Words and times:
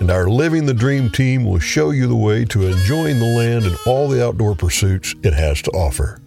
and 0.00 0.10
our 0.10 0.28
Living 0.28 0.66
the 0.66 0.74
Dream 0.74 1.10
team 1.10 1.44
will 1.44 1.58
show 1.58 1.90
you 1.90 2.06
the 2.06 2.16
way 2.16 2.44
to 2.46 2.66
enjoying 2.66 3.18
the 3.18 3.36
land 3.36 3.64
and 3.64 3.76
all 3.86 4.08
the 4.08 4.24
outdoor 4.26 4.54
pursuits 4.54 5.14
it 5.22 5.32
has 5.32 5.62
to 5.62 5.70
offer. 5.70 6.20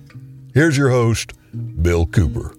Here's 0.54 0.78
your 0.78 0.90
host, 0.90 1.34
Bill 1.82 2.06
Cooper. 2.06 2.54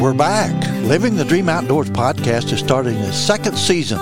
We're 0.00 0.14
back. 0.14 0.66
Living 0.84 1.14
the 1.14 1.26
Dream 1.26 1.50
Outdoors 1.50 1.90
podcast 1.90 2.52
is 2.52 2.60
starting 2.60 2.96
its 2.96 3.18
second 3.18 3.58
season. 3.58 3.98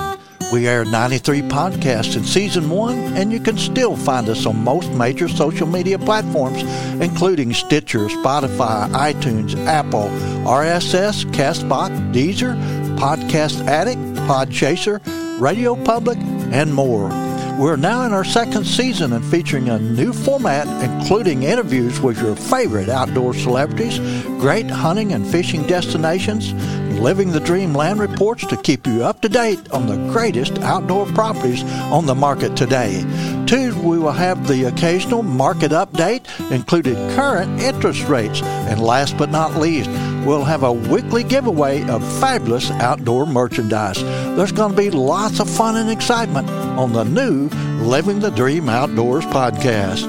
We 0.51 0.67
aired 0.67 0.87
93 0.87 1.43
podcasts 1.43 2.17
in 2.17 2.23
season 2.23 2.71
one, 2.71 2.97
and 3.15 3.31
you 3.31 3.39
can 3.39 3.55
still 3.55 3.95
find 3.95 4.27
us 4.29 4.47
on 4.47 4.63
most 4.63 4.91
major 4.93 5.27
social 5.27 5.67
media 5.67 5.99
platforms, 5.99 6.63
including 6.99 7.53
Stitcher, 7.53 8.07
Spotify, 8.07 8.89
iTunes, 8.89 9.55
Apple, 9.67 10.09
RSS, 10.45 11.25
Castbox, 11.33 11.91
Deezer, 12.13 12.55
Podcast 12.97 13.63
Addict, 13.67 14.01
Podchaser, 14.27 14.99
Radio 15.39 15.75
Public, 15.83 16.17
and 16.51 16.73
more. 16.73 17.28
We're 17.59 17.75
now 17.75 18.05
in 18.05 18.13
our 18.13 18.23
second 18.23 18.65
season 18.65 19.11
and 19.11 19.25
featuring 19.25 19.67
a 19.67 19.77
new 19.77 20.13
format, 20.13 20.65
including 20.81 21.43
interviews 21.43 21.99
with 21.99 22.17
your 22.21 22.33
favorite 22.33 22.87
outdoor 22.87 23.33
celebrities, 23.33 23.99
great 24.39 24.71
hunting 24.71 25.11
and 25.11 25.27
fishing 25.27 25.67
destinations, 25.67 26.53
living 27.01 27.33
the 27.33 27.41
dream 27.41 27.73
land 27.73 27.99
reports 27.99 28.45
to 28.45 28.55
keep 28.55 28.87
you 28.87 29.03
up 29.03 29.19
to 29.23 29.27
date 29.27 29.71
on 29.71 29.87
the 29.87 29.97
greatest 30.13 30.57
outdoor 30.59 31.05
properties 31.07 31.61
on 31.91 32.05
the 32.05 32.15
market 32.15 32.55
today. 32.55 33.03
Two, 33.45 33.77
we 33.81 33.99
will 33.99 34.13
have 34.13 34.47
the 34.47 34.69
occasional 34.69 35.21
market 35.21 35.71
update, 35.71 36.27
including 36.51 36.95
current 37.15 37.59
interest 37.59 38.07
rates. 38.07 38.41
And 38.41 38.79
last 38.79 39.17
but 39.17 39.31
not 39.31 39.55
least, 39.55 39.89
we'll 40.25 40.45
have 40.45 40.63
a 40.63 40.71
weekly 40.71 41.23
giveaway 41.23 41.85
of 41.89 42.03
fabulous 42.21 42.71
outdoor 42.71 43.25
merchandise. 43.25 44.01
There's 44.37 44.53
going 44.53 44.71
to 44.71 44.77
be 44.77 44.91
lots 44.91 45.41
of 45.41 45.49
fun 45.49 45.75
and 45.75 45.89
excitement 45.89 46.47
on 46.79 46.93
the 46.93 47.03
new 47.03 47.49
Living 47.83 48.21
the 48.21 48.29
Dream 48.29 48.69
Outdoors 48.69 49.25
podcast. 49.25 50.07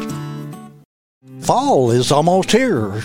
Fall 1.41 1.91
is 1.91 2.13
almost 2.13 2.53
here. 2.53 3.03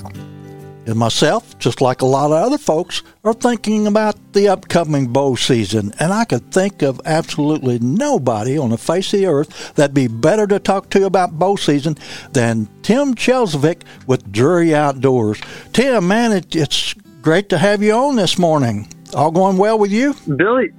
And 0.86 0.96
myself, 0.96 1.58
just 1.58 1.82
like 1.82 2.04
a 2.04 2.06
lot 2.06 2.28
of 2.28 2.46
other 2.46 2.60
folks, 2.60 3.02
are 3.24 3.34
thinking 3.34 3.88
about 3.88 4.34
the 4.34 4.50
upcoming 4.50 5.08
bow 5.08 5.34
season. 5.34 5.92
And 6.00 6.14
I 6.14 6.26
could 6.26 6.52
think 6.52 6.84
of 6.84 7.02
absolutely 7.06 7.80
nobody 7.80 8.56
on 8.56 8.70
the 8.70 8.78
face 8.78 9.12
of 9.16 9.22
the 9.22 9.26
earth 9.26 9.74
that'd 9.74 9.96
be 9.96 10.10
better 10.10 10.46
to 10.46 10.60
talk 10.60 10.92
to 10.92 11.08
about 11.08 11.40
bow 11.40 11.56
season 11.56 11.98
than 12.34 12.70
Tim 12.84 13.16
Kjellesvik 13.16 13.82
with 14.06 14.32
Drury 14.32 14.76
Outdoors. 14.76 15.42
Tim, 15.74 16.08
man, 16.08 16.34
it, 16.34 16.56
it's 16.56 16.94
great 17.24 17.50
to 17.50 17.58
have 17.58 17.82
you 17.82 17.94
on 17.94 18.16
this 18.16 18.38
morning. 18.38 18.88
All 19.16 19.32
going 19.32 19.58
well 19.58 19.80
with 19.80 19.92
you? 19.92 20.14
Billy, 20.36 20.70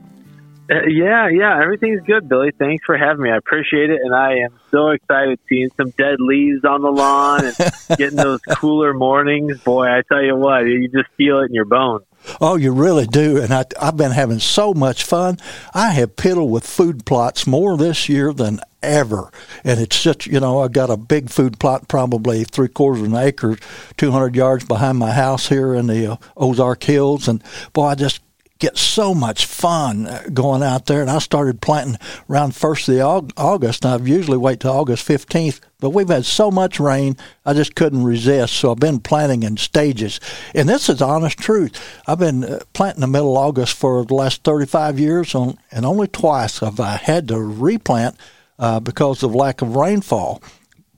yeah, 0.68 1.28
yeah, 1.28 1.60
everything's 1.62 2.02
good, 2.02 2.28
Billy. 2.28 2.50
Thanks 2.58 2.84
for 2.84 2.96
having 2.96 3.22
me. 3.22 3.30
I 3.30 3.36
appreciate 3.36 3.90
it, 3.90 4.00
and 4.02 4.14
I 4.14 4.38
am 4.38 4.58
so 4.70 4.90
excited 4.90 5.38
seeing 5.48 5.70
some 5.76 5.90
dead 5.90 6.20
leaves 6.20 6.64
on 6.64 6.82
the 6.82 6.90
lawn 6.90 7.44
and 7.44 7.56
getting 7.98 8.16
those 8.16 8.40
cooler 8.42 8.92
mornings. 8.92 9.60
Boy, 9.60 9.86
I 9.86 10.02
tell 10.08 10.22
you 10.22 10.36
what, 10.36 10.60
you 10.60 10.88
just 10.88 11.08
feel 11.16 11.40
it 11.40 11.46
in 11.46 11.54
your 11.54 11.64
bones. 11.64 12.04
Oh, 12.40 12.56
you 12.56 12.72
really 12.72 13.06
do, 13.06 13.40
and 13.40 13.52
I, 13.52 13.64
I've 13.80 13.96
been 13.96 14.10
having 14.10 14.40
so 14.40 14.74
much 14.74 15.04
fun. 15.04 15.38
I 15.74 15.92
have 15.92 16.16
piddled 16.16 16.50
with 16.50 16.66
food 16.66 17.06
plots 17.06 17.46
more 17.46 17.76
this 17.76 18.08
year 18.08 18.32
than 18.32 18.60
ever, 18.82 19.30
and 19.62 19.80
it's 19.80 20.02
just 20.02 20.26
you 20.26 20.40
know 20.40 20.60
I've 20.60 20.72
got 20.72 20.90
a 20.90 20.96
big 20.96 21.30
food 21.30 21.60
plot, 21.60 21.86
probably 21.88 22.44
three 22.44 22.68
quarters 22.68 23.02
of 23.02 23.12
an 23.12 23.16
acre, 23.16 23.56
two 23.96 24.10
hundred 24.10 24.34
yards 24.34 24.64
behind 24.64 24.98
my 24.98 25.12
house 25.12 25.48
here 25.48 25.74
in 25.74 25.86
the 25.86 26.12
uh, 26.12 26.16
Ozark 26.36 26.82
Hills, 26.82 27.28
and 27.28 27.42
boy, 27.72 27.86
I 27.86 27.94
just 27.94 28.20
get 28.58 28.78
so 28.78 29.14
much 29.14 29.44
fun 29.44 30.08
going 30.32 30.62
out 30.62 30.86
there. 30.86 31.00
And 31.00 31.10
I 31.10 31.18
started 31.18 31.60
planting 31.60 31.98
around 32.30 32.54
first 32.54 32.88
of 32.88 32.94
the 32.94 33.02
August. 33.02 33.84
And 33.84 34.02
I 34.02 34.06
usually 34.06 34.38
wait 34.38 34.60
till 34.60 34.72
August 34.72 35.04
fifteenth, 35.04 35.60
but 35.78 35.90
we've 35.90 36.08
had 36.08 36.24
so 36.24 36.50
much 36.50 36.80
rain, 36.80 37.16
I 37.44 37.52
just 37.52 37.74
couldn't 37.74 38.04
resist. 38.04 38.54
So 38.54 38.72
I've 38.72 38.80
been 38.80 39.00
planting 39.00 39.42
in 39.42 39.56
stages. 39.56 40.20
And 40.54 40.68
this 40.68 40.88
is 40.88 41.02
honest 41.02 41.38
truth. 41.38 42.00
I've 42.06 42.18
been 42.18 42.44
uh, 42.44 42.60
planting 42.72 43.02
the 43.02 43.06
middle 43.06 43.36
of 43.36 43.44
August 43.44 43.76
for 43.76 44.04
the 44.04 44.14
last 44.14 44.42
thirty 44.42 44.66
five 44.66 44.98
years, 44.98 45.34
on, 45.34 45.58
and 45.70 45.84
only 45.84 46.08
twice 46.08 46.60
have 46.60 46.80
I 46.80 46.96
had 46.96 47.28
to 47.28 47.38
replant 47.38 48.16
uh, 48.58 48.80
because 48.80 49.22
of 49.22 49.34
lack 49.34 49.60
of 49.60 49.76
rainfall. 49.76 50.42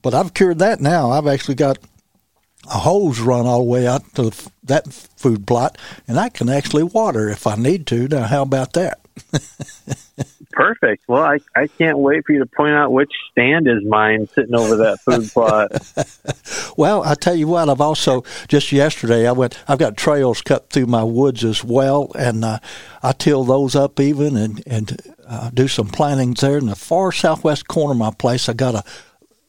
But 0.01 0.13
I've 0.13 0.33
cured 0.33 0.59
that 0.59 0.79
now. 0.79 1.11
I've 1.11 1.27
actually 1.27 1.55
got 1.55 1.77
a 2.69 2.79
hose 2.79 3.19
run 3.19 3.45
all 3.45 3.59
the 3.59 3.71
way 3.71 3.87
out 3.87 4.13
to 4.15 4.31
that 4.63 4.91
food 4.91 5.47
plot, 5.47 5.77
and 6.07 6.19
I 6.19 6.29
can 6.29 6.49
actually 6.49 6.83
water 6.83 7.29
if 7.29 7.47
I 7.47 7.55
need 7.55 7.87
to. 7.87 8.07
Now, 8.07 8.23
how 8.23 8.43
about 8.43 8.73
that? 8.73 8.99
Perfect. 10.51 11.03
Well, 11.07 11.23
I, 11.23 11.39
I 11.55 11.67
can't 11.67 11.99
wait 11.99 12.25
for 12.25 12.33
you 12.33 12.39
to 12.39 12.45
point 12.45 12.73
out 12.73 12.91
which 12.91 13.11
stand 13.31 13.67
is 13.67 13.83
mine 13.85 14.27
sitting 14.33 14.55
over 14.55 14.77
that 14.77 14.99
food 14.99 15.29
plot. 15.33 15.71
well, 16.77 17.03
I 17.03 17.15
tell 17.15 17.35
you 17.35 17.47
what, 17.47 17.69
I've 17.69 17.81
also 17.81 18.23
just 18.47 18.71
yesterday 18.71 19.27
I 19.27 19.31
went. 19.31 19.57
I've 19.67 19.79
got 19.79 19.95
trails 19.95 20.41
cut 20.41 20.69
through 20.69 20.87
my 20.87 21.03
woods 21.03 21.43
as 21.43 21.63
well, 21.63 22.11
and 22.17 22.43
uh, 22.43 22.59
I 23.01 23.13
till 23.13 23.43
those 23.43 23.75
up 23.75 23.99
even 23.99 24.35
and 24.35 24.61
and 24.67 25.01
uh, 25.27 25.49
do 25.53 25.67
some 25.67 25.87
plantings 25.87 26.41
there 26.41 26.57
in 26.57 26.65
the 26.65 26.75
far 26.75 27.11
southwest 27.11 27.67
corner 27.67 27.91
of 27.91 27.97
my 27.97 28.11
place. 28.11 28.49
I 28.49 28.53
got 28.53 28.75
a 28.75 28.83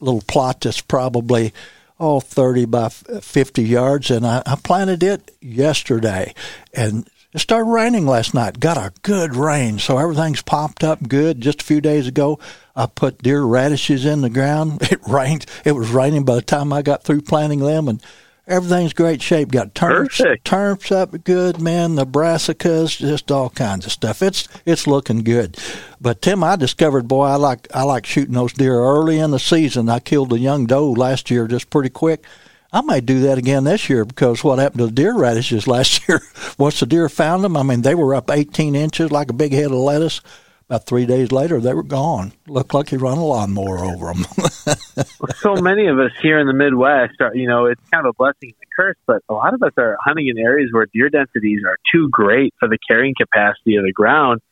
little 0.01 0.23
plot 0.23 0.61
that's 0.61 0.81
probably 0.81 1.53
oh, 2.01 2.19
30 2.19 2.65
by 2.65 2.89
50 2.89 3.63
yards, 3.63 4.11
and 4.11 4.27
I, 4.27 4.43
I 4.47 4.57
planted 4.57 5.03
it 5.03 5.31
yesterday. 5.41 6.35
And 6.73 7.09
it 7.33 7.39
started 7.39 7.71
raining 7.71 8.07
last 8.07 8.35
night. 8.35 8.59
Got 8.59 8.79
a 8.79 8.93
good 9.03 9.37
rain, 9.37 9.79
so 9.79 9.99
everything's 9.99 10.43
popped 10.43 10.83
up 10.83 11.07
good. 11.07 11.41
Just 11.41 11.63
a 11.63 11.65
few 11.65 11.81
days 11.81 12.09
ago, 12.09 12.41
I 12.75 12.87
put 12.87 13.23
deer 13.23 13.43
radishes 13.43 14.05
in 14.05 14.23
the 14.23 14.31
ground. 14.31 14.81
It 14.91 15.01
rained. 15.07 15.47
It 15.65 15.73
was 15.73 15.91
raining 15.91 16.25
by 16.25 16.35
the 16.35 16.43
time 16.43 16.73
I 16.73 16.83
got 16.83 17.05
through 17.05 17.21
planting 17.23 17.61
them, 17.61 17.87
and 17.87 18.03
everything's 18.47 18.93
great 18.93 19.23
shape. 19.23 19.51
Got 19.51 19.75
turnips, 19.75 20.19
Perfect. 20.19 20.45
turnips 20.45 20.93
up 20.93 21.25
good, 21.25 21.61
man. 21.61 21.95
The 21.95 22.07
brassicas, 22.07 22.99
just 22.99 23.31
all 23.31 23.51
kinds 23.51 23.87
of 23.87 23.93
stuff. 23.93 24.23
It's 24.23 24.49
it's 24.65 24.87
looking 24.87 25.23
good. 25.23 25.57
But 26.01 26.23
Tim, 26.23 26.43
I 26.45 26.57
discovered, 26.57 27.09
boy, 27.09 27.25
I 27.25 27.37
like 27.37 27.69
I 27.75 27.83
like 27.83 28.07
shooting 28.07 28.35
those 28.35 28.53
deer 28.53 28.79
early 28.81 29.19
in 29.19 29.31
the 29.31 29.39
season. 29.39 29.89
I 29.89 30.01
killed 30.01 30.33
a 30.33 30.39
young 30.39 30.67
doe 30.67 30.91
last 30.93 31.31
year 31.31 31.47
just 31.47 31.71
pretty 31.71 31.91
quick. 31.91 32.25
I 32.73 32.83
may 32.83 33.01
do 33.01 33.21
that 33.23 33.37
again 33.37 33.65
this 33.65 33.91
year 33.91 34.05
because 34.05 34.45
what 34.45 34.61
happened 34.61 34.79
to 34.79 34.87
the 34.87 34.93
deer 34.93 35.17
radishes 35.17 35.67
last 35.67 36.01
year? 36.09 36.21
Once 36.57 36.79
the 36.79 36.87
deer 36.87 37.09
found 37.09 37.43
them, 37.43 37.57
I 37.57 37.65
mean, 37.65 37.83
they 37.83 37.97
were 37.97 38.15
up 38.15 38.31
18 38.31 38.77
inches 38.77 39.11
like 39.11 39.29
a 39.29 39.33
big 39.35 39.53
head 39.53 39.67
of 39.67 39.73
lettuce. 39.73 40.21
About 40.71 40.87
three 40.87 41.05
days 41.05 41.33
later, 41.33 41.61
they 41.61 41.75
were 41.75 41.83
gone. 41.83 42.33
Looked 42.47 42.75
like 42.75 42.91
he 42.91 42.97
run 42.97 43.19
a 43.19 43.25
lawnmower 43.25 43.85
over 43.85 44.13
them. 44.13 44.25
so 45.41 45.57
many 45.57 45.89
of 45.89 45.99
us 45.99 46.13
here 46.23 46.39
in 46.39 46.47
the 46.47 46.53
Midwest 46.53 47.21
are, 47.21 47.35
you 47.35 47.49
know, 47.49 47.67
it's 47.67 47.81
kind 47.91 48.07
of 48.07 48.11
a 48.11 48.17
blessing 48.17 48.51
and 48.51 48.63
a 48.63 48.77
curse, 48.77 48.97
but 49.05 49.21
a 49.29 49.35
lot 49.35 49.53
of 49.53 49.61
us 49.65 49.73
are 49.77 49.97
hunting 50.01 50.29
in 50.29 50.39
areas 50.39 50.69
where 50.71 50.87
deer 50.95 51.09
densities 51.09 51.63
are 51.67 51.77
too 51.93 52.09
great 52.09 52.55
for 52.61 52.69
the 52.69 52.79
carrying 52.89 53.15
capacity 53.21 53.75
of 53.75 53.85
the 53.85 53.91
ground. 53.93 54.43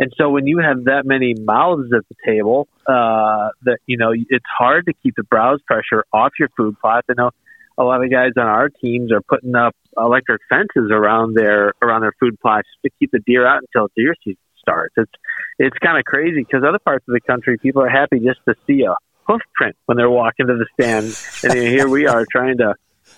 And 0.00 0.12
so 0.16 0.30
when 0.30 0.48
you 0.48 0.58
have 0.58 0.86
that 0.86 1.06
many 1.06 1.34
mouths 1.34 1.92
at 1.96 2.02
the 2.08 2.16
table, 2.26 2.66
uh, 2.88 3.50
that, 3.62 3.78
you 3.86 3.98
know, 3.98 4.12
it's 4.12 4.46
hard 4.58 4.86
to 4.86 4.92
keep 5.00 5.14
the 5.14 5.22
browse 5.22 5.60
pressure 5.64 6.04
off 6.12 6.32
your 6.40 6.48
food 6.56 6.76
plot. 6.80 7.04
I 7.08 7.12
know 7.16 7.30
a 7.78 7.84
lot 7.84 8.02
of 8.02 8.10
guys 8.10 8.32
on 8.36 8.46
our 8.46 8.68
teams 8.68 9.12
are 9.12 9.20
putting 9.20 9.54
up 9.54 9.76
electric 9.96 10.40
fences 10.48 10.90
around 10.90 11.34
their, 11.36 11.72
around 11.80 12.00
their 12.00 12.14
food 12.18 12.36
plots 12.40 12.66
to 12.84 12.90
keep 12.98 13.12
the 13.12 13.20
deer 13.20 13.46
out 13.46 13.62
until 13.62 13.86
deer 13.94 14.16
season 14.24 14.38
starts. 14.68 14.94
It's 14.96 15.12
it's 15.58 15.78
kind 15.78 15.98
of 15.98 16.04
crazy 16.04 16.44
because 16.44 16.62
other 16.66 16.78
parts 16.78 17.04
of 17.08 17.14
the 17.14 17.20
country, 17.20 17.58
people 17.58 17.82
are 17.82 17.88
happy 17.88 18.20
just 18.20 18.40
to 18.46 18.54
see 18.66 18.82
a 18.82 18.94
hoof 19.26 19.42
print 19.54 19.76
when 19.86 19.96
they're 19.96 20.10
walking 20.10 20.46
to 20.46 20.56
the 20.56 20.66
stand, 20.74 21.14
and 21.44 21.58
here 21.58 21.88
we 21.88 22.06
are 22.06 22.26
trying 22.30 22.58
to 22.58 22.74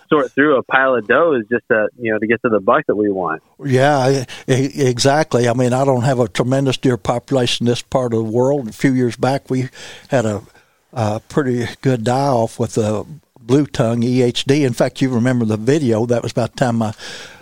sort 0.09 0.31
through 0.33 0.57
a 0.57 0.63
pile 0.63 0.95
of 0.95 1.07
does 1.07 1.45
just 1.51 1.65
to 1.69 1.89
you 1.99 2.13
know 2.13 2.19
to 2.19 2.27
get 2.27 2.41
to 2.43 2.49
the 2.49 2.61
buck 2.61 2.87
that 2.87 2.97
we 2.97 3.11
want. 3.11 3.43
Yeah, 3.65 4.25
exactly. 4.47 5.49
I 5.49 5.55
mean, 5.55 5.73
I 5.73 5.85
don't 5.85 6.03
have 6.03 6.19
a 6.19 6.29
tremendous 6.29 6.77
deer 6.77 6.97
population 6.97 7.67
in 7.67 7.71
this 7.71 7.83
part 7.83 8.13
of 8.15 8.25
the 8.25 8.31
world. 8.31 8.69
A 8.69 8.73
few 8.73 8.93
years 8.93 9.17
back, 9.17 9.51
we 9.51 9.69
had 10.09 10.25
a, 10.25 10.43
a 10.93 11.21
pretty 11.29 11.67
good 11.83 12.05
die 12.05 12.29
off 12.29 12.59
with 12.59 12.79
a 12.79 13.05
blue 13.39 13.67
tongue 13.67 14.03
EHD. 14.03 14.65
In 14.65 14.73
fact, 14.73 15.01
you 15.01 15.09
remember 15.11 15.45
the 15.45 15.57
video. 15.57 16.07
That 16.07 16.23
was 16.23 16.33
about 16.33 16.53
the 16.53 16.57
time 16.59 16.77
my 16.77 16.95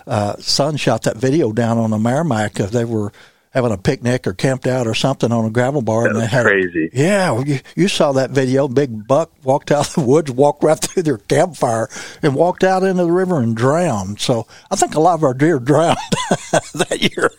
uh, 0.07 0.35
son 0.37 0.77
shot 0.77 1.03
that 1.03 1.17
video 1.17 1.51
down 1.51 1.77
on 1.77 1.91
the 1.91 1.97
Meramec. 1.97 2.69
They 2.69 2.85
were 2.85 3.11
having 3.51 3.71
a 3.71 3.77
picnic 3.77 4.27
or 4.27 4.33
camped 4.33 4.67
out 4.67 4.85
or 4.85 4.93
something 4.93 5.31
on 5.31 5.45
a 5.45 5.49
gravel 5.49 5.81
bar. 5.81 6.03
That 6.03 6.11
and 6.11 6.21
they 6.21 6.27
had 6.27 6.45
crazy. 6.45 6.89
Yeah, 6.93 7.41
you, 7.43 7.59
you 7.75 7.87
saw 7.87 8.11
that 8.13 8.31
video. 8.31 8.67
Big 8.67 9.07
buck 9.07 9.31
walked 9.43 9.71
out 9.71 9.87
of 9.87 9.93
the 9.95 10.01
woods, 10.01 10.31
walked 10.31 10.63
right 10.63 10.79
through 10.81 11.03
their 11.03 11.17
campfire, 11.17 11.89
and 12.21 12.35
walked 12.35 12.63
out 12.63 12.83
into 12.83 13.03
the 13.03 13.11
river 13.11 13.39
and 13.39 13.55
drowned. 13.55 14.19
So 14.19 14.47
I 14.69 14.75
think 14.75 14.95
a 14.95 14.99
lot 14.99 15.15
of 15.15 15.23
our 15.23 15.33
deer 15.33 15.59
drowned 15.59 15.97
that 16.51 16.97
year. 16.99 17.31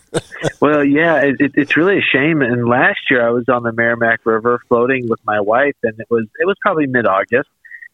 well, 0.61 0.85
yeah, 0.85 1.23
it, 1.23 1.37
it, 1.41 1.53
it's 1.55 1.77
really 1.77 1.99
a 1.99 2.03
shame. 2.03 2.43
And 2.43 2.69
last 2.69 3.11
year 3.11 3.27
I 3.27 3.31
was 3.31 3.49
on 3.49 3.62
the 3.62 3.73
Meramec 3.73 4.19
River 4.25 4.61
floating 4.69 5.09
with 5.09 5.21
my 5.25 5.41
wife, 5.41 5.77
and 5.83 5.99
it 5.99 6.07
was 6.11 6.25
it 6.39 6.47
was 6.47 6.57
probably 6.61 6.87
mid 6.87 7.07
August. 7.07 7.49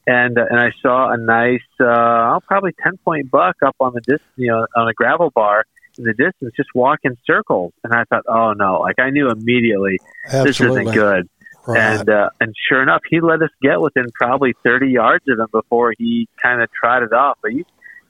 And, 0.09 0.39
uh, 0.39 0.45
and 0.49 0.61
I 0.61 0.71
saw 0.83 1.11
a 1.11 1.17
nice, 1.17 1.67
uh, 1.81 2.39
probably 2.47 2.73
10 2.81 2.97
point 2.99 3.29
buck 3.29 3.57
up 3.61 3.75
on 3.81 3.93
the 3.93 4.01
dis, 4.01 4.21
you 4.37 4.47
know, 4.47 4.65
on 4.77 4.87
a 4.87 4.93
gravel 4.95 5.31
bar 5.31 5.65
in 5.99 6.05
the 6.05 6.13
distance, 6.13 6.53
just 6.57 6.71
walk 6.75 7.01
in 7.05 7.17
circles. 7.27 7.73
And 7.85 7.93
I 7.93 8.05
thought, 8.05 8.25
oh 8.29 8.53
no, 8.53 8.81
like 8.81 8.99
I 8.99 9.11
knew 9.11 9.31
immediately 9.31 9.99
Absolutely. 10.27 10.51
this 10.51 10.61
isn't 10.61 10.95
good. 10.95 11.29
Right. 11.67 11.99
And 11.99 12.09
uh, 12.09 12.31
and 12.41 12.55
sure 12.69 12.83
enough, 12.83 13.03
he 13.09 13.21
let 13.21 13.43
us 13.43 13.51
get 13.61 13.81
within 13.81 14.07
probably 14.15 14.55
30 14.63 14.89
yards 14.89 15.25
of 15.29 15.39
him 15.39 15.49
before 15.51 15.95
he 15.99 16.29
kind 16.41 16.63
of 16.63 16.71
trotted 16.73 17.13
off. 17.13 17.39
But 17.43 17.55
you 17.55 17.65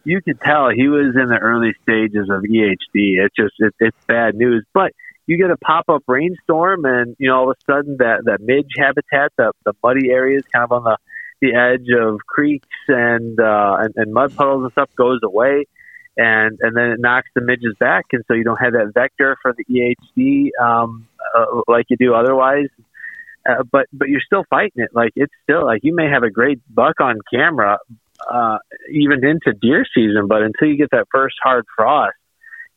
you 0.05 0.21
could 0.21 0.41
tell 0.41 0.69
he 0.69 0.89
was 0.89 1.17
in 1.17 1.29
the 1.29 1.39
early 1.41 1.73
stages 1.83 2.29
of 2.31 2.43
EHD. 2.43 3.25
It's 3.25 3.35
just 3.35 3.55
it, 3.59 3.75
it's 3.81 3.97
bad 4.07 4.35
news. 4.35 4.65
But 4.75 4.93
you 5.27 5.39
get 5.39 5.51
a 5.51 5.57
pop 5.57 5.87
up 5.89 6.03
rainstorm, 6.07 6.85
and 6.85 7.17
you 7.19 7.29
know 7.29 7.37
all 7.37 7.51
of 7.51 7.57
a 7.57 7.73
sudden 7.73 7.97
that 7.99 8.25
that 8.27 8.41
midge 8.41 8.71
habitat, 8.79 9.33
the 9.39 9.53
the 9.65 9.73
muddy 9.83 10.11
areas, 10.11 10.45
kind 10.55 10.65
of 10.65 10.73
on 10.73 10.85
the 10.85 10.97
the 11.41 11.55
edge 11.55 11.89
of 11.99 12.21
creeks 12.27 12.69
and 12.89 13.41
uh, 13.41 13.79
and, 13.81 13.95
and 13.97 14.13
mud 14.13 14.37
puddles 14.37 14.65
and 14.65 14.73
stuff, 14.73 14.91
goes 14.97 15.21
away 15.25 15.65
and 16.17 16.59
and 16.61 16.77
then 16.77 16.91
it 16.91 17.01
knocks 17.01 17.29
the 17.35 17.41
midges 17.41 17.75
back, 17.79 18.07
and 18.13 18.25
so 18.29 18.35
you 18.35 18.45
don't 18.45 18.57
have 18.57 18.73
that 18.73 18.93
vector 18.95 19.37
for 19.43 19.55
the 19.55 19.65
EHD 19.65 20.51
um, 20.63 21.07
uh, 21.37 21.61
like 21.69 21.87
you 21.89 21.97
do 21.97 22.15
otherwise. 22.15 22.69
Uh, 23.49 23.63
but 23.71 23.87
but 23.93 24.09
you're 24.09 24.21
still 24.21 24.45
fighting 24.51 24.83
it. 24.83 24.91
Like 24.93 25.13
it's 25.15 25.33
still 25.43 25.65
like 25.65 25.85
you 25.85 25.95
may 25.95 26.09
have 26.09 26.23
a 26.23 26.31
great 26.31 26.61
buck 26.75 27.01
on 27.01 27.19
camera, 27.33 27.79
uh, 28.31 28.59
even 28.91 29.25
into 29.25 29.53
deer 29.53 29.85
season, 29.95 30.27
but 30.29 30.43
until 30.43 30.69
you 30.69 30.77
get 30.77 30.91
that 30.91 31.07
first 31.13 31.37
hard 31.43 31.65
frost, 31.77 32.17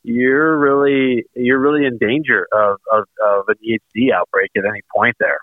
you're 0.03 0.57
really 0.57 1.25
you're 1.35 1.59
really 1.59 1.85
in 1.85 1.97
danger 1.97 2.47
of, 2.51 2.77
of, 2.91 3.05
of 3.23 3.45
an 3.47 3.55
EHD 3.65 4.11
outbreak 4.13 4.51
at 4.57 4.65
any 4.65 4.81
point 4.95 5.15
there. 5.19 5.39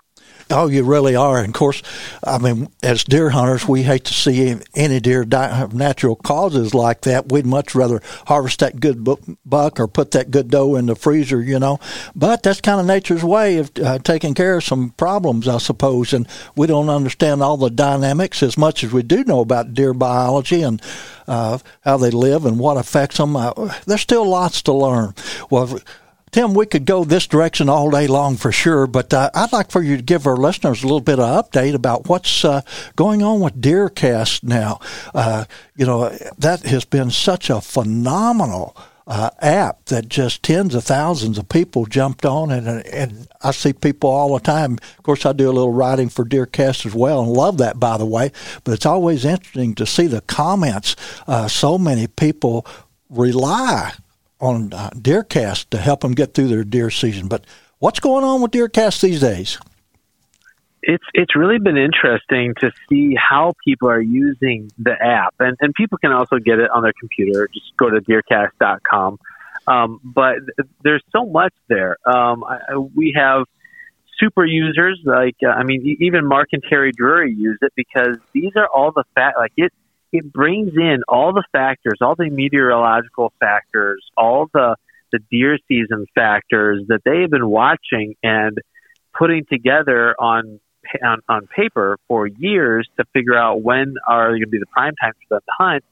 Oh, 0.49 0.67
you 0.67 0.83
really 0.83 1.15
are. 1.15 1.39
And 1.39 1.47
of 1.47 1.53
course, 1.53 1.83
I 2.23 2.37
mean, 2.37 2.69
as 2.81 3.03
deer 3.03 3.31
hunters, 3.31 3.67
we 3.67 3.83
hate 3.83 4.05
to 4.05 4.13
see 4.13 4.55
any 4.75 4.99
deer 4.99 5.25
die 5.25 5.61
of 5.61 5.73
natural 5.73 6.15
causes 6.15 6.73
like 6.73 7.01
that. 7.01 7.29
We'd 7.31 7.45
much 7.45 7.75
rather 7.75 8.01
harvest 8.27 8.59
that 8.59 8.79
good 8.79 9.03
buck 9.45 9.79
or 9.79 9.87
put 9.87 10.11
that 10.11 10.31
good 10.31 10.49
doe 10.49 10.75
in 10.75 10.85
the 10.85 10.95
freezer, 10.95 11.41
you 11.41 11.59
know. 11.59 11.79
But 12.15 12.43
that's 12.43 12.61
kind 12.61 12.79
of 12.79 12.85
nature's 12.85 13.23
way 13.23 13.57
of 13.57 13.71
uh, 13.83 13.99
taking 13.99 14.33
care 14.33 14.57
of 14.57 14.63
some 14.63 14.91
problems, 14.91 15.47
I 15.47 15.57
suppose. 15.57 16.13
And 16.13 16.27
we 16.55 16.65
don't 16.67 16.89
understand 16.89 17.43
all 17.43 17.57
the 17.57 17.69
dynamics 17.69 18.41
as 18.41 18.57
much 18.57 18.83
as 18.83 18.93
we 18.93 19.03
do 19.03 19.25
know 19.25 19.41
about 19.41 19.73
deer 19.73 19.93
biology 19.93 20.61
and 20.61 20.81
uh, 21.27 21.57
how 21.81 21.97
they 21.97 22.11
live 22.11 22.45
and 22.45 22.57
what 22.57 22.77
affects 22.77 23.17
them. 23.17 23.35
Uh, 23.35 23.73
there's 23.85 24.01
still 24.01 24.25
lots 24.25 24.61
to 24.63 24.73
learn. 24.73 25.13
Well, 25.49 25.79
Tim, 26.31 26.53
we 26.53 26.65
could 26.65 26.85
go 26.85 27.03
this 27.03 27.25
direction 27.25 27.69
all 27.69 27.89
day 27.89 28.05
long 28.05 28.35
for 28.35 28.51
sure, 28.51 28.85
but 28.85 29.13
uh, 29.13 29.29
I'd 29.33 29.53
like 29.53 29.71
for 29.71 29.81
you 29.81 29.95
to 29.97 30.03
give 30.03 30.27
our 30.27 30.35
listeners 30.35 30.83
a 30.83 30.85
little 30.85 30.99
bit 30.99 31.19
of 31.19 31.45
update 31.45 31.73
about 31.73 32.09
what's 32.09 32.43
uh, 32.43 32.61
going 32.95 33.23
on 33.23 33.39
with 33.39 33.61
DeerCast 33.61 34.43
now. 34.43 34.79
Uh, 35.15 35.45
you 35.77 35.85
know, 35.85 36.09
that 36.37 36.63
has 36.63 36.83
been 36.83 37.11
such 37.11 37.49
a 37.49 37.61
phenomenal 37.61 38.75
uh, 39.07 39.29
app 39.39 39.85
that 39.85 40.09
just 40.09 40.43
tens 40.43 40.75
of 40.75 40.83
thousands 40.83 41.37
of 41.37 41.47
people 41.47 41.85
jumped 41.85 42.25
on, 42.25 42.51
and 42.51 42.67
and 42.67 43.27
I 43.41 43.51
see 43.51 43.71
people 43.71 44.09
all 44.09 44.33
the 44.33 44.41
time. 44.41 44.73
Of 44.97 45.03
course, 45.03 45.25
I 45.25 45.31
do 45.31 45.49
a 45.49 45.53
little 45.53 45.71
writing 45.71 46.09
for 46.09 46.25
DeerCast 46.25 46.85
as 46.85 46.93
well, 46.93 47.21
and 47.21 47.31
love 47.31 47.57
that 47.59 47.79
by 47.79 47.97
the 47.97 48.05
way. 48.05 48.33
But 48.65 48.73
it's 48.73 48.85
always 48.85 49.23
interesting 49.23 49.75
to 49.75 49.85
see 49.85 50.07
the 50.07 50.21
comments. 50.21 50.97
Uh, 51.25 51.47
so 51.47 51.77
many 51.77 52.07
people 52.07 52.65
rely 53.09 53.93
on 54.39 54.73
uh, 54.73 54.89
DeerCast 54.91 55.69
to 55.69 55.77
help 55.77 56.01
them 56.01 56.13
get 56.13 56.33
through 56.33 56.47
their 56.47 56.63
deer 56.63 56.89
season. 56.89 57.27
But 57.27 57.45
what's 57.79 57.99
going 57.99 58.23
on 58.23 58.41
with 58.41 58.51
DeerCast 58.51 59.01
these 59.01 59.19
days? 59.19 59.57
It's 60.83 61.03
it's 61.13 61.35
really 61.35 61.59
been 61.59 61.77
interesting 61.77 62.53
to 62.61 62.71
see 62.87 63.15
how 63.15 63.53
people 63.65 63.89
are 63.89 64.01
using 64.01 64.71
the 64.77 64.93
app, 64.93 65.33
and 65.39 65.57
and 65.59 65.73
people 65.73 65.97
can 65.97 66.11
also 66.11 66.37
get 66.37 66.59
it 66.59 66.69
on 66.69 66.83
their 66.83 66.93
computer. 66.99 67.49
Just 67.53 67.75
go 67.77 67.89
to 67.89 67.99
DeerCast.com. 67.99 69.19
Um, 69.67 69.99
but 70.03 70.35
there's 70.83 71.03
so 71.11 71.25
much 71.25 71.53
there. 71.67 71.97
Um, 72.05 72.43
I, 72.45 72.77
we 72.77 73.13
have 73.17 73.45
super 74.19 74.45
users 74.45 74.99
like 75.03 75.35
uh, 75.45 75.49
I 75.49 75.63
mean 75.63 75.97
even 75.99 76.25
Mark 76.25 76.49
and 76.51 76.63
Terry 76.67 76.91
Drury 76.91 77.33
use 77.33 77.57
it 77.61 77.73
because 77.75 78.17
these 78.33 78.51
are 78.55 78.67
all 78.67 78.91
the 78.91 79.03
fat 79.15 79.33
like 79.37 79.53
it 79.57 79.73
it 80.11 80.31
brings 80.31 80.71
in 80.75 81.03
all 81.07 81.33
the 81.33 81.43
factors, 81.51 81.97
all 82.01 82.15
the 82.15 82.29
meteorological 82.29 83.33
factors, 83.39 84.03
all 84.17 84.47
the 84.53 84.75
the 85.11 85.19
deer 85.31 85.57
season 85.69 86.05
factors 86.15 86.83
that 86.89 86.99
they 87.05 87.21
have 87.21 87.29
been 87.29 87.47
watching 87.47 88.15
and 88.23 88.57
putting 89.17 89.45
together 89.45 90.15
on 90.19 90.59
on, 91.03 91.19
on 91.27 91.47
paper 91.47 91.97
for 92.07 92.27
years 92.27 92.87
to 92.97 93.05
figure 93.13 93.35
out 93.35 93.61
when 93.61 93.95
are 94.07 94.29
going 94.29 94.41
to 94.41 94.47
be 94.47 94.59
the 94.59 94.65
prime 94.67 94.93
time 95.01 95.13
for 95.13 95.35
them 95.35 95.41
to 95.45 95.53
hunt. 95.57 95.83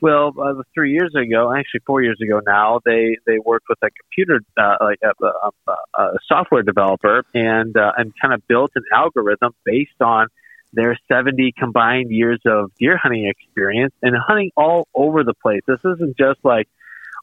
Well, 0.00 0.32
uh, 0.40 0.62
three 0.72 0.92
years 0.92 1.14
ago, 1.14 1.52
actually 1.52 1.80
four 1.84 2.00
years 2.02 2.18
ago 2.22 2.40
now, 2.46 2.80
they 2.84 3.18
they 3.26 3.38
worked 3.38 3.66
with 3.68 3.78
a 3.82 3.90
computer 3.90 4.40
uh, 4.56 4.76
like 4.80 4.98
a, 5.04 5.24
a, 5.24 5.50
a, 5.68 6.02
a, 6.02 6.18
software 6.26 6.62
developer 6.62 7.22
and 7.34 7.76
uh, 7.76 7.92
and 7.98 8.12
kind 8.20 8.32
of 8.32 8.46
built 8.48 8.70
an 8.76 8.84
algorithm 8.94 9.52
based 9.64 10.00
on 10.00 10.28
their 10.72 10.98
70 11.10 11.52
combined 11.58 12.10
years 12.10 12.40
of 12.46 12.70
deer 12.78 12.96
hunting 12.96 13.26
experience 13.26 13.94
and 14.02 14.14
hunting 14.16 14.50
all 14.56 14.88
over 14.94 15.24
the 15.24 15.34
place. 15.34 15.62
This 15.66 15.80
isn't 15.84 16.16
just 16.16 16.38
like 16.44 16.68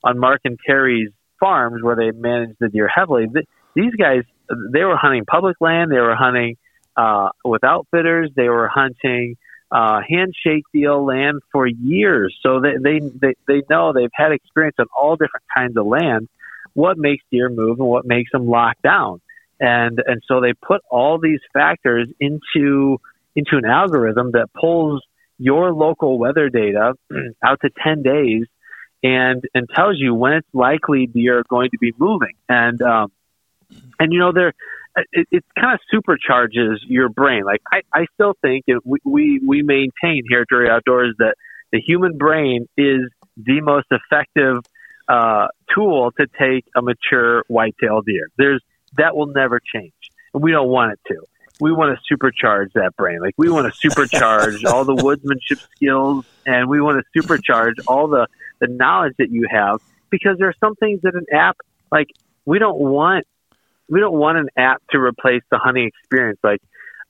on 0.03 0.19
Mark 0.19 0.41
and 0.43 0.57
Terry's 0.65 1.11
farms 1.39 1.81
where 1.83 1.95
they 1.95 2.11
manage 2.11 2.55
the 2.59 2.69
deer 2.69 2.89
heavily. 2.93 3.27
These 3.75 3.93
guys, 3.99 4.23
they 4.73 4.83
were 4.83 4.97
hunting 4.97 5.25
public 5.25 5.57
land, 5.59 5.91
they 5.91 5.99
were 5.99 6.15
hunting 6.15 6.57
uh, 6.95 7.29
with 7.45 7.63
outfitters, 7.63 8.31
they 8.35 8.49
were 8.49 8.67
hunting 8.67 9.35
uh, 9.71 10.01
handshake 10.07 10.63
deal 10.73 11.05
land 11.05 11.41
for 11.51 11.67
years. 11.67 12.37
So 12.41 12.61
they, 12.61 12.75
they, 12.81 12.99
they, 12.99 13.33
they 13.47 13.61
know 13.69 13.93
they've 13.93 14.09
had 14.13 14.31
experience 14.31 14.77
on 14.79 14.87
all 14.99 15.15
different 15.15 15.45
kinds 15.55 15.77
of 15.77 15.85
land, 15.85 16.29
what 16.73 16.97
makes 16.97 17.23
deer 17.31 17.49
move 17.49 17.79
and 17.79 17.87
what 17.87 18.05
makes 18.05 18.31
them 18.31 18.47
lock 18.47 18.77
down. 18.83 19.21
And, 19.59 20.01
and 20.05 20.21
so 20.27 20.39
they 20.39 20.53
put 20.53 20.81
all 20.89 21.19
these 21.19 21.39
factors 21.53 22.07
into 22.19 22.99
into 23.37 23.55
an 23.55 23.65
algorithm 23.65 24.31
that 24.31 24.47
pulls 24.59 25.03
your 25.37 25.71
local 25.71 26.17
weather 26.17 26.49
data 26.49 26.93
out 27.45 27.59
to 27.61 27.69
10 27.83 28.01
days 28.01 28.45
and 29.03 29.43
and 29.53 29.69
tells 29.73 29.95
you 29.99 30.15
when 30.15 30.33
it's 30.33 30.47
likely 30.53 31.07
you're 31.13 31.43
going 31.47 31.69
to 31.69 31.77
be 31.77 31.93
moving. 31.97 32.33
And 32.49 32.81
um 32.81 33.11
and 33.99 34.11
you 34.11 34.19
know 34.19 34.31
there 34.31 34.53
it, 35.11 35.27
it 35.31 35.45
kind 35.57 35.79
of 35.79 35.79
supercharges 35.93 36.77
your 36.87 37.09
brain. 37.09 37.43
Like 37.45 37.61
i 37.71 37.81
i 37.93 38.07
still 38.15 38.33
think 38.41 38.65
we 38.83 38.97
we 39.05 39.39
we 39.45 39.61
maintain 39.61 40.23
here 40.27 40.41
at 40.41 40.47
Drury 40.47 40.69
outdoors 40.69 41.13
that 41.19 41.35
the 41.71 41.79
human 41.79 42.17
brain 42.17 42.67
is 42.75 43.01
the 43.37 43.61
most 43.61 43.85
effective 43.91 44.63
uh 45.07 45.47
tool 45.75 46.11
to 46.19 46.25
take 46.39 46.65
a 46.75 46.81
mature 46.81 47.43
whitetail 47.47 48.01
deer. 48.01 48.29
There's 48.35 48.63
that 48.97 49.15
will 49.15 49.27
never 49.27 49.59
change. 49.59 49.93
And 50.33 50.41
we 50.41 50.51
don't 50.51 50.69
want 50.69 50.93
it 50.93 50.99
to 51.09 51.21
we 51.59 51.71
want 51.71 51.97
to 51.97 52.15
supercharge 52.15 52.73
that 52.73 52.95
brain. 52.95 53.19
Like 53.19 53.33
we 53.37 53.49
want 53.49 53.73
to 53.73 53.89
supercharge 53.89 54.63
all 54.65 54.85
the 54.85 54.95
woodsmanship 54.95 55.65
skills 55.75 56.25
and 56.45 56.69
we 56.69 56.81
want 56.81 57.03
to 57.03 57.21
supercharge 57.21 57.75
all 57.87 58.07
the, 58.07 58.27
the 58.59 58.67
knowledge 58.67 59.13
that 59.17 59.31
you 59.31 59.47
have 59.49 59.81
because 60.09 60.37
there 60.37 60.47
are 60.47 60.55
some 60.59 60.75
things 60.75 61.01
that 61.01 61.15
an 61.15 61.25
app, 61.33 61.57
like 61.91 62.07
we 62.45 62.59
don't 62.59 62.79
want, 62.79 63.25
we 63.89 63.99
don't 63.99 64.17
want 64.17 64.37
an 64.37 64.49
app 64.57 64.81
to 64.91 64.99
replace 64.99 65.41
the 65.49 65.57
hunting 65.57 65.87
experience. 65.87 66.39
Like 66.43 66.61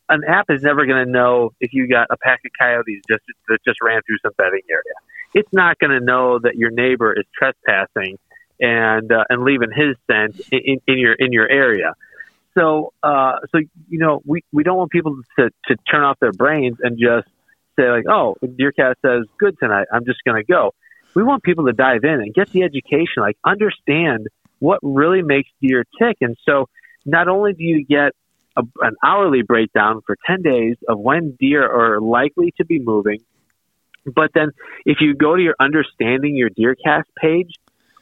an 0.09 0.21
app 0.27 0.45
is 0.49 0.61
never 0.61 0.85
going 0.85 1.05
to 1.05 1.11
know 1.11 1.51
if 1.59 1.73
you 1.73 1.87
got 1.87 2.07
a 2.09 2.17
pack 2.17 2.41
of 2.45 2.51
coyotes 2.57 3.01
just, 3.09 3.23
that 3.49 3.59
just 3.65 3.81
ran 3.81 4.01
through 4.05 4.17
some 4.23 4.31
bedding 4.37 4.61
area. 4.69 4.93
It's 5.33 5.51
not 5.51 5.77
going 5.79 5.91
to 5.91 6.03
know 6.03 6.39
that 6.39 6.55
your 6.55 6.71
neighbor 6.71 7.13
is 7.13 7.25
trespassing 7.37 8.17
and, 8.59 9.11
uh, 9.11 9.25
and 9.29 9.43
leaving 9.43 9.71
his 9.75 9.97
scent 10.09 10.39
in, 10.51 10.79
in 10.87 10.97
your, 10.97 11.13
in 11.13 11.33
your 11.33 11.49
area 11.49 11.93
so 12.57 12.93
uh, 13.03 13.33
so 13.51 13.59
you 13.89 13.99
know 13.99 14.21
we 14.25 14.43
we 14.51 14.63
don't 14.63 14.77
want 14.77 14.91
people 14.91 15.21
to 15.37 15.49
to 15.67 15.75
turn 15.89 16.03
off 16.03 16.17
their 16.19 16.31
brains 16.31 16.77
and 16.81 16.97
just 16.97 17.27
say 17.77 17.89
like 17.89 18.05
oh 18.09 18.35
DeerCast 18.43 18.95
says 19.05 19.25
good 19.37 19.57
tonight 19.59 19.87
I'm 19.91 20.05
just 20.05 20.19
going 20.25 20.41
to 20.41 20.45
go. 20.45 20.73
We 21.15 21.23
want 21.23 21.43
people 21.43 21.65
to 21.65 21.73
dive 21.73 22.03
in 22.03 22.11
and 22.21 22.33
get 22.33 22.49
the 22.51 22.63
education, 22.63 23.21
like 23.21 23.37
understand 23.45 24.27
what 24.59 24.79
really 24.81 25.21
makes 25.21 25.49
deer 25.61 25.83
tick. 25.99 26.17
And 26.21 26.35
so 26.45 26.67
not 27.05 27.27
only 27.27 27.53
do 27.53 27.63
you 27.63 27.85
get 27.85 28.11
a, 28.55 28.63
an 28.81 28.95
hourly 29.03 29.41
breakdown 29.41 30.01
for 30.05 30.15
10 30.27 30.41
days 30.41 30.75
of 30.87 30.99
when 30.99 31.35
deer 31.39 31.63
are 31.63 31.99
likely 32.01 32.53
to 32.57 32.65
be 32.65 32.79
moving, 32.79 33.19
But 34.05 34.31
then 34.33 34.51
if 34.85 34.97
you 35.01 35.15
go 35.15 35.35
to 35.35 35.41
your 35.41 35.55
understanding 35.59 36.35
your 36.35 36.49
DeerCast 36.49 37.05
page, 37.19 37.53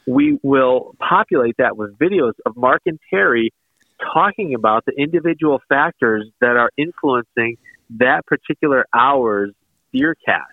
we 0.06 0.38
will 0.42 0.94
populate 1.00 1.56
that 1.58 1.76
with 1.76 1.98
videos 1.98 2.34
of 2.44 2.56
Mark 2.56 2.82
and 2.86 2.98
Terry 3.10 3.52
talking 4.00 4.54
about 4.54 4.84
the 4.84 4.92
individual 4.92 5.60
factors 5.68 6.28
that 6.40 6.56
are 6.56 6.70
influencing 6.76 7.56
that 7.98 8.26
particular 8.26 8.86
hour's 8.94 9.52
deer 9.92 10.16
cast. 10.24 10.52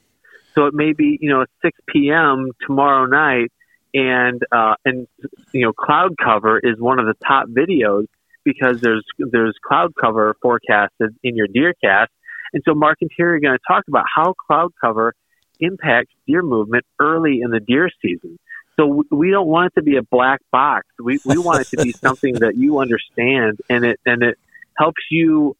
So 0.55 0.65
it 0.65 0.73
may 0.73 0.93
be, 0.93 1.17
you 1.19 1.29
know, 1.29 1.45
6 1.61 1.79
p.m. 1.87 2.51
tomorrow 2.65 3.05
night, 3.05 3.51
and 3.93 4.41
uh, 4.51 4.75
and 4.85 5.07
you 5.51 5.65
know, 5.65 5.73
cloud 5.73 6.15
cover 6.23 6.59
is 6.59 6.79
one 6.79 6.99
of 6.99 7.05
the 7.05 7.15
top 7.25 7.47
videos 7.47 8.05
because 8.43 8.81
there's 8.81 9.05
there's 9.17 9.55
cloud 9.65 9.93
cover 9.99 10.35
forecasted 10.41 11.15
in 11.23 11.35
your 11.35 11.47
deer 11.47 11.73
cast, 11.83 12.11
and 12.53 12.61
so 12.65 12.73
Mark 12.73 12.99
and 13.01 13.09
Terry 13.15 13.37
are 13.37 13.39
going 13.39 13.57
to 13.57 13.63
talk 13.67 13.83
about 13.87 14.05
how 14.13 14.33
cloud 14.47 14.71
cover 14.79 15.13
impacts 15.59 16.13
deer 16.27 16.41
movement 16.41 16.85
early 16.99 17.41
in 17.41 17.51
the 17.51 17.59
deer 17.59 17.89
season. 18.01 18.37
So 18.75 19.03
we 19.11 19.29
don't 19.29 19.47
want 19.47 19.67
it 19.67 19.79
to 19.79 19.83
be 19.83 19.97
a 19.97 20.03
black 20.03 20.41
box. 20.51 20.87
We 20.99 21.19
we 21.25 21.37
want 21.37 21.61
it 21.61 21.67
to 21.77 21.83
be 21.83 21.91
something 22.05 22.35
that 22.35 22.55
you 22.55 22.79
understand, 22.79 23.59
and 23.69 23.85
it 23.85 23.99
and 24.05 24.23
it 24.23 24.37
helps 24.75 25.01
you 25.11 25.55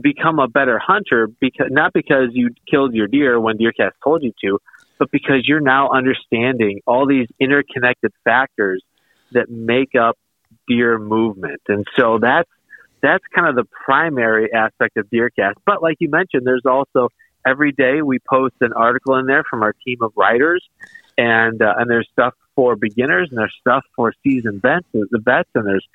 become 0.00 0.38
a 0.38 0.48
better 0.48 0.78
hunter 0.78 1.28
because 1.40 1.68
not 1.70 1.92
because 1.92 2.30
you 2.32 2.50
killed 2.68 2.94
your 2.94 3.06
deer 3.06 3.38
when 3.38 3.58
DeerCast 3.58 3.92
told 4.02 4.22
you 4.22 4.32
to, 4.42 4.58
but 4.98 5.10
because 5.10 5.46
you're 5.46 5.60
now 5.60 5.90
understanding 5.90 6.80
all 6.86 7.06
these 7.06 7.28
interconnected 7.38 8.12
factors 8.24 8.82
that 9.32 9.50
make 9.50 9.94
up 9.94 10.18
deer 10.66 10.98
movement. 10.98 11.60
And 11.68 11.86
so 11.96 12.18
that's 12.18 12.48
that's 13.02 13.24
kind 13.34 13.46
of 13.46 13.54
the 13.54 13.68
primary 13.84 14.52
aspect 14.52 14.96
of 14.96 15.06
DeerCast. 15.10 15.54
But 15.66 15.82
like 15.82 15.96
you 16.00 16.08
mentioned, 16.08 16.46
there's 16.46 16.64
also 16.64 17.10
every 17.46 17.72
day 17.72 18.00
we 18.02 18.18
post 18.18 18.54
an 18.62 18.72
article 18.72 19.16
in 19.16 19.26
there 19.26 19.44
from 19.48 19.62
our 19.62 19.74
team 19.84 19.98
of 20.00 20.12
writers, 20.16 20.64
and 21.18 21.60
uh, 21.60 21.74
and 21.76 21.90
there's 21.90 22.08
stuff 22.12 22.34
for 22.56 22.76
beginners 22.76 23.28
and 23.30 23.38
there's 23.38 23.54
stuff 23.60 23.84
for 23.96 24.12
seasoned 24.22 24.62
vets, 24.62 24.86
the 24.92 25.20
vets, 25.24 25.48
and 25.54 25.66
there's 25.66 25.86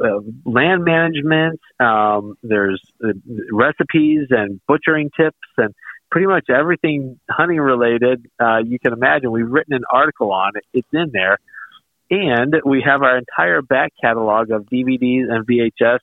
uh, 0.00 0.20
land 0.44 0.84
management. 0.84 1.60
Um, 1.80 2.36
there's 2.42 2.82
uh, 3.04 3.12
recipes 3.52 4.28
and 4.30 4.60
butchering 4.66 5.10
tips 5.16 5.38
and 5.56 5.74
pretty 6.10 6.26
much 6.26 6.48
everything 6.48 7.18
hunting 7.28 7.58
related 7.58 8.26
uh, 8.40 8.58
you 8.58 8.78
can 8.78 8.92
imagine. 8.92 9.30
We've 9.30 9.50
written 9.50 9.74
an 9.74 9.84
article 9.90 10.32
on 10.32 10.52
it. 10.54 10.64
It's 10.72 10.88
in 10.92 11.10
there. 11.12 11.38
And 12.10 12.54
we 12.64 12.82
have 12.86 13.02
our 13.02 13.16
entire 13.16 13.62
back 13.62 13.92
catalog 14.00 14.50
of 14.50 14.64
DVDs 14.66 15.24
and 15.30 15.46
VHS 15.46 16.00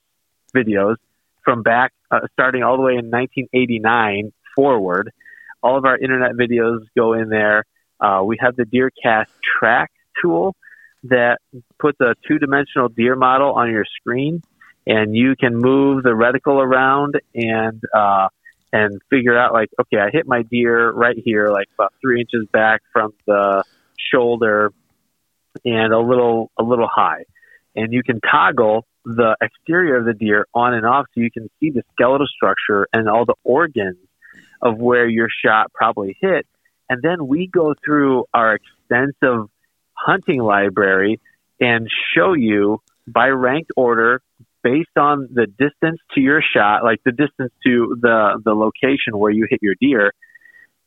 videos 0.53 0.95
from 1.43 1.63
back, 1.63 1.93
uh, 2.09 2.21
starting 2.33 2.63
all 2.63 2.75
the 2.75 2.83
way 2.83 2.93
in 2.93 3.09
1989 3.09 4.33
forward. 4.55 5.11
All 5.63 5.77
of 5.77 5.85
our 5.85 5.97
internet 5.97 6.31
videos 6.31 6.85
go 6.97 7.13
in 7.13 7.29
there. 7.29 7.65
Uh, 7.99 8.23
we 8.25 8.37
have 8.39 8.55
the 8.55 8.63
DeerCast 8.63 9.27
track 9.59 9.91
tool 10.21 10.55
that 11.03 11.39
puts 11.79 11.99
a 11.99 12.15
two 12.27 12.37
dimensional 12.37 12.89
deer 12.89 13.15
model 13.15 13.53
on 13.53 13.69
your 13.71 13.85
screen 13.99 14.41
and 14.85 15.15
you 15.15 15.35
can 15.35 15.55
move 15.55 16.03
the 16.03 16.09
reticle 16.09 16.63
around 16.63 17.15
and 17.33 17.81
uh, 17.95 18.27
and 18.73 19.01
figure 19.09 19.37
out 19.37 19.53
like 19.53 19.69
okay 19.79 19.97
I 19.97 20.09
hit 20.11 20.27
my 20.27 20.43
deer 20.43 20.91
right 20.91 21.17
here 21.23 21.49
like 21.49 21.67
about 21.77 21.93
three 22.01 22.21
inches 22.21 22.47
back 22.51 22.81
from 22.93 23.13
the 23.25 23.63
shoulder 24.13 24.71
and 25.65 25.93
a 25.93 25.99
little 25.99 26.51
a 26.57 26.63
little 26.63 26.87
high. 26.87 27.25
And 27.75 27.93
you 27.93 28.03
can 28.03 28.19
toggle 28.19 28.85
the 29.05 29.35
exterior 29.41 29.97
of 29.97 30.05
the 30.05 30.13
deer 30.13 30.45
on 30.53 30.73
and 30.73 30.85
off 30.85 31.07
so 31.13 31.21
you 31.21 31.31
can 31.31 31.49
see 31.59 31.71
the 31.71 31.83
skeletal 31.93 32.27
structure 32.27 32.87
and 32.93 33.09
all 33.09 33.25
the 33.25 33.35
organs 33.43 33.97
of 34.61 34.77
where 34.77 35.07
your 35.07 35.27
shot 35.43 35.71
probably 35.73 36.17
hit. 36.19 36.45
And 36.89 37.01
then 37.01 37.27
we 37.27 37.47
go 37.47 37.73
through 37.83 38.25
our 38.33 38.55
extensive 38.55 39.47
hunting 40.05 40.41
library 40.41 41.19
and 41.59 41.87
show 42.15 42.33
you 42.33 42.81
by 43.07 43.27
ranked 43.27 43.71
order 43.75 44.21
based 44.63 44.97
on 44.97 45.27
the 45.33 45.47
distance 45.47 45.99
to 46.13 46.21
your 46.21 46.41
shot, 46.41 46.83
like 46.83 47.01
the 47.03 47.11
distance 47.11 47.51
to 47.65 47.97
the 47.99 48.41
the 48.43 48.53
location 48.53 49.17
where 49.17 49.31
you 49.31 49.47
hit 49.49 49.59
your 49.61 49.75
deer, 49.79 50.11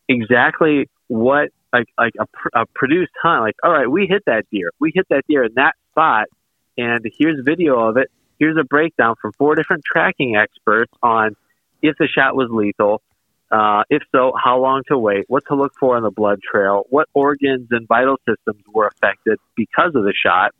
exactly 0.08 0.88
what 1.08 1.50
like 1.72 1.86
like 1.98 2.14
a, 2.18 2.60
a 2.60 2.66
produced 2.74 3.12
hunt. 3.22 3.42
Like, 3.42 3.56
all 3.62 3.72
right, 3.72 3.90
we 3.90 4.06
hit 4.06 4.22
that 4.26 4.44
deer, 4.50 4.70
we 4.80 4.92
hit 4.94 5.06
that 5.10 5.24
deer 5.28 5.44
in 5.44 5.54
that 5.54 5.74
spot, 5.90 6.28
and 6.76 7.04
here's 7.18 7.40
video 7.44 7.78
of 7.88 7.96
it. 7.96 8.10
Here's 8.38 8.56
a 8.58 8.64
breakdown 8.64 9.14
from 9.20 9.32
four 9.32 9.54
different 9.54 9.84
tracking 9.84 10.36
experts 10.36 10.92
on 11.02 11.36
if 11.82 11.96
the 11.98 12.08
shot 12.08 12.34
was 12.34 12.48
lethal, 12.50 13.02
uh, 13.50 13.82
if 13.90 14.02
so, 14.12 14.32
how 14.42 14.58
long 14.58 14.82
to 14.88 14.98
wait? 14.98 15.24
What 15.28 15.44
to 15.48 15.54
look 15.54 15.74
for 15.78 15.96
in 15.96 16.02
the 16.02 16.10
blood 16.10 16.40
trail? 16.42 16.84
What 16.88 17.08
organs 17.14 17.68
and 17.70 17.86
vital 17.86 18.16
systems 18.28 18.62
were 18.72 18.86
affected 18.86 19.38
because 19.56 19.94
of 19.94 20.04
the 20.04 20.14
shot? 20.14 20.52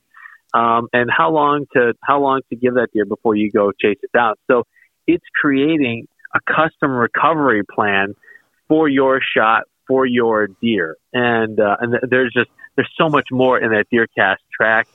Um, 0.52 0.86
and 0.92 1.10
how 1.10 1.30
long 1.30 1.66
to 1.72 1.94
how 2.02 2.20
long 2.20 2.42
to 2.50 2.56
give 2.56 2.74
that 2.74 2.88
deer 2.92 3.04
before 3.04 3.34
you 3.34 3.50
go 3.50 3.72
chase 3.72 3.98
it 4.02 4.12
down? 4.12 4.34
So 4.48 4.64
it's 5.06 5.24
creating 5.40 6.06
a 6.34 6.40
custom 6.40 6.92
recovery 6.92 7.62
plan 7.64 8.14
for 8.68 8.88
your 8.88 9.20
shot 9.36 9.64
for 9.86 10.06
your 10.06 10.48
deer, 10.62 10.96
and 11.12 11.58
uh, 11.58 11.76
and 11.80 11.96
there's 12.08 12.32
just 12.32 12.50
there's 12.76 12.90
so 12.96 13.08
much 13.08 13.28
more 13.32 13.58
in 13.58 13.70
that 13.72 13.86
DeerCast 13.92 14.36
track 14.56 14.86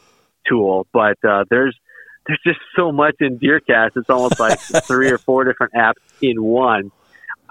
tool, 0.48 0.88
but 0.93 1.17
uh, 1.27 1.43
there's 1.50 1.77
there's 2.25 2.39
just 2.46 2.60
so 2.75 2.91
much 2.91 3.15
in 3.19 3.39
DeerCast. 3.39 3.91
It's 3.98 4.10
almost 4.10 4.39
like 4.39 4.60
three 4.84 5.12
or 5.12 5.17
four 5.17 5.43
different 5.43 5.74
apps 5.74 5.96
in 6.22 6.41
one 6.41 6.91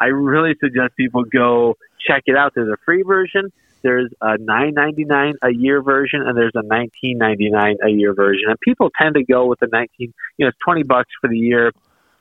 I 0.00 0.06
really 0.06 0.54
suggest 0.60 0.96
people 0.96 1.24
go 1.24 1.76
check 2.06 2.22
it 2.26 2.36
out. 2.36 2.52
There's 2.54 2.72
a 2.72 2.76
free 2.84 3.02
version. 3.02 3.52
There's 3.82 4.12
a 4.20 4.38
nine 4.38 4.74
ninety 4.74 5.04
nine 5.04 5.34
a 5.42 5.50
year 5.50 5.82
version, 5.82 6.22
and 6.26 6.36
there's 6.36 6.52
a 6.54 6.62
nineteen 6.62 7.18
ninety 7.18 7.50
nine 7.50 7.76
a 7.84 7.88
year 7.88 8.12
version. 8.12 8.44
And 8.48 8.58
people 8.60 8.90
tend 9.00 9.14
to 9.14 9.24
go 9.24 9.46
with 9.46 9.60
the 9.60 9.68
nineteen. 9.70 10.12
You 10.36 10.44
know, 10.44 10.48
it's 10.48 10.58
twenty 10.64 10.82
bucks 10.82 11.10
for 11.20 11.28
the 11.28 11.38
year. 11.38 11.72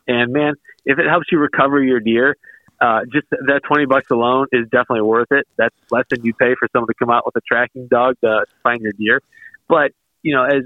And 0.08 0.32
man, 0.32 0.54
if 0.86 1.00
it 1.00 1.08
helps 1.08 1.28
you 1.32 1.40
recover 1.40 1.82
your 1.82 2.00
deer, 2.00 2.38
uh, 2.80 3.02
just 3.12 3.28
that 3.30 3.62
twenty 3.68 3.86
bucks 3.86 4.12
alone 4.12 4.48
is 4.52 4.66
definitely 4.66 5.02
worth 5.02 5.32
it. 5.32 5.48
That's 5.58 5.76
less 5.90 6.06
than 6.10 6.24
you 6.24 6.34
pay 6.34 6.54
for 6.60 6.68
someone 6.72 6.88
to 6.88 6.94
come 6.94 7.10
out 7.10 7.26
with 7.26 7.36
a 7.36 7.42
tracking 7.42 7.88
dog 7.88 8.16
to 8.24 8.46
find 8.62 8.82
your 8.82 8.94
deer. 8.94 9.22
But 9.68 9.94
you 10.22 10.36
know, 10.36 10.44
as 10.44 10.64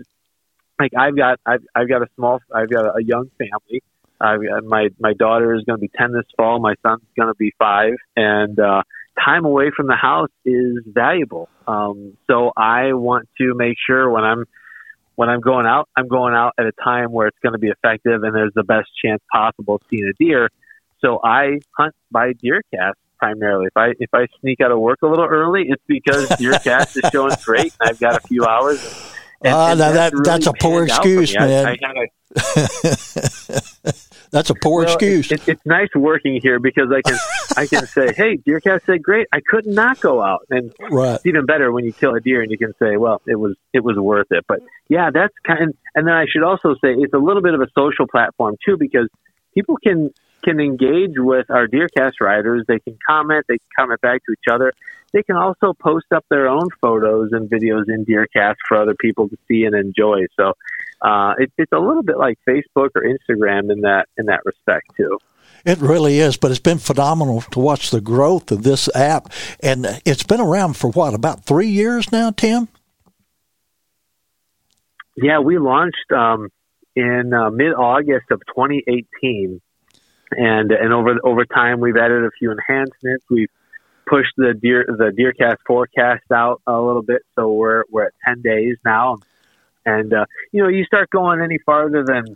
like 0.77 0.91
I've 0.97 1.15
got 1.15 1.39
I've 1.45 1.63
I've 1.73 1.87
got 1.87 2.01
a 2.01 2.07
small 2.15 2.41
I've 2.53 2.69
got 2.69 2.97
a 2.97 3.03
young 3.03 3.29
family 3.37 3.81
uh, 4.21 4.61
my 4.63 4.89
my 4.99 5.13
daughter 5.13 5.55
is 5.55 5.63
going 5.63 5.77
to 5.77 5.81
be 5.81 5.91
ten 5.97 6.11
this 6.11 6.25
fall. 6.37 6.59
My 6.59 6.75
son's 6.83 7.03
going 7.17 7.29
to 7.29 7.37
be 7.37 7.53
five, 7.57 7.93
and 8.15 8.59
uh, 8.59 8.83
time 9.23 9.45
away 9.45 9.71
from 9.75 9.87
the 9.87 9.95
house 9.95 10.29
is 10.45 10.79
valuable. 10.85 11.49
Um, 11.67 12.17
so 12.27 12.51
I 12.55 12.93
want 12.93 13.29
to 13.39 13.53
make 13.55 13.77
sure 13.85 14.09
when 14.09 14.23
I'm 14.23 14.45
when 15.15 15.29
I'm 15.29 15.41
going 15.41 15.65
out, 15.65 15.89
I'm 15.95 16.07
going 16.07 16.33
out 16.33 16.53
at 16.57 16.65
a 16.65 16.71
time 16.83 17.11
where 17.11 17.27
it's 17.27 17.37
going 17.43 17.53
to 17.53 17.59
be 17.59 17.67
effective 17.67 18.23
and 18.23 18.33
there's 18.35 18.53
the 18.55 18.63
best 18.63 18.89
chance 19.03 19.21
possible 19.31 19.75
of 19.75 19.81
seeing 19.89 20.05
a 20.05 20.13
deer. 20.23 20.49
So 20.99 21.19
I 21.23 21.59
hunt 21.77 21.93
by 22.09 22.33
deer 22.33 22.63
cast 22.73 22.97
primarily. 23.17 23.67
If 23.67 23.77
I 23.77 23.93
if 23.99 24.09
I 24.13 24.27
sneak 24.39 24.61
out 24.61 24.71
of 24.71 24.79
work 24.79 24.99
a 25.03 25.07
little 25.07 25.25
early, 25.25 25.65
it's 25.67 25.83
because 25.87 26.29
DeerCast 26.39 27.03
is 27.03 27.09
showing 27.11 27.35
great 27.43 27.73
and 27.79 27.89
I've 27.89 27.99
got 27.99 28.15
a 28.15 28.27
few 28.27 28.45
hours. 28.45 28.81
And, 29.43 29.53
uh, 29.53 29.67
and 29.67 29.79
now 29.79 29.91
that 29.91 30.13
really 30.13 30.23
that's 30.25 30.47
a 30.47 30.53
poor 30.53 30.83
excuse, 30.85 31.35
man. 31.35 31.65
I, 31.67 31.77
I 31.83 32.07
That's 34.31 34.49
a 34.49 34.55
poor 34.55 34.85
well, 34.85 34.93
excuse. 34.93 35.31
It, 35.31 35.41
it, 35.41 35.49
it's 35.49 35.65
nice 35.65 35.89
working 35.93 36.39
here 36.41 36.59
because 36.59 36.89
I 36.91 37.01
can 37.01 37.19
I 37.57 37.67
can 37.67 37.85
say, 37.85 38.13
"Hey, 38.17 38.37
DeerCast 38.37 38.85
said 38.85 39.03
great. 39.03 39.27
I 39.33 39.41
could 39.45 39.65
not 39.65 39.99
go 39.99 40.21
out." 40.21 40.47
And 40.49 40.73
right. 40.89 41.15
it's 41.15 41.25
even 41.25 41.45
better 41.45 41.71
when 41.71 41.85
you 41.85 41.91
kill 41.91 42.15
a 42.15 42.21
deer 42.21 42.41
and 42.41 42.49
you 42.49 42.57
can 42.57 42.73
say, 42.79 42.95
"Well, 42.97 43.21
it 43.27 43.35
was 43.35 43.55
it 43.73 43.83
was 43.83 43.97
worth 43.97 44.27
it." 44.31 44.45
But 44.47 44.61
yeah, 44.87 45.09
that's 45.13 45.33
kind. 45.45 45.69
Of, 45.69 45.75
and 45.95 46.07
then 46.07 46.13
I 46.13 46.25
should 46.31 46.43
also 46.43 46.75
say 46.75 46.93
it's 46.93 47.13
a 47.13 47.19
little 47.19 47.41
bit 47.41 47.53
of 47.53 47.61
a 47.61 47.67
social 47.75 48.07
platform 48.07 48.55
too 48.65 48.77
because 48.77 49.09
people 49.53 49.77
can 49.77 50.11
can 50.43 50.59
engage 50.59 51.13
with 51.17 51.49
our 51.49 51.67
DeerCast 51.67 52.13
riders. 52.21 52.63
They 52.67 52.79
can 52.79 52.97
comment. 53.07 53.45
They 53.47 53.57
can 53.57 53.67
comment 53.77 54.01
back 54.01 54.25
to 54.25 54.31
each 54.31 54.51
other. 54.51 54.73
They 55.13 55.23
can 55.23 55.35
also 55.35 55.73
post 55.73 56.07
up 56.15 56.25
their 56.29 56.47
own 56.47 56.69
photos 56.81 57.29
and 57.33 57.49
videos 57.49 57.89
in 57.89 58.05
DeerCast 58.05 58.55
for 58.67 58.77
other 58.77 58.95
people 58.95 59.27
to 59.29 59.37
see 59.47 59.65
and 59.65 59.75
enjoy. 59.75 60.21
So 60.37 60.53
uh, 61.01 61.33
it, 61.37 61.51
it's 61.57 61.71
a 61.71 61.79
little 61.79 62.03
bit 62.03 62.17
like 62.17 62.37
Facebook 62.47 62.89
or 62.95 63.03
Instagram 63.03 63.71
in 63.71 63.81
that 63.81 64.07
in 64.17 64.27
that 64.27 64.41
respect 64.45 64.85
too. 64.95 65.17
It 65.65 65.79
really 65.79 66.19
is, 66.19 66.37
but 66.37 66.51
it's 66.51 66.59
been 66.59 66.79
phenomenal 66.79 67.41
to 67.41 67.59
watch 67.59 67.91
the 67.91 68.01
growth 68.01 68.51
of 68.51 68.63
this 68.63 68.93
app, 68.95 69.31
and 69.61 70.01
it's 70.05 70.23
been 70.23 70.41
around 70.41 70.75
for 70.77 70.89
what 70.91 71.13
about 71.13 71.43
three 71.43 71.67
years 71.67 72.11
now, 72.11 72.31
Tim? 72.31 72.67
Yeah, 75.15 75.39
we 75.39 75.59
launched 75.59 76.11
um, 76.15 76.49
in 76.95 77.33
uh, 77.33 77.49
mid 77.49 77.73
August 77.73 78.31
of 78.31 78.41
2018, 78.55 79.61
and 80.31 80.71
and 80.71 80.93
over 80.93 81.15
over 81.23 81.45
time 81.45 81.79
we've 81.79 81.97
added 81.97 82.23
a 82.23 82.31
few 82.37 82.51
enhancements. 82.51 83.25
We've 83.29 83.49
pushed 84.07 84.33
the 84.37 84.53
deer 84.53 84.85
the 84.87 85.11
DeerCast 85.11 85.57
forecast 85.65 86.31
out 86.31 86.61
a 86.65 86.79
little 86.79 87.03
bit, 87.03 87.23
so 87.35 87.51
we're 87.51 87.83
we're 87.89 88.05
at 88.05 88.13
10 88.25 88.41
days 88.41 88.77
now 88.85 89.17
and 89.85 90.13
uh, 90.13 90.25
you 90.51 90.61
know 90.61 90.69
you 90.69 90.83
start 90.85 91.09
going 91.09 91.41
any 91.41 91.57
farther 91.65 92.03
than 92.05 92.35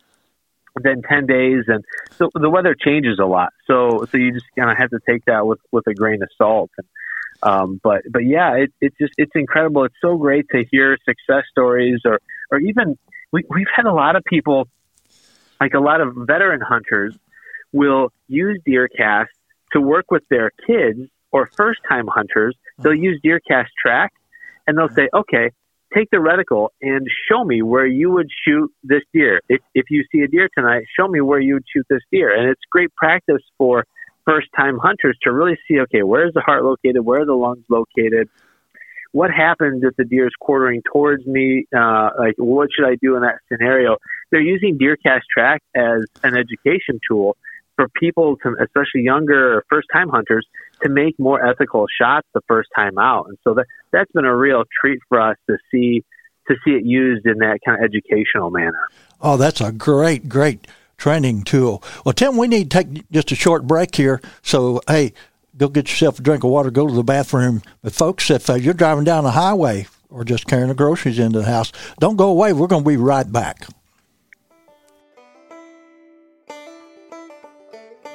than 0.82 1.02
10 1.04 1.26
days 1.26 1.64
and 1.68 1.86
so 2.18 2.30
the 2.34 2.50
weather 2.50 2.76
changes 2.76 3.18
a 3.22 3.26
lot 3.26 3.54
so 3.66 4.06
so 4.12 4.18
you 4.18 4.34
just 4.34 4.46
kind 4.58 4.70
of 4.70 4.78
have 4.78 4.90
to 4.90 5.00
take 5.10 5.24
that 5.26 5.48
with 5.48 5.60
with 5.72 5.88
a 5.88 5.94
grain 5.94 6.22
of 6.22 6.30
salt 6.38 6.70
and 6.78 6.88
Um, 7.44 7.80
but 7.84 8.02
but 8.10 8.26
yeah, 8.26 8.56
it, 8.56 8.74
it's 8.82 8.98
just 8.98 9.14
it's 9.18 9.32
incredible. 9.36 9.84
It's 9.84 9.96
so 10.02 10.18
great 10.18 10.48
to 10.50 10.64
hear 10.72 10.98
success 11.08 11.44
stories, 11.52 12.02
or 12.06 12.20
or 12.52 12.60
even 12.60 12.98
we, 13.32 13.44
we've 13.50 13.68
had 13.74 13.86
a 13.86 13.94
lot 13.94 14.16
of 14.16 14.24
people, 14.24 14.68
like 15.60 15.74
a 15.74 15.80
lot 15.80 16.02
of 16.02 16.16
veteran 16.16 16.62
hunters, 16.62 17.16
will 17.72 18.12
use 18.28 18.60
DeerCast 18.68 19.28
to 19.74 19.82
work 19.82 20.10
with 20.10 20.24
their 20.30 20.52
kids 20.66 21.00
or 21.32 21.50
first 21.56 21.82
time 21.88 22.08
hunters. 22.08 22.56
They'll 22.80 22.96
use 22.96 23.20
DeerCast 23.24 23.68
track, 23.80 24.14
and 24.66 24.78
they'll 24.78 24.90
say, 24.90 25.10
okay, 25.14 25.52
take 25.96 26.10
the 26.12 26.18
reticle 26.18 26.70
and 26.82 27.08
show 27.30 27.44
me 27.44 27.62
where 27.62 27.86
you 27.86 28.12
would 28.12 28.30
shoot 28.46 28.72
this 28.84 29.02
deer. 29.14 29.42
If, 29.50 29.62
if 29.74 29.86
you 29.90 30.04
see 30.12 30.22
a 30.22 30.28
deer 30.28 30.50
tonight, 30.56 30.86
show 30.98 31.08
me 31.08 31.22
where 31.22 31.40
you 31.40 31.56
would 31.56 31.66
shoot 31.74 31.86
this 31.90 32.02
deer. 32.12 32.36
And 32.36 32.50
it's 32.50 32.62
great 32.70 32.94
practice 32.96 33.42
for 33.58 33.86
first 34.26 34.48
time 34.56 34.78
hunters 34.78 35.18
to 35.24 35.32
really 35.32 35.58
see, 35.68 35.80
okay, 35.82 36.04
where's 36.04 36.34
the 36.34 36.42
heart 36.42 36.64
located? 36.64 37.06
Where 37.06 37.22
are 37.22 37.26
the 37.26 37.34
lungs 37.34 37.64
located? 37.70 38.28
What 39.12 39.32
happens 39.32 39.84
if 39.84 39.96
the 39.96 40.04
deer 40.04 40.28
is 40.28 40.34
quartering 40.40 40.82
towards 40.92 41.26
me? 41.26 41.66
Uh, 41.76 42.10
like, 42.20 42.36
what 42.38 42.70
should 42.76 42.86
I 42.86 42.96
do 43.02 43.16
in 43.16 43.22
that 43.22 43.36
scenario? 43.50 43.98
They're 44.30 44.42
using 44.42 44.78
DeerCast 44.78 45.22
Track 45.34 45.62
as 45.74 46.06
an 46.24 46.36
education 46.36 47.00
tool 47.08 47.38
for 47.76 47.88
people 47.90 48.38
to, 48.44 48.56
especially 48.62 49.02
younger 49.02 49.64
first 49.70 49.88
time 49.92 50.10
hunters, 50.10 50.46
to 50.84 50.90
make 50.90 51.18
more 51.20 51.46
ethical 51.46 51.86
shots 52.00 52.28
the 52.34 52.42
first 52.48 52.70
time 52.76 52.98
out. 52.98 53.28
And 53.28 53.38
so 53.44 53.54
that 53.56 53.66
that's 53.92 54.12
been 54.12 54.26
a 54.26 54.36
real 54.36 54.64
treat 54.82 55.00
for 55.10 55.20
us 55.20 55.38
to 55.50 55.58
see 55.72 56.04
to 56.48 56.56
see 56.64 56.72
it 56.72 56.86
used 56.86 57.26
in 57.26 57.40
that 57.40 57.60
kind 57.66 57.84
of 57.84 57.86
educational 57.86 58.52
manner. 58.52 58.88
Oh, 59.22 59.38
that's 59.38 59.62
a 59.62 59.72
great, 59.72 60.30
great 60.30 60.68
training 60.98 61.44
tool. 61.44 61.84
Well, 62.06 62.14
Tim, 62.14 62.38
we 62.38 62.48
need 62.48 62.72
to 62.72 62.84
take 62.84 63.10
just 63.12 63.32
a 63.32 63.36
short 63.36 63.66
break 63.66 63.96
here. 63.96 64.22
So, 64.44 64.82
hey, 64.88 65.14
go 65.58 65.68
get 65.68 65.90
yourself 65.90 66.20
a 66.20 66.22
drink 66.22 66.44
of 66.44 66.52
water, 66.52 66.70
go 66.72 66.88
to 66.88 66.94
the 66.94 67.04
bathroom. 67.04 67.62
But, 67.82 67.94
folks, 67.94 68.30
if 68.30 68.50
uh, 68.50 68.56
you're 68.56 68.74
driving 68.74 69.04
down 69.04 69.24
the 69.24 69.32
highway 69.32 69.88
or 70.10 70.24
just 70.24 70.48
carrying 70.48 70.68
the 70.68 70.76
groceries 70.76 71.20
into 71.20 71.40
the 71.40 71.46
house, 71.46 71.72
don't 72.00 72.16
go 72.16 72.30
away. 72.30 72.54
We're 72.54 72.68
going 72.68 72.84
to 72.84 72.90
be 72.90 72.98
right 72.98 73.30
back. 73.30 73.68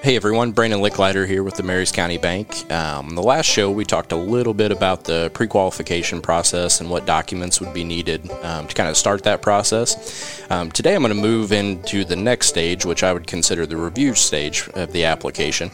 Hey 0.03 0.17
everyone, 0.17 0.53
Brandon 0.53 0.81
Licklider 0.81 1.27
here 1.27 1.43
with 1.43 1.57
the 1.57 1.63
Maries 1.63 1.93
County 1.93 2.17
Bank. 2.17 2.73
Um, 2.73 3.15
the 3.15 3.23
last 3.23 3.45
show, 3.45 3.71
we 3.71 3.85
talked 3.85 4.13
a 4.13 4.17
little 4.17 4.55
bit 4.55 4.73
about 4.73 5.05
the 5.05 5.31
pre 5.35 5.47
qualification 5.47 6.23
process 6.23 6.81
and 6.81 6.89
what 6.89 7.05
documents 7.05 7.61
would 7.61 7.75
be 7.75 7.85
needed 7.85 8.31
um, 8.43 8.67
to 8.67 8.75
kind 8.75 8.89
of 8.89 8.97
start 8.97 9.25
that 9.25 9.43
process. 9.43 10.43
Um, 10.51 10.73
today, 10.73 10.95
I'm 10.95 11.03
going 11.03 11.15
to 11.15 11.21
move 11.21 11.53
into 11.53 12.07
the 12.07 12.17
next 12.17 12.47
stage, 12.47 12.87
which 12.87 13.03
I 13.03 13.13
would 13.13 13.27
consider 13.27 13.67
the 13.67 13.77
review 13.77 14.15
stage 14.15 14.71
of 14.73 14.91
the 14.93 15.05
application. 15.05 15.71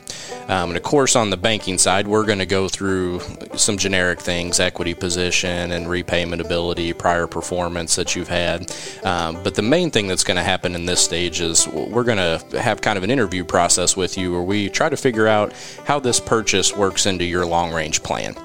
Um, 0.48 0.70
and 0.70 0.76
of 0.76 0.82
course, 0.82 1.14
on 1.14 1.30
the 1.30 1.36
banking 1.36 1.78
side, 1.78 2.08
we're 2.08 2.26
going 2.26 2.40
to 2.40 2.46
go 2.46 2.68
through 2.68 3.20
some 3.54 3.78
generic 3.78 4.20
things 4.20 4.58
equity 4.58 4.94
position 4.94 5.70
and 5.70 5.88
repayment 5.88 6.42
ability, 6.42 6.92
prior 6.94 7.28
performance 7.28 7.94
that 7.94 8.16
you've 8.16 8.28
had. 8.28 8.72
Um, 9.04 9.40
but 9.44 9.54
the 9.54 9.62
main 9.62 9.92
thing 9.92 10.08
that's 10.08 10.24
going 10.24 10.36
to 10.36 10.42
happen 10.42 10.74
in 10.74 10.84
this 10.84 11.00
stage 11.00 11.40
is 11.40 11.68
we're 11.68 12.02
going 12.02 12.18
to 12.18 12.60
have 12.60 12.80
kind 12.80 12.98
of 12.98 13.04
an 13.04 13.10
interview 13.12 13.44
process 13.44 13.96
with 13.96 14.15
you 14.16 14.32
where 14.32 14.42
we 14.42 14.68
try 14.68 14.88
to 14.88 14.96
figure 14.96 15.26
out 15.26 15.52
how 15.84 15.98
this 15.98 16.20
purchase 16.20 16.76
works 16.76 17.06
into 17.06 17.24
your 17.24 17.46
long 17.46 17.72
range 17.72 18.02
plan. 18.02 18.36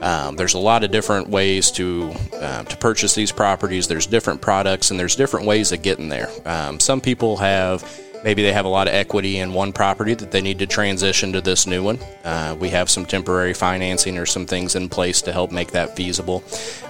Um, 0.00 0.34
there's 0.34 0.54
a 0.54 0.58
lot 0.58 0.82
of 0.82 0.90
different 0.90 1.28
ways 1.28 1.70
to 1.72 2.12
uh, 2.34 2.64
to 2.64 2.76
purchase 2.76 3.14
these 3.14 3.30
properties. 3.30 3.86
There's 3.86 4.06
different 4.06 4.40
products 4.40 4.90
and 4.90 4.98
there's 4.98 5.14
different 5.14 5.46
ways 5.46 5.70
of 5.70 5.82
getting 5.82 6.08
there. 6.08 6.28
Um, 6.44 6.80
some 6.80 7.00
people 7.00 7.36
have 7.36 7.82
maybe 8.24 8.42
they 8.42 8.52
have 8.52 8.64
a 8.64 8.68
lot 8.68 8.88
of 8.88 8.94
equity 8.94 9.38
in 9.38 9.52
one 9.52 9.72
property 9.72 10.14
that 10.14 10.30
they 10.30 10.40
need 10.40 10.58
to 10.58 10.66
transition 10.66 11.32
to 11.32 11.40
this 11.40 11.66
new 11.66 11.82
one. 11.82 11.98
Uh, 12.24 12.56
we 12.58 12.68
have 12.70 12.88
some 12.88 13.04
temporary 13.04 13.54
financing 13.54 14.18
or 14.18 14.26
some 14.26 14.46
things 14.46 14.74
in 14.74 14.88
place 14.88 15.22
to 15.22 15.32
help 15.32 15.50
make 15.50 15.72
that 15.72 15.96
feasible. 15.96 16.42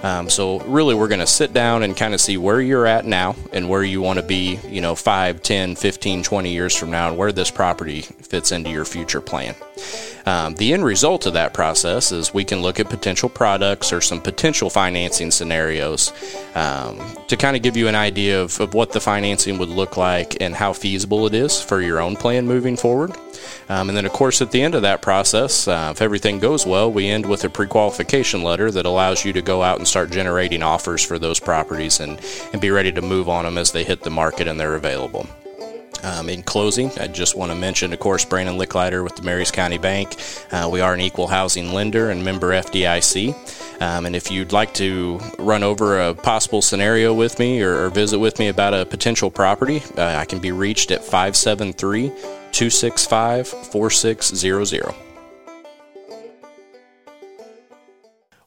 Um, 0.03 0.29
so 0.29 0.59
really, 0.61 0.95
we're 0.95 1.07
going 1.07 1.19
to 1.19 1.27
sit 1.27 1.53
down 1.53 1.83
and 1.83 1.95
kind 1.95 2.13
of 2.13 2.21
see 2.21 2.37
where 2.37 2.61
you're 2.61 2.87
at 2.87 3.05
now 3.05 3.35
and 3.51 3.69
where 3.69 3.83
you 3.83 4.01
want 4.01 4.19
to 4.19 4.25
be, 4.25 4.59
you 4.67 4.81
know, 4.81 4.95
5, 4.95 5.41
10, 5.41 5.75
15, 5.75 6.23
20 6.23 6.51
years 6.51 6.75
from 6.75 6.91
now, 6.91 7.09
and 7.09 7.17
where 7.17 7.31
this 7.31 7.51
property 7.51 8.01
fits 8.01 8.51
into 8.51 8.69
your 8.69 8.85
future 8.85 9.21
plan. 9.21 9.55
Um, 10.25 10.55
the 10.55 10.73
end 10.73 10.85
result 10.85 11.25
of 11.25 11.33
that 11.33 11.53
process 11.53 12.11
is 12.11 12.33
we 12.33 12.45
can 12.45 12.61
look 12.61 12.79
at 12.79 12.89
potential 12.89 13.27
products 13.27 13.91
or 13.91 13.99
some 13.99 14.21
potential 14.21 14.69
financing 14.69 15.31
scenarios 15.31 16.13
um, 16.55 16.97
to 17.27 17.35
kind 17.35 17.57
of 17.57 17.61
give 17.61 17.75
you 17.75 17.87
an 17.87 17.95
idea 17.95 18.41
of, 18.41 18.59
of, 18.61 18.73
what 18.73 18.91
the 18.93 19.01
financing 19.01 19.57
would 19.57 19.69
look 19.69 19.97
like 19.97 20.41
and 20.41 20.55
how 20.55 20.71
feasible 20.71 21.22
it 21.25 21.33
is 21.33 21.61
for 21.61 21.81
your 21.81 21.99
own 21.99 22.15
plan 22.15 22.47
moving 22.47 22.77
forward. 22.77 23.15
Um, 23.69 23.89
and 23.89 23.97
then, 23.97 24.05
of 24.05 24.11
course, 24.11 24.41
at 24.41 24.51
the 24.51 24.61
end 24.61 24.75
of 24.75 24.81
that 24.81 25.01
process, 25.01 25.67
uh, 25.67 25.89
if 25.93 26.01
everything 26.01 26.39
goes 26.39 26.65
well, 26.65 26.91
we 26.91 27.07
end 27.07 27.25
with 27.25 27.43
a 27.43 27.49
pre 27.49 27.67
qualification 27.67 28.43
letter 28.43 28.71
that 28.71 28.85
allows 28.85 29.23
you 29.23 29.33
to 29.33 29.41
go 29.41 29.63
out 29.63 29.77
and 29.77 29.87
start 29.87 30.11
generating 30.11 30.63
offers 30.63 31.03
for 31.03 31.17
those 31.19 31.39
properties 31.39 31.99
and, 31.99 32.19
and 32.51 32.61
be 32.61 32.71
ready 32.71 32.91
to 32.91 33.01
move 33.01 33.29
on 33.29 33.45
them 33.45 33.57
as 33.57 33.71
they 33.71 33.83
hit 33.83 34.01
the 34.01 34.09
market 34.09 34.47
and 34.47 34.59
they're 34.59 34.75
available. 34.75 35.27
Um, 36.03 36.27
in 36.27 36.43
closing, 36.43 36.91
I 36.99 37.07
just 37.07 37.37
want 37.37 37.51
to 37.51 37.57
mention, 37.57 37.93
of 37.93 37.99
course, 37.99 38.25
Brandon 38.25 38.57
Licklider 38.57 39.05
with 39.05 39.15
the 39.15 39.21
Maries 39.21 39.51
County 39.51 39.77
Bank. 39.77 40.17
Uh, 40.51 40.67
we 40.69 40.81
are 40.81 40.93
an 40.93 40.99
equal 40.99 41.27
housing 41.27 41.71
lender 41.71 42.09
and 42.09 42.25
member 42.25 42.49
FDIC. 42.49 43.62
Um, 43.79 44.05
and 44.05 44.15
if 44.15 44.31
you'd 44.31 44.51
like 44.51 44.73
to 44.75 45.19
run 45.39 45.63
over 45.63 45.99
a 45.99 46.13
possible 46.13 46.61
scenario 46.61 47.13
with 47.13 47.39
me 47.39 47.61
or, 47.61 47.85
or 47.85 47.89
visit 47.89 48.19
with 48.19 48.39
me 48.39 48.47
about 48.47 48.73
a 48.73 48.85
potential 48.85 49.29
property, 49.29 49.81
uh, 49.97 50.03
I 50.03 50.25
can 50.25 50.39
be 50.39 50.51
reached 50.51 50.91
at 50.91 51.03
573 51.03 52.09
265 52.51 53.47
4600. 53.47 55.02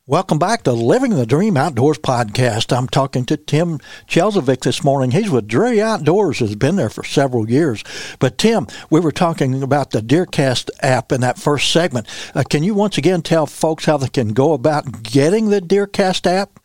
Welcome 0.09 0.38
back 0.38 0.62
to 0.62 0.73
Living 0.73 1.16
the 1.16 1.27
Dream 1.27 1.57
Outdoors 1.57 1.99
podcast. 1.99 2.73
I'm 2.73 2.87
talking 2.87 3.25
to 3.25 3.37
Tim 3.37 3.81
Kjellesvik 4.07 4.61
this 4.61 4.85
morning. 4.85 5.11
He's 5.11 5.29
with 5.29 5.49
Drury 5.49 5.83
Outdoors, 5.83 6.38
has 6.38 6.55
been 6.55 6.77
there 6.77 6.88
for 6.88 7.03
several 7.03 7.51
years. 7.51 7.83
But 8.21 8.38
Tim, 8.38 8.69
we 8.88 9.01
were 9.01 9.11
talking 9.11 9.64
about 9.64 9.90
the 9.90 9.99
DeerCast 9.99 10.71
app 10.81 11.11
in 11.11 11.23
that 11.23 11.40
first 11.40 11.73
segment. 11.73 12.07
Uh, 12.37 12.45
can 12.49 12.62
you 12.62 12.73
once 12.73 12.97
again 12.97 13.21
tell 13.21 13.47
folks 13.47 13.87
how 13.87 13.97
they 13.97 14.07
can 14.07 14.33
go 14.33 14.53
about 14.53 15.03
getting 15.03 15.49
the 15.49 15.61
DeerCast 15.61 16.25
app? 16.25 16.61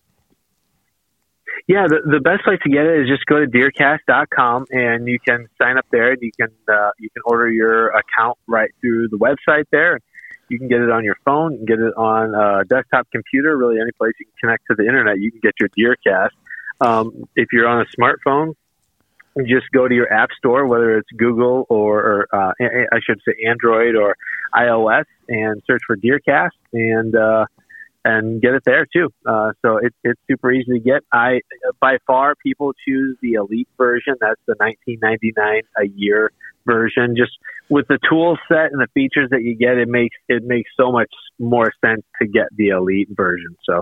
Yeah, 1.66 1.88
the, 1.88 2.02
the 2.06 2.20
best 2.20 2.44
place 2.44 2.60
to 2.62 2.70
get 2.70 2.86
it 2.86 3.02
is 3.02 3.08
just 3.08 3.26
go 3.26 3.40
to 3.40 3.48
deercast.com 3.48 4.68
and 4.70 5.08
you 5.08 5.18
can 5.20 5.48
sign 5.60 5.80
up 5.80 5.86
there 5.92 6.16
you 6.20 6.32
can 6.40 6.50
uh, 6.68 6.92
you 7.00 7.10
can 7.10 7.24
order 7.26 7.50
your 7.50 7.88
account 7.90 8.38
right 8.46 8.70
through 8.82 9.08
the 9.08 9.18
website 9.18 9.66
there 9.72 10.00
you 10.52 10.60
can 10.60 10.68
get 10.68 10.82
it 10.82 10.92
on 10.92 11.04
your 11.04 11.18
phone, 11.26 11.54
you 11.54 11.58
can 11.60 11.66
get 11.66 11.80
it 11.80 11.94
on 11.96 12.36
a 12.36 12.66
desktop 12.66 13.10
computer, 13.12 13.58
really 13.58 13.80
any 13.80 13.92
place 13.92 14.14
you 14.20 14.26
can 14.26 14.34
connect 14.42 14.66
to 14.70 14.76
the 14.76 14.86
internet, 14.86 15.20
you 15.20 15.32
can 15.32 15.40
get 15.40 15.54
your 15.60 15.70
DeerCast. 15.70 16.32
Um, 16.82 17.24
if 17.36 17.50
you're 17.54 17.68
on 17.68 17.82
a 17.82 17.86
smartphone, 18.00 18.56
just 19.46 19.72
go 19.72 19.88
to 19.88 19.96
your 19.96 20.12
app 20.12 20.30
store, 20.38 20.68
whether 20.68 20.98
it's 20.98 21.10
Google 21.16 21.66
or, 21.70 22.00
or 22.00 22.28
uh, 22.34 22.54
I 22.60 23.00
should 23.02 23.22
say 23.26 23.34
Android 23.48 23.96
or 23.96 24.18
iOS, 24.54 25.06
and 25.30 25.62
search 25.66 25.82
for 25.88 25.96
DeerCast 25.96 26.50
and 26.74 27.16
uh, 27.16 27.46
and 28.04 28.42
get 28.42 28.56
it 28.56 28.64
there 28.66 28.86
too. 28.86 29.10
Uh, 29.26 29.52
so 29.62 29.78
it, 29.78 29.94
it's 30.04 30.20
super 30.30 30.52
easy 30.52 30.74
to 30.74 30.80
get. 30.80 31.04
I 31.14 31.42
by 31.80 32.00
far 32.06 32.36
people 32.36 32.74
choose 32.86 33.18
the 33.22 33.34
Elite 33.34 33.70
version. 33.78 34.16
That's 34.20 34.42
the 34.48 34.56
19.99 34.56 35.62
a 35.78 35.88
year 35.88 36.32
version. 36.66 37.16
Just 37.16 37.32
with 37.70 37.88
the 37.88 38.00
tool 38.10 38.38
set 38.48 38.72
and 38.72 38.82
the 38.82 38.88
features 38.94 39.30
that 39.32 39.44
you 39.44 39.56
get, 39.56 39.78
it 39.78 39.88
makes 39.88 40.16
it 40.28 40.44
makes 40.44 40.70
so 40.78 40.92
much 40.92 41.12
more 41.40 41.72
sense 41.84 42.04
to 42.22 42.28
get 42.28 42.48
the 42.56 42.70
elite 42.70 43.10
version. 43.12 43.56
So, 43.64 43.82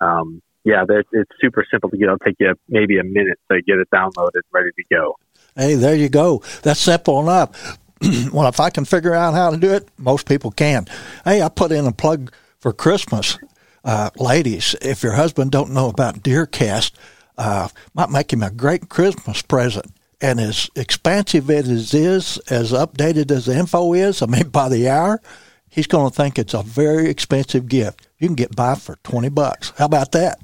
um, 0.00 0.42
yeah, 0.64 0.84
it's 0.88 1.30
super 1.40 1.64
simple 1.70 1.90
to 1.90 1.96
get. 1.96 2.06
It'll 2.06 2.18
take 2.18 2.36
you 2.40 2.54
maybe 2.68 2.98
a 2.98 3.04
minute 3.04 3.38
to 3.50 3.62
get 3.62 3.78
it 3.78 3.88
downloaded, 3.94 4.42
ready 4.52 4.70
to 4.76 4.84
go. 4.94 5.16
Hey, 5.54 5.74
there 5.74 5.94
you 5.94 6.08
go. 6.08 6.42
That's 6.62 6.80
simple 6.80 7.20
enough. 7.20 7.78
well, 8.32 8.48
if 8.48 8.60
I 8.60 8.70
can 8.70 8.84
figure 8.84 9.14
out 9.14 9.34
how 9.34 9.50
to 9.50 9.56
do 9.56 9.72
it, 9.72 9.88
most 9.96 10.28
people 10.28 10.50
can. 10.50 10.86
Hey, 11.24 11.40
I 11.40 11.48
put 11.48 11.72
in 11.72 11.86
a 11.86 11.92
plug 11.92 12.32
for 12.58 12.72
Christmas, 12.72 13.38
uh, 13.84 14.10
ladies. 14.16 14.74
If 14.82 15.02
your 15.02 15.12
husband 15.12 15.50
don't 15.52 15.70
know 15.70 15.88
about 15.88 16.22
DeerCast, 16.22 16.92
uh, 17.38 17.68
might 17.94 18.10
make 18.10 18.32
him 18.32 18.42
a 18.42 18.50
great 18.50 18.88
Christmas 18.88 19.42
present 19.42 19.92
and 20.20 20.40
as 20.40 20.70
expansive 20.74 21.50
as 21.50 21.68
it 21.68 21.98
is, 21.98 22.38
as 22.50 22.72
updated 22.72 23.30
as 23.30 23.46
the 23.46 23.56
info 23.56 23.92
is, 23.92 24.22
I 24.22 24.26
mean, 24.26 24.48
by 24.48 24.68
the 24.68 24.88
hour, 24.88 25.20
he's 25.68 25.86
going 25.86 26.10
to 26.10 26.14
think 26.14 26.38
it's 26.38 26.54
a 26.54 26.62
very 26.62 27.08
expensive 27.08 27.68
gift. 27.68 28.08
You 28.18 28.28
can 28.28 28.34
get 28.34 28.56
by 28.56 28.76
for 28.76 28.96
20 29.04 29.28
bucks. 29.28 29.72
How 29.76 29.84
about 29.84 30.12
that? 30.12 30.38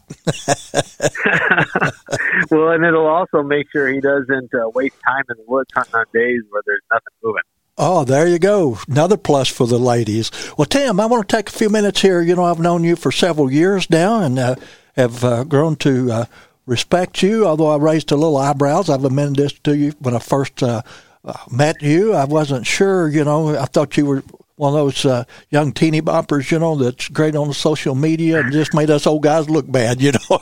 well, 2.51 2.69
and 2.69 2.85
it'll 2.85 3.07
also 3.07 3.43
make 3.43 3.71
sure 3.73 3.89
he 3.89 4.01
doesn't 4.01 4.55
uh, 4.55 4.69
waste 4.71 4.97
time 5.07 5.25
in 5.31 5.37
the 5.39 5.45
woods 5.47 5.71
hunting 5.75 5.95
on 5.95 6.05
days 6.13 6.43
where 6.51 6.63
there's 6.67 6.83
nothing 6.91 7.15
moving. 7.23 7.43
Oh, 7.79 8.05
there 8.05 8.29
you 8.29 8.39
go. 8.39 8.77
Another 8.87 9.17
plus 9.17 9.49
for 9.49 9.67
the 9.67 9.79
ladies. 9.79 10.31
Well, 10.59 10.67
Tim, 10.67 11.01
I 11.01 11.07
want 11.07 11.27
to 11.27 11.37
take 11.37 11.49
a 11.49 11.53
few 11.53 11.71
minutes 11.71 12.03
here. 12.03 12.21
You 12.21 12.37
know, 12.37 12.45
I've 12.45 12.59
known 12.59 12.85
you 12.85 12.97
for 12.97 13.11
several 13.11 13.51
years 13.51 13.89
now 13.89 14.21
and 14.21 14.39
uh, 14.39 14.57
have 14.95 15.25
uh, 15.25 15.45
grown 15.45 15.77
to 15.77 16.13
uh, 16.13 16.25
respect 16.67 17.23
you, 17.23 17.47
although 17.47 17.71
I 17.71 17.77
raised 17.77 18.13
a 18.13 18.17
little 18.17 18.37
eyebrows. 18.37 18.89
I've 18.89 19.05
amended 19.05 19.45
this 19.45 19.53
to 19.61 19.77
you 19.77 19.93
when 19.99 20.15
I 20.15 20.19
first 20.19 20.63
uh, 20.63 20.83
uh, 21.25 21.33
met 21.51 21.83
you. 21.83 22.15
I 22.15 22.25
wasn't 22.25 22.67
sure, 22.67 23.09
you 23.09 23.25
know, 23.25 23.57
I 23.57 23.65
thought 23.67 23.97
you 23.97 24.07
were 24.07 24.23
one 24.57 24.75
of 24.75 24.79
those 24.79 25.05
uh, 25.05 25.25
young 25.51 25.73
teeny 25.73 26.01
boppers, 26.01 26.51
you 26.51 26.59
know, 26.59 26.77
that's 26.77 27.09
great 27.09 27.35
on 27.35 27.49
the 27.49 27.55
social 27.55 27.95
media 27.95 28.39
and 28.41 28.53
just 28.53 28.75
made 28.75 28.91
us 28.91 29.07
old 29.07 29.23
guys 29.23 29.51
look 29.51 29.71
bad, 29.71 30.01
you 30.01 30.13
know. 30.13 30.39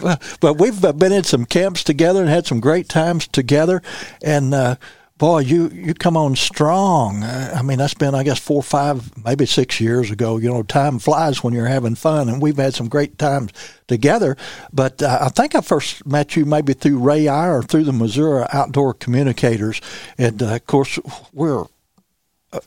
but 0.40 0.58
we've 0.58 0.80
been 0.96 1.12
in 1.12 1.24
some 1.24 1.44
camps 1.44 1.84
together 1.84 2.20
and 2.22 2.30
had 2.30 2.46
some 2.46 2.60
great 2.60 2.88
times 2.88 3.26
together, 3.26 3.82
and 4.22 4.54
uh, 4.54 4.76
boy, 5.18 5.40
you 5.40 5.68
you 5.70 5.94
come 5.94 6.16
on 6.16 6.36
strong. 6.36 7.22
I 7.24 7.60
mean, 7.62 7.78
that's 7.78 7.94
been 7.94 8.14
I 8.14 8.22
guess 8.22 8.38
four, 8.38 8.62
five, 8.62 9.12
maybe 9.24 9.44
six 9.44 9.80
years 9.80 10.10
ago. 10.10 10.38
You 10.38 10.50
know, 10.50 10.62
time 10.62 10.98
flies 10.98 11.42
when 11.42 11.52
you're 11.52 11.66
having 11.66 11.96
fun, 11.96 12.28
and 12.28 12.40
we've 12.40 12.56
had 12.56 12.74
some 12.74 12.88
great 12.88 13.18
times 13.18 13.52
together. 13.88 14.36
But 14.72 15.02
uh, 15.02 15.18
I 15.22 15.28
think 15.28 15.54
I 15.54 15.60
first 15.60 16.06
met 16.06 16.36
you 16.36 16.44
maybe 16.44 16.72
through 16.72 16.98
Ray 16.98 17.28
Eye 17.28 17.48
or 17.48 17.62
through 17.62 17.84
the 17.84 17.92
Missouri 17.92 18.46
Outdoor 18.52 18.94
Communicators, 18.94 19.80
and 20.16 20.42
uh, 20.42 20.54
of 20.54 20.66
course 20.66 20.98
we're 21.32 21.64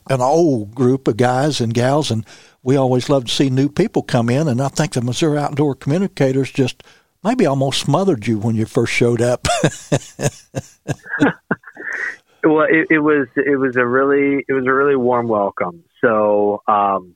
an 0.08 0.20
old 0.20 0.74
group 0.74 1.08
of 1.08 1.16
guys 1.16 1.60
and 1.60 1.74
gals, 1.74 2.10
and 2.10 2.24
we 2.62 2.76
always 2.76 3.08
love 3.08 3.24
to 3.24 3.32
see 3.32 3.50
new 3.50 3.68
people 3.68 4.02
come 4.02 4.30
in. 4.30 4.46
And 4.46 4.60
I 4.60 4.68
think 4.68 4.92
the 4.92 5.02
Missouri 5.02 5.38
Outdoor 5.38 5.74
Communicators 5.74 6.52
just 6.52 6.84
maybe 7.24 7.46
almost 7.46 7.80
smothered 7.80 8.26
you 8.26 8.38
when 8.38 8.54
you 8.54 8.66
first 8.66 8.92
showed 8.92 9.20
up. 9.20 9.48
Well, 12.44 12.66
it, 12.68 12.88
it 12.90 12.98
was 12.98 13.28
it 13.36 13.58
was 13.58 13.76
a 13.76 13.86
really 13.86 14.44
it 14.48 14.52
was 14.52 14.66
a 14.66 14.72
really 14.72 14.96
warm 14.96 15.28
welcome. 15.28 15.84
So 16.00 16.62
um, 16.66 17.14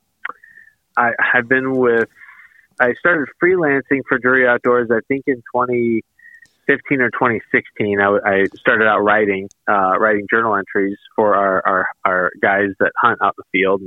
I 0.97 1.13
have 1.19 1.49
been 1.49 1.73
with 1.77 2.09
I 2.79 2.95
started 2.95 3.29
freelancing 3.43 4.03
for 4.09 4.19
Drury 4.19 4.47
Outdoors. 4.47 4.91
I 4.91 5.01
think 5.09 5.25
in 5.27 5.37
2015 5.55 7.01
or 7.01 7.11
2016, 7.11 8.01
I, 8.01 8.19
I 8.25 8.45
started 8.59 8.87
out 8.87 9.01
writing 9.01 9.49
uh, 9.69 9.99
writing 9.99 10.27
journal 10.31 10.57
entries 10.57 10.99
for 11.15 11.35
our, 11.35 11.67
our, 11.67 11.89
our 12.05 12.33
guys 12.41 12.71
that 12.81 12.93
hunt 13.01 13.19
out 13.23 13.35
in 13.39 13.45
the 13.53 13.59
field. 13.59 13.83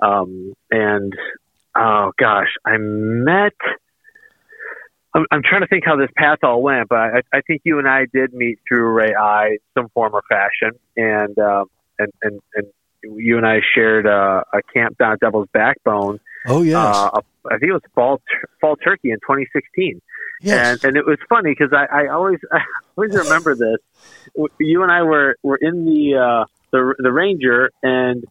Um, 0.00 0.52
and 0.70 1.12
oh 1.74 2.12
gosh, 2.18 2.54
I 2.64 2.76
met 2.78 3.56
I'm, 5.14 5.24
I'm 5.30 5.42
trying 5.42 5.62
to 5.62 5.66
think 5.66 5.84
how 5.84 5.96
this 5.96 6.10
path 6.16 6.38
all 6.42 6.62
went, 6.62 6.88
but 6.88 6.98
I, 6.98 7.22
I 7.32 7.40
think 7.40 7.62
you 7.64 7.78
and 7.78 7.88
I 7.88 8.06
did 8.12 8.34
meet 8.34 8.58
through 8.68 8.92
Ray 8.92 9.14
Eye, 9.14 9.58
some 9.74 9.88
form 9.90 10.14
or 10.14 10.22
fashion, 10.28 10.78
and 10.96 11.38
um, 11.38 11.66
and 11.98 12.12
and 12.22 12.40
and 12.54 12.66
you 13.02 13.36
and 13.36 13.46
I 13.46 13.60
shared 13.74 14.06
a, 14.06 14.44
a 14.52 14.62
camp 14.74 14.98
down 14.98 15.12
at 15.12 15.20
Devil's 15.20 15.48
Backbone. 15.52 16.20
Oh 16.46 16.62
yes, 16.62 16.76
uh, 16.76 17.20
I 17.46 17.58
think 17.58 17.70
it 17.70 17.72
was 17.72 17.82
fall 17.94 18.20
fall 18.60 18.76
turkey 18.76 19.10
in 19.10 19.16
2016. 19.20 20.00
Yes. 20.40 20.84
And, 20.84 20.84
and 20.84 20.96
it 20.96 21.06
was 21.06 21.18
funny 21.28 21.50
because 21.50 21.72
I, 21.72 22.04
I 22.04 22.08
always 22.08 22.38
I 22.52 22.60
always 22.96 23.14
remember 23.14 23.54
this. 23.54 23.78
You 24.58 24.82
and 24.82 24.92
I 24.92 25.02
were 25.02 25.36
were 25.42 25.58
in 25.60 25.84
the 25.84 26.16
uh, 26.16 26.44
the 26.70 26.94
the 26.98 27.12
Ranger, 27.12 27.70
and 27.82 28.24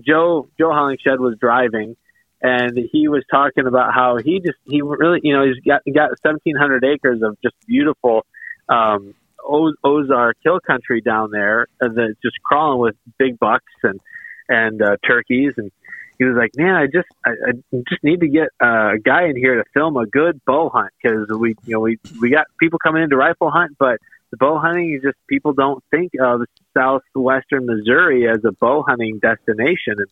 Joe 0.00 0.48
Joe 0.58 0.70
Hollingshed 0.70 1.18
was 1.18 1.36
driving, 1.38 1.96
and 2.44 2.76
he 2.92 3.08
was 3.08 3.24
talking 3.30 3.66
about 3.66 3.94
how 3.94 4.18
he 4.18 4.38
just 4.38 4.58
he 4.66 4.82
really 4.82 5.18
you 5.22 5.34
know 5.34 5.44
he's 5.46 5.58
got 5.64 5.82
got 5.92 6.10
1700 6.22 6.84
acres 6.84 7.22
of 7.22 7.36
just 7.42 7.56
beautiful 7.66 8.24
um 8.68 9.14
Ozark 9.46 10.36
hill 10.42 10.60
country 10.60 11.00
down 11.00 11.30
there 11.30 11.66
that's 11.78 11.96
just 12.22 12.36
crawling 12.42 12.80
with 12.80 12.96
big 13.18 13.38
bucks 13.38 13.72
and 13.82 14.00
and 14.48 14.80
uh, 14.80 14.96
turkeys. 15.06 15.52
And 15.58 15.70
he 16.18 16.24
was 16.24 16.36
like 16.36 16.52
man 16.56 16.74
I 16.74 16.86
just 16.86 17.08
I, 17.26 17.30
I 17.30 17.52
just 17.88 18.02
need 18.02 18.20
to 18.20 18.28
get 18.28 18.48
a 18.60 18.92
guy 19.02 19.24
in 19.24 19.36
here 19.36 19.56
to 19.56 19.64
film 19.74 19.96
a 19.96 20.06
good 20.06 20.40
bow 20.46 20.68
hunt 20.68 20.92
because 21.02 21.28
we 21.28 21.56
you 21.64 21.74
know 21.74 21.80
we 21.80 21.98
we 22.20 22.30
got 22.30 22.46
people 22.58 22.78
coming 22.78 23.02
in 23.02 23.10
to 23.10 23.16
rifle 23.16 23.50
hunt 23.50 23.76
but 23.78 23.98
the 24.34 24.38
bow 24.38 24.58
hunting 24.58 24.94
is 24.94 25.02
just 25.02 25.16
people 25.28 25.52
don't 25.52 25.84
think 25.92 26.12
of 26.20 26.42
southwestern 26.76 27.66
Missouri 27.66 28.28
as 28.28 28.44
a 28.44 28.50
bow 28.50 28.82
hunting 28.82 29.20
destination. 29.20 29.94
And 29.98 30.08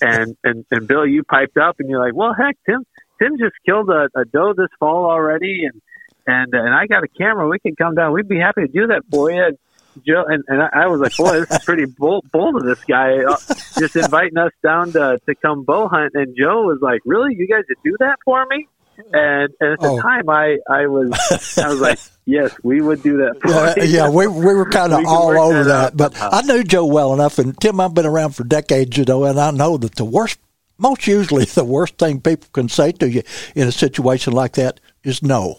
and 0.00 0.36
and 0.44 0.64
and 0.70 0.86
Bill, 0.86 1.06
you 1.06 1.22
piped 1.24 1.56
up 1.56 1.76
and 1.78 1.88
you're 1.88 2.04
like, 2.04 2.14
well, 2.14 2.34
heck, 2.34 2.56
Tim 2.68 2.84
Tim 3.20 3.38
just 3.38 3.54
killed 3.66 3.88
a, 3.90 4.08
a 4.18 4.24
doe 4.24 4.54
this 4.56 4.68
fall 4.78 5.10
already, 5.10 5.64
and 5.64 5.80
and 6.26 6.54
and 6.54 6.74
I 6.74 6.86
got 6.86 7.04
a 7.04 7.08
camera. 7.08 7.48
We 7.48 7.58
can 7.58 7.76
come 7.76 7.94
down. 7.94 8.12
We'd 8.12 8.28
be 8.28 8.38
happy 8.38 8.62
to 8.62 8.68
do 8.68 8.86
that 8.88 9.02
for 9.10 9.30
you. 9.30 9.44
And 9.44 9.58
Joe 10.06 10.24
and, 10.26 10.42
and 10.48 10.62
I 10.62 10.86
was 10.86 11.00
like, 11.00 11.16
boy, 11.16 11.40
this 11.40 11.50
is 11.50 11.64
pretty 11.64 11.84
bold, 11.86 12.24
bold 12.32 12.56
of 12.56 12.64
this 12.64 12.82
guy, 12.84 13.18
uh, 13.24 13.36
just 13.78 13.96
inviting 13.96 14.38
us 14.38 14.52
down 14.62 14.92
to 14.92 15.18
to 15.26 15.34
come 15.34 15.64
bow 15.64 15.88
hunt. 15.88 16.12
And 16.14 16.36
Joe 16.36 16.62
was 16.62 16.78
like, 16.80 17.00
really, 17.04 17.34
you 17.36 17.46
guys 17.46 17.64
would 17.68 17.82
do 17.84 17.96
that 18.00 18.16
for 18.24 18.44
me? 18.46 18.68
And, 18.96 19.54
and 19.60 19.72
at 19.72 19.80
the 19.80 19.88
oh. 19.88 20.00
time, 20.00 20.28
I 20.28 20.58
I 20.68 20.86
was 20.86 21.10
I 21.58 21.68
was 21.68 21.80
like, 21.80 21.98
yes, 22.26 22.54
we 22.62 22.80
would 22.80 23.02
do 23.02 23.18
that. 23.18 23.74
yeah, 23.76 23.84
yeah, 23.84 24.08
we 24.10 24.26
we 24.26 24.54
were 24.54 24.68
kind 24.70 24.92
of 24.92 25.04
all 25.06 25.38
over 25.38 25.64
that. 25.64 25.96
that 25.96 25.96
but 25.96 26.14
uh-huh. 26.14 26.30
I 26.32 26.42
knew 26.42 26.62
Joe 26.62 26.86
well 26.86 27.12
enough, 27.14 27.38
and 27.38 27.58
Tim, 27.58 27.80
I've 27.80 27.94
been 27.94 28.06
around 28.06 28.32
for 28.32 28.44
decades, 28.44 28.96
you 28.96 29.04
know, 29.04 29.24
and 29.24 29.40
I 29.40 29.50
know 29.50 29.76
that 29.78 29.94
the 29.94 30.04
worst, 30.04 30.38
most 30.78 31.06
usually, 31.06 31.44
the 31.46 31.64
worst 31.64 31.98
thing 31.98 32.20
people 32.20 32.48
can 32.52 32.68
say 32.68 32.92
to 32.92 33.10
you 33.10 33.22
in 33.54 33.68
a 33.68 33.72
situation 33.72 34.32
like 34.32 34.52
that 34.54 34.80
is 35.04 35.22
no. 35.22 35.56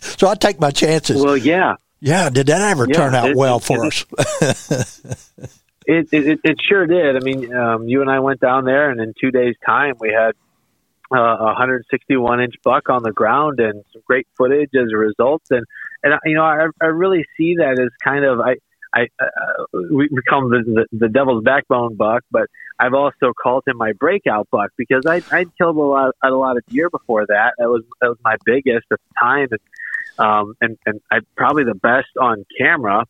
so 0.00 0.28
I 0.28 0.34
take 0.34 0.60
my 0.60 0.70
chances. 0.70 1.22
Well, 1.22 1.36
yeah, 1.36 1.76
yeah. 2.00 2.28
Did 2.28 2.48
that 2.48 2.60
ever 2.60 2.86
yeah, 2.86 2.96
turn 2.96 3.14
out 3.14 3.30
it, 3.30 3.36
well 3.36 3.58
it, 3.58 3.64
for 3.64 3.84
it, 3.84 3.86
us? 3.86 5.00
it, 5.86 6.08
it 6.12 6.40
it 6.44 6.58
sure 6.68 6.86
did. 6.86 7.16
I 7.16 7.20
mean, 7.20 7.54
um, 7.54 7.88
you 7.88 8.02
and 8.02 8.10
I 8.10 8.20
went 8.20 8.40
down 8.40 8.64
there, 8.64 8.90
and 8.90 9.00
in 9.00 9.14
two 9.18 9.30
days' 9.30 9.56
time, 9.64 9.94
we 10.00 10.10
had 10.10 10.34
uh, 11.12 11.18
a 11.18 11.44
161 11.44 12.40
inch 12.40 12.54
buck 12.62 12.88
on 12.88 13.02
the 13.02 13.12
ground 13.12 13.60
and 13.60 13.84
some 13.92 14.02
great 14.06 14.26
footage 14.36 14.70
as 14.74 14.90
a 14.92 14.96
result. 14.96 15.42
And 15.50 15.64
and 16.02 16.14
you 16.24 16.34
know, 16.34 16.44
I, 16.44 16.66
I 16.80 16.86
really 16.86 17.24
see 17.36 17.56
that 17.56 17.78
as 17.78 17.90
kind 18.02 18.24
of 18.24 18.40
I. 18.40 18.56
I 18.92 19.06
uh, 19.20 19.66
we, 19.72 20.08
call 20.28 20.48
the, 20.48 20.64
the, 20.66 20.98
the 20.98 21.08
devil's 21.08 21.44
backbone 21.44 21.94
buck, 21.94 22.24
but 22.28 22.48
I've 22.76 22.92
also 22.92 23.32
called 23.40 23.62
him 23.64 23.76
my 23.76 23.92
breakout 23.92 24.48
buck 24.50 24.72
because 24.76 25.06
I 25.06 25.22
I'd 25.30 25.56
killed 25.56 25.76
a 25.76 25.80
lot 25.80 26.12
a 26.24 26.30
lot 26.30 26.56
of 26.56 26.66
deer 26.66 26.90
before 26.90 27.24
that. 27.24 27.52
That 27.58 27.68
was 27.68 27.84
that 28.00 28.08
was 28.08 28.18
my 28.24 28.34
biggest 28.44 28.86
at 28.90 28.98
the 28.98 29.14
time, 29.16 29.46
and 29.52 29.60
um 30.18 30.54
and 30.60 30.76
and 30.86 31.00
I 31.08 31.20
probably 31.36 31.62
the 31.62 31.76
best 31.76 32.08
on 32.20 32.44
camera 32.58 33.06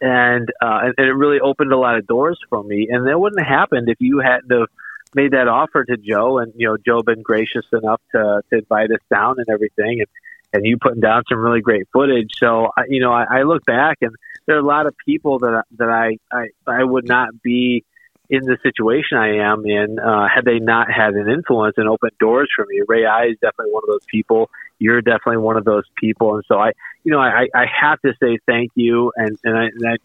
and 0.00 0.48
uh, 0.62 0.90
and 0.96 1.06
it 1.06 1.12
really 1.12 1.40
opened 1.40 1.72
a 1.72 1.76
lot 1.76 1.96
of 1.96 2.06
doors 2.06 2.38
for 2.48 2.62
me. 2.62 2.88
And 2.90 3.06
that 3.06 3.18
wouldn't 3.18 3.40
have 3.40 3.48
happened 3.48 3.88
if 3.88 4.00
you 4.00 4.20
hadn't 4.20 4.50
have 4.50 4.68
made 5.14 5.32
that 5.32 5.48
offer 5.48 5.84
to 5.84 5.96
Joe, 5.96 6.38
and 6.38 6.52
you 6.56 6.68
know 6.68 6.76
Joe 6.76 7.02
been 7.02 7.22
gracious 7.22 7.64
enough 7.72 8.00
to 8.12 8.42
to 8.50 8.58
invite 8.58 8.90
us 8.90 9.00
down 9.10 9.36
and 9.38 9.46
everything, 9.48 10.00
and 10.00 10.08
and 10.52 10.66
you 10.66 10.76
putting 10.78 11.00
down 11.00 11.22
some 11.28 11.38
really 11.38 11.60
great 11.60 11.88
footage. 11.92 12.30
So 12.38 12.70
I, 12.76 12.84
you 12.88 13.00
know 13.00 13.12
I, 13.12 13.40
I 13.40 13.42
look 13.42 13.64
back, 13.64 13.98
and 14.00 14.14
there 14.46 14.56
are 14.56 14.60
a 14.60 14.64
lot 14.64 14.86
of 14.86 14.94
people 15.04 15.38
that 15.40 15.64
that 15.78 15.88
I 15.88 16.18
I, 16.32 16.48
I 16.66 16.84
would 16.84 17.06
not 17.06 17.42
be 17.42 17.84
in 18.30 18.44
the 18.44 18.56
situation 18.62 19.18
I 19.18 19.36
am 19.52 19.66
in 19.66 19.98
uh, 19.98 20.26
had 20.34 20.44
they 20.44 20.58
not 20.58 20.90
had 20.90 21.14
an 21.14 21.28
influence 21.28 21.74
and 21.76 21.88
opened 21.88 22.12
doors 22.18 22.48
for 22.56 22.64
me. 22.66 22.80
Ray 22.86 23.04
Eye 23.04 23.26
is 23.26 23.36
definitely 23.40 23.72
one 23.72 23.82
of 23.84 23.88
those 23.88 24.06
people. 24.06 24.50
You're 24.78 25.02
definitely 25.02 25.38
one 25.38 25.56
of 25.56 25.64
those 25.64 25.84
people, 25.96 26.34
and 26.34 26.44
so 26.48 26.58
I 26.58 26.72
you 27.04 27.12
know 27.12 27.20
I 27.20 27.48
I 27.54 27.66
have 27.80 28.00
to 28.02 28.14
say 28.22 28.38
thank 28.46 28.72
you, 28.74 29.12
and 29.16 29.38
and 29.44 29.56
I. 29.56 29.64
And 29.64 29.86
I 29.86 29.96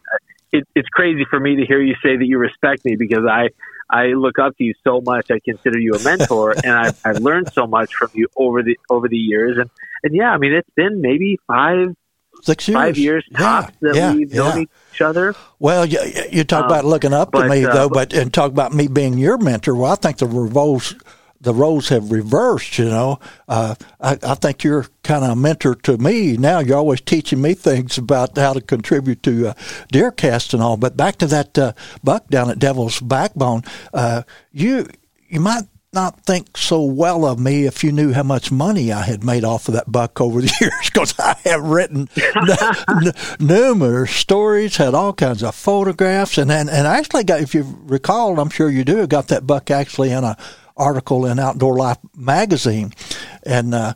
it, 0.52 0.68
it's 0.76 0.90
crazy 0.90 1.26
for 1.30 1.40
me 1.40 1.58
to 1.58 1.66
hear 1.66 1.82
you 1.82 1.96
say 2.04 2.18
that 2.18 2.26
you 2.26 2.38
respect 2.38 2.86
me 2.86 2.96
because 2.96 3.26
I 3.30 3.50
I 3.90 4.08
look 4.08 4.38
up 4.40 4.58
to 4.58 4.64
you 4.64 4.74
so 4.84 5.02
much. 5.02 5.32
I 5.32 5.40
consider 5.40 5.80
you 5.80 5.94
a 5.94 6.04
mentor, 6.04 6.52
and 6.64 6.74
I've, 6.74 7.00
I've 7.04 7.18
learned 7.18 7.52
so 7.54 7.66
much 7.66 7.94
from 7.94 8.10
you 8.14 8.28
over 8.36 8.62
the 8.62 8.78
over 8.90 9.08
the 9.08 9.18
years. 9.18 9.58
And 9.58 9.70
and 10.04 10.16
yeah, 10.16 10.32
I 10.32 10.38
mean, 10.38 10.54
it's 10.54 10.70
been 10.76 11.02
maybe 11.02 11.40
five, 11.48 11.96
six 12.44 12.68
years, 12.68 12.76
five 12.76 12.98
years 12.98 13.26
tops 13.36 13.74
yeah, 13.82 13.92
that 13.92 13.96
yeah, 13.96 14.14
we've 14.14 14.34
known 14.34 14.58
yeah. 14.58 14.66
each 14.94 15.02
other. 15.02 15.36
Well, 15.60 15.86
you, 15.86 16.00
you 16.32 16.44
talk 16.44 16.66
um, 16.66 16.72
about 16.72 16.86
looking 16.86 17.14
up 17.14 17.32
but, 17.32 17.44
to 17.44 17.50
me 17.50 17.66
uh, 17.66 17.74
though, 17.74 17.90
but, 17.90 18.10
but 18.10 18.14
and 18.14 18.34
talk 18.34 18.52
about 18.52 18.74
me 18.74 18.88
being 18.88 19.18
your 19.18 19.38
mentor. 19.38 19.76
Well, 19.76 19.92
I 19.92 19.96
think 19.96 20.18
the 20.18 20.28
revolves 20.28 20.96
the 21.42 21.54
roles 21.54 21.90
have 21.90 22.12
reversed. 22.12 22.78
You 22.78 22.86
know, 22.86 23.20
uh, 23.48 23.76
I, 24.00 24.18
I, 24.24 24.36
think 24.36 24.64
you're 24.64 24.88
kind 25.04 25.24
of 25.24 25.32
a 25.32 25.36
mentor 25.36 25.76
to 25.76 25.98
me 25.98 26.38
now. 26.38 26.60
You're 26.60 26.78
always 26.78 27.02
teaching 27.02 27.42
me 27.42 27.54
things 27.54 27.98
about 27.98 28.38
how 28.38 28.54
to 28.54 28.62
contribute 28.62 29.24
to 29.24 29.50
uh, 29.50 29.54
DeerCast 29.94 30.54
and 30.54 30.62
all. 30.62 30.78
But 30.78 30.98
back 30.98 31.18
to 31.18 31.28
that 31.28 31.58
uh, 31.58 31.74
buck 32.04 32.28
down 32.28 32.50
at 32.50 32.60
Devil's 32.60 33.00
Backbone, 33.00 33.64
uh, 33.94 34.24
you 34.52 34.88
you 35.28 35.40
might 35.40 35.64
not 35.92 36.24
think 36.24 36.56
so 36.56 36.84
well 36.84 37.26
of 37.26 37.40
me 37.40 37.66
if 37.66 37.84
you 37.84 37.92
knew 37.92 38.14
how 38.14 38.22
much 38.22 38.52
money 38.52 38.92
I 38.92 39.02
had 39.02 39.24
made 39.24 39.44
off 39.44 39.68
of 39.68 39.74
that 39.74 39.92
buck 39.92 40.22
over 40.22 40.40
the 40.40 40.56
years 40.62 40.74
because 40.86 41.16
I 41.18 41.36
have 41.46 41.64
written 41.64 42.08
n- 42.16 43.08
n- 43.08 43.14
numerous 43.40 44.12
stories, 44.12 44.78
had 44.78 44.94
all 44.94 45.14
kinds 45.14 45.42
of 45.42 45.56
photographs, 45.56 46.38
and, 46.38 46.52
and 46.52 46.70
and 46.70 46.86
actually 46.86 47.24
got, 47.24 47.42
if 47.42 47.56
you 47.56 47.66
recall, 47.84 48.40
I'm 48.40 48.50
sure 48.50 48.70
you 48.70 48.84
do, 48.84 49.08
got 49.08 49.30
that 49.30 49.48
buck 49.48 49.72
actually 49.72 50.12
in 50.12 50.24
a 50.24 50.38
article 50.80 51.26
in 51.26 51.38
Outdoor 51.38 51.76
Life 51.76 51.98
magazine, 52.16 52.94
and 53.44 53.76
uh, 53.76 53.94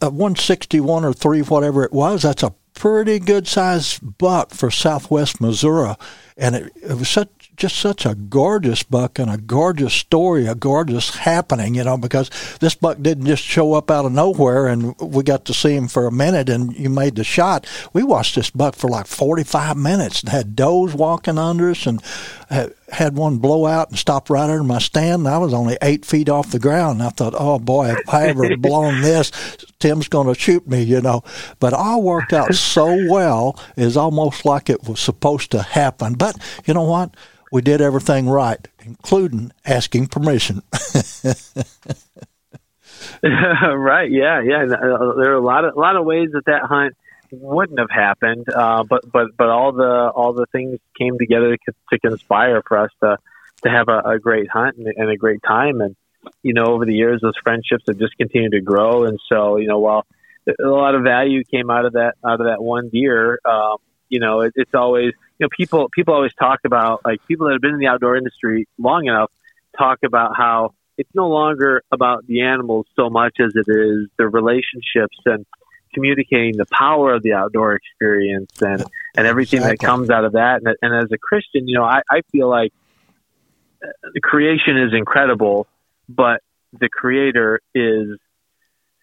161 0.00 1.04
or 1.04 1.12
three, 1.12 1.40
whatever 1.42 1.84
it 1.84 1.92
was, 1.92 2.22
that's 2.22 2.42
a 2.42 2.54
pretty 2.74 3.18
good 3.18 3.48
sized 3.48 4.18
buck 4.18 4.50
for 4.50 4.70
Southwest 4.70 5.40
Missouri, 5.40 5.94
and 6.38 6.54
it, 6.54 6.72
it 6.76 6.94
was 6.94 7.08
such 7.08 7.28
just 7.58 7.76
such 7.76 8.06
a 8.06 8.14
gorgeous 8.14 8.84
buck 8.84 9.18
and 9.18 9.28
a 9.28 9.36
gorgeous 9.36 9.92
story, 9.92 10.46
a 10.46 10.54
gorgeous 10.54 11.10
happening, 11.16 11.74
you 11.74 11.82
know, 11.82 11.98
because 11.98 12.30
this 12.60 12.76
buck 12.76 12.98
didn't 13.02 13.26
just 13.26 13.42
show 13.42 13.74
up 13.74 13.90
out 13.90 14.04
of 14.04 14.12
nowhere 14.12 14.68
and 14.68 14.96
we 15.00 15.24
got 15.24 15.44
to 15.44 15.52
see 15.52 15.74
him 15.74 15.88
for 15.88 16.06
a 16.06 16.12
minute 16.12 16.48
and 16.48 16.74
you 16.76 16.88
made 16.88 17.16
the 17.16 17.24
shot. 17.24 17.66
We 17.92 18.04
watched 18.04 18.36
this 18.36 18.50
buck 18.50 18.76
for 18.76 18.88
like 18.88 19.08
45 19.08 19.76
minutes 19.76 20.20
and 20.20 20.30
had 20.30 20.54
does 20.54 20.94
walking 20.94 21.36
under 21.36 21.70
us 21.70 21.84
and 21.84 22.00
had 22.90 23.16
one 23.16 23.38
blow 23.38 23.66
out 23.66 23.90
and 23.90 23.98
stopped 23.98 24.30
right 24.30 24.48
under 24.48 24.64
my 24.64 24.78
stand. 24.78 25.20
And 25.20 25.28
I 25.28 25.38
was 25.38 25.52
only 25.52 25.76
eight 25.82 26.04
feet 26.04 26.28
off 26.28 26.50
the 26.50 26.58
ground. 26.58 27.00
And 27.00 27.08
I 27.08 27.10
thought, 27.10 27.34
oh 27.36 27.58
boy, 27.58 27.90
if 27.90 28.08
I 28.08 28.28
ever 28.28 28.56
blown 28.56 29.00
this, 29.02 29.30
Tim's 29.78 30.08
going 30.08 30.26
to 30.26 30.38
shoot 30.38 30.66
me, 30.66 30.82
you 30.82 31.00
know. 31.00 31.22
But 31.60 31.74
all 31.74 32.02
worked 32.02 32.32
out 32.32 32.54
so 32.54 32.86
well, 33.08 33.58
is 33.76 33.96
almost 33.96 34.44
like 34.44 34.70
it 34.70 34.84
was 34.84 35.00
supposed 35.00 35.50
to 35.52 35.62
happen. 35.62 36.14
But 36.14 36.27
you 36.66 36.74
know 36.74 36.82
what? 36.82 37.14
We 37.50 37.62
did 37.62 37.80
everything 37.80 38.28
right, 38.28 38.66
including 38.84 39.52
asking 39.64 40.08
permission. 40.08 40.62
right? 43.22 44.10
Yeah, 44.10 44.42
yeah. 44.42 44.64
Uh, 44.64 45.14
there 45.14 45.32
are 45.32 45.34
a 45.34 45.40
lot 45.40 45.64
of 45.64 45.74
a 45.74 45.78
lot 45.78 45.96
of 45.96 46.04
ways 46.04 46.30
that 46.32 46.44
that 46.46 46.62
hunt 46.62 46.94
wouldn't 47.30 47.78
have 47.78 47.90
happened, 47.90 48.46
uh, 48.54 48.84
but 48.84 49.10
but 49.10 49.36
but 49.36 49.48
all 49.48 49.72
the 49.72 50.10
all 50.14 50.32
the 50.32 50.46
things 50.52 50.78
came 50.98 51.18
together 51.18 51.56
to, 51.56 51.72
to 51.90 51.98
conspire 51.98 52.62
for 52.66 52.78
us 52.78 52.90
to 53.02 53.16
to 53.62 53.70
have 53.70 53.88
a, 53.88 53.98
a 54.00 54.18
great 54.18 54.48
hunt 54.50 54.76
and, 54.76 54.86
and 54.86 55.10
a 55.10 55.16
great 55.16 55.42
time. 55.42 55.80
And 55.80 55.96
you 56.42 56.54
know, 56.54 56.64
over 56.66 56.84
the 56.84 56.94
years, 56.94 57.20
those 57.20 57.36
friendships 57.42 57.84
have 57.88 57.98
just 57.98 58.16
continued 58.16 58.52
to 58.52 58.60
grow. 58.60 59.04
And 59.04 59.18
so, 59.28 59.56
you 59.56 59.68
know, 59.68 59.78
while 59.78 60.06
a 60.48 60.66
lot 60.66 60.94
of 60.94 61.02
value 61.02 61.44
came 61.44 61.70
out 61.70 61.84
of 61.84 61.94
that 61.94 62.14
out 62.24 62.40
of 62.40 62.46
that 62.46 62.62
one 62.62 62.88
deer, 62.88 63.38
um, 63.44 63.76
you 64.08 64.20
know, 64.20 64.40
it, 64.40 64.52
it's 64.56 64.74
always 64.74 65.12
you 65.38 65.44
know 65.44 65.48
people 65.56 65.88
people 65.90 66.14
always 66.14 66.34
talk 66.34 66.60
about 66.64 67.04
like 67.04 67.20
people 67.26 67.46
that 67.46 67.52
have 67.52 67.62
been 67.62 67.74
in 67.74 67.80
the 67.80 67.86
outdoor 67.86 68.16
industry 68.16 68.66
long 68.78 69.06
enough 69.06 69.30
talk 69.76 69.98
about 70.04 70.36
how 70.36 70.72
it's 70.96 71.14
no 71.14 71.28
longer 71.28 71.82
about 71.92 72.26
the 72.26 72.42
animals 72.42 72.86
so 72.96 73.08
much 73.08 73.36
as 73.40 73.52
it 73.54 73.70
is 73.70 74.08
the 74.16 74.28
relationships 74.28 75.16
and 75.24 75.46
communicating 75.94 76.56
the 76.56 76.66
power 76.66 77.14
of 77.14 77.22
the 77.22 77.32
outdoor 77.32 77.74
experience 77.74 78.50
and, 78.60 78.84
and 79.16 79.26
everything 79.26 79.58
exactly. 79.58 79.76
that 79.76 79.86
comes 79.86 80.10
out 80.10 80.24
of 80.24 80.32
that. 80.32 80.60
And, 80.62 80.76
and 80.82 81.04
as 81.04 81.10
a 81.12 81.18
Christian, 81.18 81.68
you 81.68 81.74
know, 81.74 81.84
I, 81.84 82.02
I 82.10 82.20
feel 82.30 82.48
like 82.48 82.72
uh, 83.82 83.86
the 84.12 84.20
creation 84.20 84.76
is 84.76 84.92
incredible, 84.92 85.66
but 86.08 86.42
the 86.78 86.88
creator 86.88 87.60
is, 87.74 88.18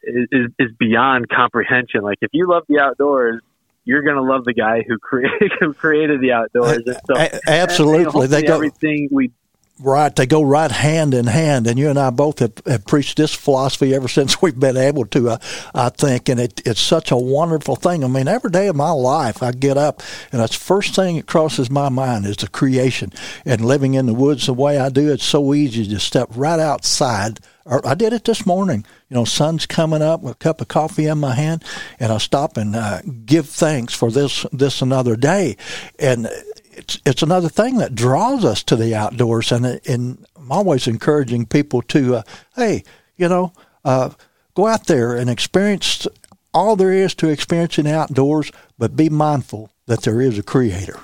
is, 0.04 0.52
is 0.60 0.72
beyond 0.78 1.30
comprehension. 1.30 2.02
Like 2.02 2.20
if 2.22 2.30
you 2.34 2.48
love 2.48 2.64
the 2.68 2.80
outdoors, 2.80 3.42
you're 3.86 4.02
going 4.02 4.16
to 4.16 4.24
love 4.24 4.44
the 4.44 4.54
guy 4.54 4.84
who 4.88 4.98
created, 4.98 5.52
who 5.60 5.74
created 5.74 6.20
the 6.20 6.32
outdoors. 6.34 6.84
And 6.86 6.98
so, 7.06 7.40
Absolutely. 7.48 8.26
And, 8.26 8.34
they 8.34 8.44
go, 8.44 8.56
everything 8.56 9.08
we 9.12 9.32
Right, 9.78 10.16
they 10.16 10.26
go 10.26 10.42
right 10.42 10.72
hand 10.72 11.14
in 11.14 11.28
hand, 11.28 11.68
and 11.68 11.78
you 11.78 11.90
and 11.90 12.00
I 12.00 12.10
both 12.10 12.40
have, 12.40 12.54
have 12.66 12.86
preached 12.86 13.18
this 13.18 13.34
philosophy 13.34 13.94
ever 13.94 14.08
since 14.08 14.42
we've 14.42 14.58
been 14.58 14.78
able 14.78 15.06
to. 15.08 15.32
Uh, 15.32 15.38
I 15.74 15.90
think, 15.90 16.30
and 16.30 16.40
it, 16.40 16.62
it's 16.66 16.80
such 16.80 17.12
a 17.12 17.18
wonderful 17.18 17.76
thing. 17.76 18.06
I 18.06 18.08
mean, 18.08 18.30
every 18.30 18.52
day 18.52 18.68
of 18.68 18.78
my 18.78 18.92
life, 18.92 19.44
I 19.44 19.52
get 19.52 19.78
up, 19.78 20.02
and 20.32 20.40
that's 20.40 20.58
the 20.58 20.64
first 20.64 20.96
thing 20.96 21.18
that 21.18 21.26
crosses 21.26 21.70
my 21.70 21.90
mind 21.90 22.26
is 22.26 22.38
the 22.38 22.48
creation. 22.48 23.12
And 23.44 23.66
living 23.66 23.96
in 23.96 24.06
the 24.06 24.14
woods 24.14 24.46
the 24.46 24.54
way 24.54 24.78
I 24.78 24.88
do, 24.88 25.12
it's 25.12 25.26
so 25.26 25.54
easy 25.54 25.86
to 25.90 26.00
step 26.00 26.30
right 26.36 26.60
outside. 26.60 27.42
Or 27.66 27.86
I 27.86 27.96
did 27.96 28.14
it 28.14 28.24
this 28.24 28.46
morning. 28.46 28.86
You 29.10 29.16
know, 29.16 29.26
sun's 29.26 29.66
coming 29.66 30.02
up 30.02 30.22
with 30.22 30.36
a 30.36 30.38
cup 30.38 30.62
of 30.62 30.70
coffee 30.70 31.08
in 31.08 31.18
my 31.18 31.36
hand, 31.36 31.66
and 32.00 32.14
I 32.14 32.18
stop 32.20 32.56
and 32.56 32.78
uh, 32.78 33.02
give 33.26 33.50
thanks 33.50 33.94
for 33.94 34.10
this 34.10 34.46
this 34.54 34.82
another 34.82 35.18
day. 35.18 35.58
And 36.00 36.30
it's 36.76 37.00
it's 37.06 37.24
another 37.24 37.50
thing 37.50 37.78
that 37.78 37.96
draws 37.96 38.46
us 38.46 38.64
to 38.64 38.76
the 38.76 38.96
outdoors, 38.96 39.52
and 39.52 39.66
and 39.66 40.26
I'm 40.36 40.52
always 40.52 40.88
encouraging 40.88 41.46
people 41.46 41.82
to, 41.84 42.18
uh, 42.18 42.24
hey, 42.56 42.84
you 43.16 43.30
know, 43.30 43.54
uh, 43.84 44.10
go 44.54 44.68
out 44.68 44.88
there 44.88 45.16
and 45.16 45.30
experience 45.30 46.08
all 46.54 46.76
there 46.76 46.92
is 46.92 47.14
to 47.16 47.30
experience 47.30 47.78
in 47.78 47.86
the 47.86 47.94
outdoors, 47.94 48.52
but 48.78 48.96
be 48.96 49.10
mindful 49.10 49.72
that 49.88 50.04
there 50.04 50.22
is 50.22 50.40
a 50.40 50.44
creator. 50.44 51.00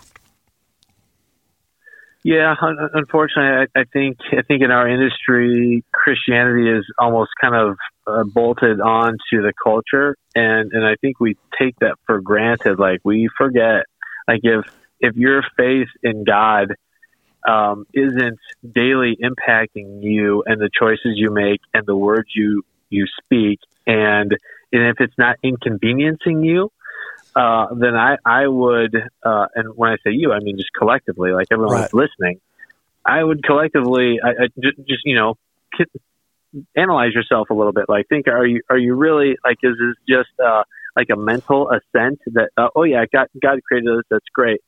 Yeah, 2.23 2.53
unfortunately, 2.93 3.67
I, 3.75 3.79
I 3.81 3.83
think 3.91 4.17
I 4.31 4.43
think 4.43 4.61
in 4.61 4.69
our 4.69 4.87
industry, 4.87 5.83
Christianity 5.91 6.69
is 6.69 6.85
almost 6.99 7.31
kind 7.41 7.55
of 7.55 7.77
uh, 8.05 8.23
bolted 8.23 8.79
on 8.79 9.17
to 9.31 9.41
the 9.41 9.53
culture, 9.63 10.15
and 10.35 10.71
and 10.71 10.85
I 10.85 10.95
think 11.01 11.19
we 11.19 11.35
take 11.59 11.75
that 11.79 11.95
for 12.05 12.21
granted. 12.21 12.77
Like 12.77 12.99
we 13.03 13.27
forget, 13.37 13.85
like 14.27 14.41
if 14.43 14.65
if 15.01 15.15
your 15.15 15.43
faith 15.57 15.89
in 16.03 16.23
God 16.23 16.75
um, 17.47 17.85
isn't 17.93 18.39
daily 18.71 19.17
impacting 19.21 20.03
you 20.03 20.43
and 20.45 20.61
the 20.61 20.69
choices 20.71 21.13
you 21.15 21.31
make 21.31 21.59
and 21.73 21.85
the 21.85 21.95
words 21.95 22.29
you 22.33 22.63
you 22.89 23.07
speak, 23.23 23.59
and 23.87 24.31
and 24.71 24.83
if 24.83 24.97
it's 24.99 25.17
not 25.17 25.37
inconveniencing 25.43 26.43
you, 26.43 26.71
uh, 27.35 27.73
then 27.73 27.95
I 27.95 28.17
I 28.23 28.47
would, 28.47 28.95
uh, 29.23 29.47
and 29.55 29.75
when 29.75 29.91
I 29.91 29.95
say 30.03 30.11
you, 30.11 30.31
I 30.31 30.39
mean 30.39 30.57
just 30.57 30.71
collectively, 30.77 31.31
like 31.31 31.47
everyone 31.51 31.81
right. 31.81 31.93
listening, 31.93 32.39
I 33.03 33.23
would 33.23 33.43
collectively, 33.43 34.19
I, 34.23 34.29
I 34.29 34.47
just, 34.61 34.77
just 34.87 35.01
you 35.03 35.15
know, 35.15 35.35
analyze 36.77 37.13
yourself 37.13 37.49
a 37.49 37.55
little 37.55 37.73
bit. 37.73 37.85
Like, 37.89 38.07
think, 38.07 38.27
are 38.27 38.45
you 38.45 38.61
are 38.69 38.77
you 38.77 38.93
really 38.93 39.37
like 39.43 39.57
is 39.63 39.75
this 39.79 39.95
just 40.07 40.39
uh, 40.39 40.63
like 40.95 41.07
a 41.11 41.15
mental 41.15 41.71
assent 41.71 42.19
that 42.27 42.49
uh, 42.55 42.67
oh 42.75 42.83
yeah, 42.83 43.05
God 43.11 43.29
God 43.41 43.63
created 43.63 43.89
us, 43.89 44.03
that's 44.11 44.25
great 44.31 44.61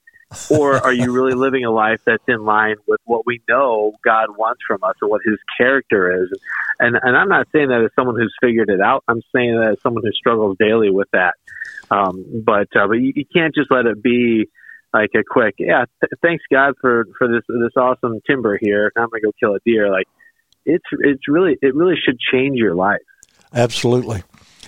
or 0.50 0.78
are 0.78 0.94
you 0.94 1.12
really 1.12 1.34
living 1.34 1.66
a 1.66 1.72
life 1.72 2.02
that's 2.06 2.24
in 2.28 2.44
line 2.44 2.76
with 2.88 3.00
what 3.06 3.26
we 3.26 3.42
know 3.48 3.94
God 4.04 4.38
wants 4.38 4.62
from 4.68 4.84
us 4.84 4.96
or 5.02 5.10
what 5.10 5.22
His 5.26 5.38
character 5.58 6.24
is? 6.24 6.30
And 6.80 6.98
and 7.02 7.16
I'm 7.16 7.30
not 7.30 7.48
saying 7.52 7.70
that 7.70 7.82
as 7.84 7.92
someone 7.96 8.16
who's 8.16 8.34
figured 8.42 8.70
it 8.70 8.82
out. 8.82 9.04
I'm 9.08 9.22
saying 9.36 9.56
that 9.60 9.72
as 9.74 9.82
someone 9.82 10.04
who 10.04 10.12
struggles 10.12 10.58
daily 10.60 10.90
with 10.90 11.08
that. 11.14 11.36
Um, 11.92 12.44
but 12.44 12.68
uh, 12.76 12.88
but 12.88 12.94
you, 12.94 13.14
you 13.16 13.26
can't 13.34 13.54
just 13.54 13.72
let 13.72 13.86
it 13.86 14.02
be 14.02 14.50
like 14.94 15.12
a 15.16 15.24
quick 15.28 15.56
yeah. 15.58 15.86
Th- 16.02 16.12
thanks 16.22 16.44
God 16.52 16.76
for 16.80 17.06
for 17.18 17.28
this 17.28 17.44
this 17.48 17.76
awesome 17.78 18.22
timber 18.28 18.58
here. 18.60 18.92
I'm 18.96 19.10
gonna 19.10 19.22
go 19.22 19.32
kill 19.40 19.56
a 19.56 19.60
deer. 19.66 19.92
Like 19.92 20.08
it's 20.66 20.86
it's 20.92 21.28
really 21.28 21.58
it 21.62 21.76
really 21.76 21.96
should 22.04 22.20
change 22.20 22.58
your 22.58 22.76
life. 22.76 23.02
Absolutely. 23.54 24.24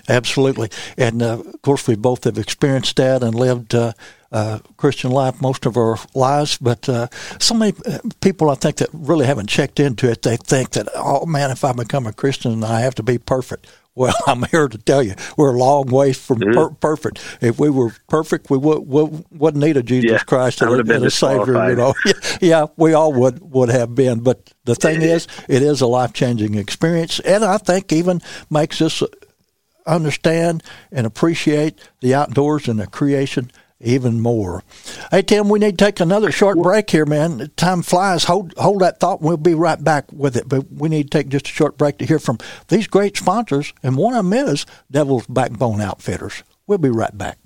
Absolutely, 0.08 0.69
and 0.97 1.21
uh, 1.21 1.39
of 1.39 1.62
course 1.62 1.88
we 1.88 1.95
both 1.95 2.23
have 2.23 2.38
experienced 2.38 2.95
that 2.97 3.23
and 3.23 3.36
lived 3.36 3.75
uh, 3.75 3.93
uh, 4.31 4.60
Christian 4.77 5.12
life 5.12 5.41
most 5.41 5.65
of 5.65 5.77
our 5.77 5.97
lives. 6.13 6.58
But 6.58 6.88
uh, 6.89 7.08
so 7.39 7.55
many 7.55 7.73
uh, 7.86 7.99
people, 8.21 8.49
I 8.49 8.55
think, 8.55 8.77
that 8.77 8.89
really 8.91 9.25
haven't 9.25 9.47
checked 9.47 9.79
into 9.79 10.12
it, 10.12 10.23
they 10.23 10.38
think 10.38 10.71
that, 10.71 10.88
oh 10.95 11.25
man, 11.25 11.51
if 11.51 11.63
I 11.63 11.71
become 11.71 12.05
a 12.05 12.13
Christian, 12.13 12.63
I 12.63 12.81
have 12.81 12.95
to 12.95 13.03
be 13.03 13.17
perfect. 13.17 13.67
Well, 13.95 14.13
I'm 14.27 14.43
here 14.43 14.67
to 14.67 14.77
tell 14.77 15.01
you, 15.01 15.15
we're 15.38 15.55
a 15.55 15.58
long 15.58 15.88
ways 15.88 16.17
from 16.17 16.39
mm-hmm. 16.39 16.53
per- 16.53 16.69
perfect. 16.71 17.23
If 17.41 17.60
we 17.60 17.69
were 17.69 17.95
perfect, 18.10 18.49
we 18.49 18.58
would, 18.58 18.79
would, 18.88 19.25
wouldn't 19.31 19.63
need 19.63 19.77
a 19.77 19.84
Jesus 19.84 20.12
yeah, 20.12 20.17
Christ 20.19 20.62
as 20.62 20.69
a 20.69 21.10
Savior. 21.10 21.69
You 21.69 21.75
know, 21.75 21.93
yeah, 22.05 22.13
yeah, 22.41 22.65
we 22.75 22.93
all 22.93 23.13
would 23.13 23.39
would 23.53 23.69
have 23.69 23.95
been. 23.95 24.19
But 24.19 24.53
the 24.65 24.75
thing 24.75 25.01
is, 25.01 25.27
it 25.47 25.62
is 25.62 25.79
a 25.79 25.88
life 25.88 26.12
changing 26.12 26.55
experience, 26.55 27.21
and 27.21 27.45
I 27.45 27.58
think 27.58 27.93
even 27.93 28.21
makes 28.49 28.81
us 28.81 29.01
understand 29.86 30.63
and 30.91 31.06
appreciate 31.06 31.80
the 32.02 32.13
outdoors 32.13 32.67
and 32.67 32.80
the 32.80 32.88
creation 32.88 33.52
even 33.80 34.19
more. 34.19 34.63
Hey 35.12 35.21
Tim, 35.21 35.50
we 35.50 35.60
need 35.60 35.78
to 35.78 35.86
take 35.86 36.00
another 36.00 36.32
short 36.32 36.58
break 36.58 36.89
here, 36.89 37.06
man. 37.06 37.52
Time 37.56 37.82
flies. 37.82 38.24
Hold 38.26 38.54
hold 38.58 38.82
that 38.82 39.00
thought. 39.00 39.21
We'll 39.21 39.38
be 39.38 39.54
right 39.54 39.82
back 39.84 40.12
with 40.12 40.36
it. 40.36 40.48
But 40.48 40.71
we 40.71 40.89
need 40.89 41.12
to 41.12 41.17
take 41.17 41.30
just 41.30 41.48
a 41.48 41.52
short 41.52 41.78
break 41.78 41.98
to 42.00 42.06
hear 42.06 42.19
from 42.19 42.38
these 42.69 42.88
great 42.88 43.17
sponsors, 43.17 43.74
and 43.84 43.98
one 43.98 44.13
of 44.13 44.26
them 44.26 44.48
is 44.48 44.65
Devil's 44.89 45.28
Backbone 45.28 45.82
Outfitters. 45.82 46.43
We'll 46.67 46.78
be 46.78 46.89
right 46.89 47.15
back. 47.17 47.38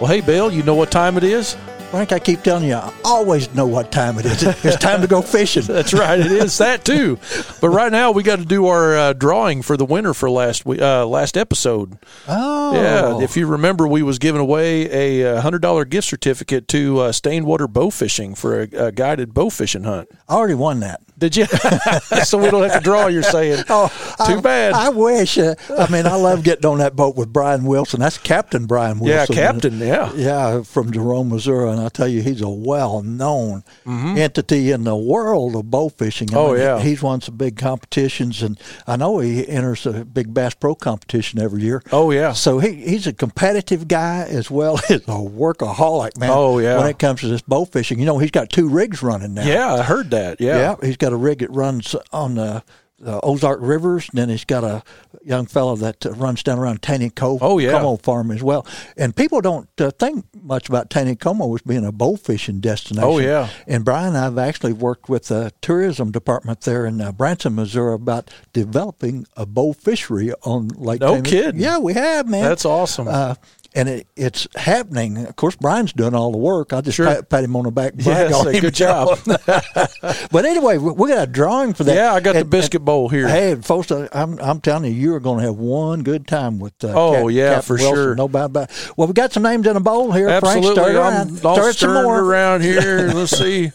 Well, 0.00 0.06
hey 0.06 0.20
Bill, 0.20 0.52
you 0.52 0.62
know 0.62 0.76
what 0.76 0.92
time 0.92 1.16
it 1.16 1.24
is? 1.24 1.56
Frank, 1.90 2.12
I 2.12 2.18
keep 2.18 2.42
telling 2.42 2.68
you, 2.68 2.74
I 2.74 2.92
always 3.02 3.52
know 3.54 3.66
what 3.66 3.90
time 3.90 4.18
it 4.18 4.26
is. 4.26 4.42
It's 4.42 4.76
time 4.76 5.00
to 5.00 5.06
go 5.06 5.22
fishing. 5.22 5.62
That's 5.66 5.94
right. 5.94 6.20
It 6.20 6.30
is 6.30 6.58
that 6.58 6.84
too. 6.84 7.18
But 7.62 7.70
right 7.70 7.90
now, 7.90 8.10
we 8.10 8.22
got 8.22 8.40
to 8.40 8.44
do 8.44 8.66
our 8.66 8.94
uh, 8.94 9.12
drawing 9.14 9.62
for 9.62 9.74
the 9.78 9.86
winner 9.86 10.12
for 10.12 10.28
last 10.28 10.66
uh, 10.66 11.06
last 11.06 11.38
episode. 11.38 11.98
Oh, 12.28 12.74
yeah. 12.74 13.24
If 13.24 13.38
you 13.38 13.46
remember, 13.46 13.88
we 13.88 14.02
was 14.02 14.18
giving 14.18 14.42
away 14.42 15.22
a 15.22 15.36
uh, 15.36 15.40
hundred 15.40 15.62
dollar 15.62 15.86
gift 15.86 16.08
certificate 16.08 16.68
to 16.68 17.00
uh, 17.00 17.12
Stainwater 17.12 17.72
Bow 17.72 17.88
Fishing 17.88 18.34
for 18.34 18.60
a, 18.60 18.68
a, 18.88 18.92
guided 18.92 19.32
bow 19.32 19.48
fishing 19.48 19.84
hunt. 19.84 20.10
I 20.28 20.34
already 20.34 20.54
won 20.54 20.80
that. 20.80 21.00
Did 21.16 21.36
you? 21.36 21.46
so 22.24 22.36
we 22.36 22.50
don't 22.50 22.62
have 22.68 22.74
to 22.74 22.84
draw. 22.84 23.06
You're 23.06 23.22
saying? 23.22 23.64
Oh, 23.70 23.88
too 24.26 24.38
I, 24.38 24.40
bad. 24.40 24.74
I 24.74 24.90
wish. 24.90 25.38
Uh, 25.38 25.54
I 25.76 25.90
mean, 25.90 26.06
I 26.06 26.16
love 26.16 26.44
getting 26.44 26.66
on 26.66 26.78
that 26.78 26.96
boat 26.96 27.16
with 27.16 27.32
Brian 27.32 27.64
Wilson. 27.64 28.00
That's 28.00 28.18
Captain 28.18 28.66
Brian 28.66 29.00
Wilson. 29.00 29.34
Yeah, 29.34 29.42
Captain. 29.42 29.78
Yeah, 29.78 30.12
yeah, 30.14 30.62
from 30.62 30.92
Jerome, 30.92 31.30
Missouri 31.30 31.77
and 31.78 31.86
I 31.86 31.88
tell 31.88 32.08
you, 32.08 32.20
he's 32.22 32.40
a 32.42 32.48
well-known 32.48 33.64
entity 33.86 34.70
in 34.70 34.84
the 34.84 34.96
world 34.96 35.56
of 35.56 35.70
bow 35.70 35.88
fishing. 35.88 36.28
I 36.30 36.32
Mm-hmm. 36.32 36.38
Oh, 36.38 36.52
mean, 36.52 36.60
yeah. 36.62 36.78
he's 36.80 37.02
won 37.02 37.20
some 37.20 37.36
big 37.36 37.56
competitions, 37.56 38.42
and 38.42 38.58
I 38.86 38.96
know 38.96 39.18
he 39.20 39.48
enters 39.48 39.86
a 39.86 40.04
big 40.04 40.32
Bass 40.34 40.54
Pro 40.54 40.74
competition 40.74 41.40
every 41.40 41.62
year. 41.62 41.82
Oh, 41.92 42.10
yeah. 42.10 42.32
So 42.32 42.58
he, 42.58 42.72
he's 42.74 43.06
a 43.06 43.12
competitive 43.12 43.88
guy 43.88 44.26
as 44.28 44.50
well 44.50 44.78
as 44.90 45.00
a 45.02 45.18
workaholic, 45.18 46.18
man. 46.18 46.30
Oh, 46.32 46.58
yeah. 46.58 46.78
When 46.78 46.86
it 46.86 46.98
comes 46.98 47.20
to 47.20 47.28
this 47.28 47.42
bow 47.42 47.64
fishing, 47.64 47.98
you 47.98 48.04
know, 48.06 48.18
he's 48.18 48.30
got 48.30 48.50
two 48.50 48.68
rigs 48.68 49.02
running 49.02 49.34
now. 49.34 49.46
Yeah, 49.46 49.74
I 49.74 49.82
heard 49.82 50.10
that. 50.10 50.40
Yeah. 50.40 50.56
Yeah, 50.58 50.76
he's 50.86 50.96
got 50.96 51.12
a 51.12 51.16
rig 51.16 51.38
that 51.40 51.50
runs 51.50 51.94
on 52.12 52.34
the, 52.36 52.62
Ozark 53.04 53.60
Rivers, 53.62 54.08
and 54.10 54.18
then 54.18 54.28
he's 54.28 54.44
got 54.44 54.64
a 54.64 54.82
young 55.24 55.46
fellow 55.46 55.76
that 55.76 56.04
uh, 56.04 56.10
runs 56.12 56.42
down 56.42 56.58
around 56.58 56.82
Taney 56.82 57.10
Cove, 57.10 57.42
Oh, 57.42 57.58
yeah. 57.58 57.72
Como 57.72 57.96
Farm 57.96 58.30
as 58.30 58.42
well. 58.42 58.66
And 58.96 59.14
people 59.14 59.40
don't 59.40 59.68
uh, 59.80 59.90
think 59.92 60.24
much 60.42 60.68
about 60.68 60.90
Taneycomo 60.90 61.54
as 61.54 61.62
being 61.62 61.84
a 61.84 61.92
bow 61.92 62.16
fishing 62.16 62.60
destination. 62.60 63.08
Oh, 63.08 63.18
yeah. 63.18 63.48
And 63.66 63.84
Brian, 63.84 64.08
and 64.08 64.16
I've 64.18 64.38
actually 64.38 64.72
worked 64.72 65.08
with 65.08 65.28
the 65.28 65.52
tourism 65.60 66.10
department 66.10 66.62
there 66.62 66.86
in 66.86 67.00
uh, 67.00 67.12
Branson, 67.12 67.54
Missouri, 67.54 67.94
about 67.94 68.30
developing 68.52 69.26
a 69.36 69.46
bow 69.46 69.72
fishery 69.72 70.32
on 70.42 70.68
Lake. 70.68 71.00
No 71.00 71.14
Taney. 71.16 71.30
kidding. 71.30 71.60
Yeah, 71.60 71.78
we 71.78 71.94
have, 71.94 72.28
man. 72.28 72.42
That's 72.44 72.64
awesome. 72.64 73.06
Uh, 73.08 73.34
and 73.74 73.88
it, 73.88 74.06
it's 74.16 74.48
happening. 74.56 75.18
Of 75.26 75.36
course, 75.36 75.54
Brian's 75.54 75.92
doing 75.92 76.14
all 76.14 76.32
the 76.32 76.38
work. 76.38 76.72
I 76.72 76.80
just 76.80 76.96
Sure. 76.96 77.06
pat, 77.06 77.28
pat 77.28 77.44
him 77.44 77.54
on 77.54 77.64
the 77.64 77.70
back. 77.70 77.94
brag 77.94 78.30
Yes, 78.30 78.60
good 78.60 78.74
job. 78.74 79.18
but 79.26 80.44
anyway, 80.44 80.78
we, 80.78 80.90
we 80.92 81.08
got 81.10 81.28
a 81.28 81.30
drawing 81.30 81.74
for 81.74 81.84
that. 81.84 81.94
Yeah, 81.94 82.14
I 82.14 82.20
got 82.20 82.34
the 82.34 82.44
biscuit 82.44 82.84
bowl 82.88 83.08
here. 83.10 83.28
Hey, 83.28 83.54
folks, 83.56 83.90
I'm 83.90 84.38
I'm 84.40 84.60
telling 84.62 84.84
you, 84.92 84.98
you 84.98 85.14
are 85.14 85.20
going 85.20 85.40
to 85.40 85.44
have 85.44 85.56
one 85.56 86.02
good 86.02 86.26
time 86.26 86.58
with. 86.58 86.72
Uh, 86.82 86.88
Oh, 86.94 87.12
Cap- 87.26 87.30
yeah, 87.32 87.54
Captain 87.56 87.62
for 87.62 87.74
Wilson. 87.82 87.94
sure. 87.94 88.14
No 88.14 88.28
doubt 88.28 88.44
about. 88.46 88.92
Well, 88.96 89.08
we 89.08 89.12
got 89.14 89.32
some 89.32 89.42
names 89.42 89.66
in 89.66 89.76
a 89.76 89.80
bowl 89.80 90.10
here. 90.12 90.28
Absolutely. 90.28 90.74
Frank, 90.74 90.88
stir 90.88 91.00
I'm 91.02 91.14
around. 91.14 91.36
Stir 91.38 91.72
some 91.72 92.02
more. 92.02 92.18
around 92.20 92.62
here. 92.62 93.08
Let's 93.12 93.36
see. 93.36 93.72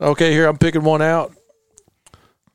Okay, 0.00 0.32
here 0.32 0.46
I'm 0.48 0.56
picking 0.58 0.84
one 0.84 1.02
out. 1.02 1.34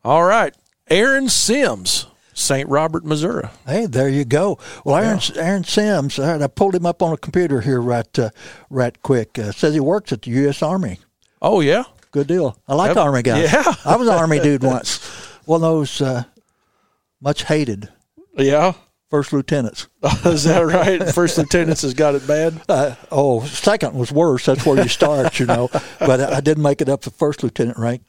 All 0.04 0.24
right, 0.24 0.56
Aaron 0.90 1.30
Sims, 1.30 2.08
St. 2.34 2.68
Robert, 2.68 3.06
Missouri. 3.06 3.48
Hey, 3.68 3.86
there 3.86 4.10
you 4.10 4.26
go. 4.26 4.58
Well, 4.84 4.96
Aaron, 4.96 5.20
Aaron 5.36 5.64
Sims, 5.64 6.18
I 6.18 6.48
pulled 6.48 6.74
him 6.74 6.86
up 6.88 7.04
on 7.04 7.14
a 7.14 7.18
computer 7.18 7.62
here 7.62 7.80
right, 7.80 8.18
uh, 8.20 8.32
right 8.72 9.00
quick. 9.04 9.38
Uh, 9.38 9.52
says 9.52 9.76
he 9.76 9.80
works 9.80 10.12
at 10.12 10.24
the 10.24 10.32
U.S. 10.32 10.64
Army. 10.64 10.98
Oh 11.44 11.60
yeah, 11.62 11.84
Good 12.12 12.28
deal. 12.28 12.58
I 12.68 12.74
like 12.76 12.90
Yep. 12.90 12.98
Army 12.98 13.22
guys. 13.22 13.52
Yeah. 13.54 13.64
I 13.86 13.96
was 13.96 14.08
an 14.08 14.16
Army 14.16 14.40
dude 14.40 14.64
once. 14.76 15.21
One 15.52 15.58
of 15.58 15.70
those 15.70 16.02
uh, 16.02 16.24
much 17.20 17.44
hated 17.44 17.90
yeah. 18.38 18.72
first 19.10 19.34
lieutenants. 19.34 19.90
Is 20.26 20.46
that 20.46 20.62
right? 20.62 21.14
First 21.14 21.38
lieutenants 21.38 21.82
has 21.82 21.94
got 21.94 22.16
it 22.16 22.26
bad. 22.26 22.62
Uh, 22.70 22.96
oh, 23.12 23.44
second 23.44 23.94
was 23.94 24.14
worse. 24.14 24.46
That's 24.46 24.66
where 24.66 24.82
you 24.82 24.88
start, 24.88 25.42
you 25.42 25.46
know. 25.46 25.70
But 26.00 26.22
I 26.22 26.40
didn't 26.40 26.64
make 26.64 26.80
it 26.80 26.88
up 26.88 27.02
to 27.02 27.10
first 27.10 27.44
lieutenant 27.44 27.78
rank. 27.78 28.02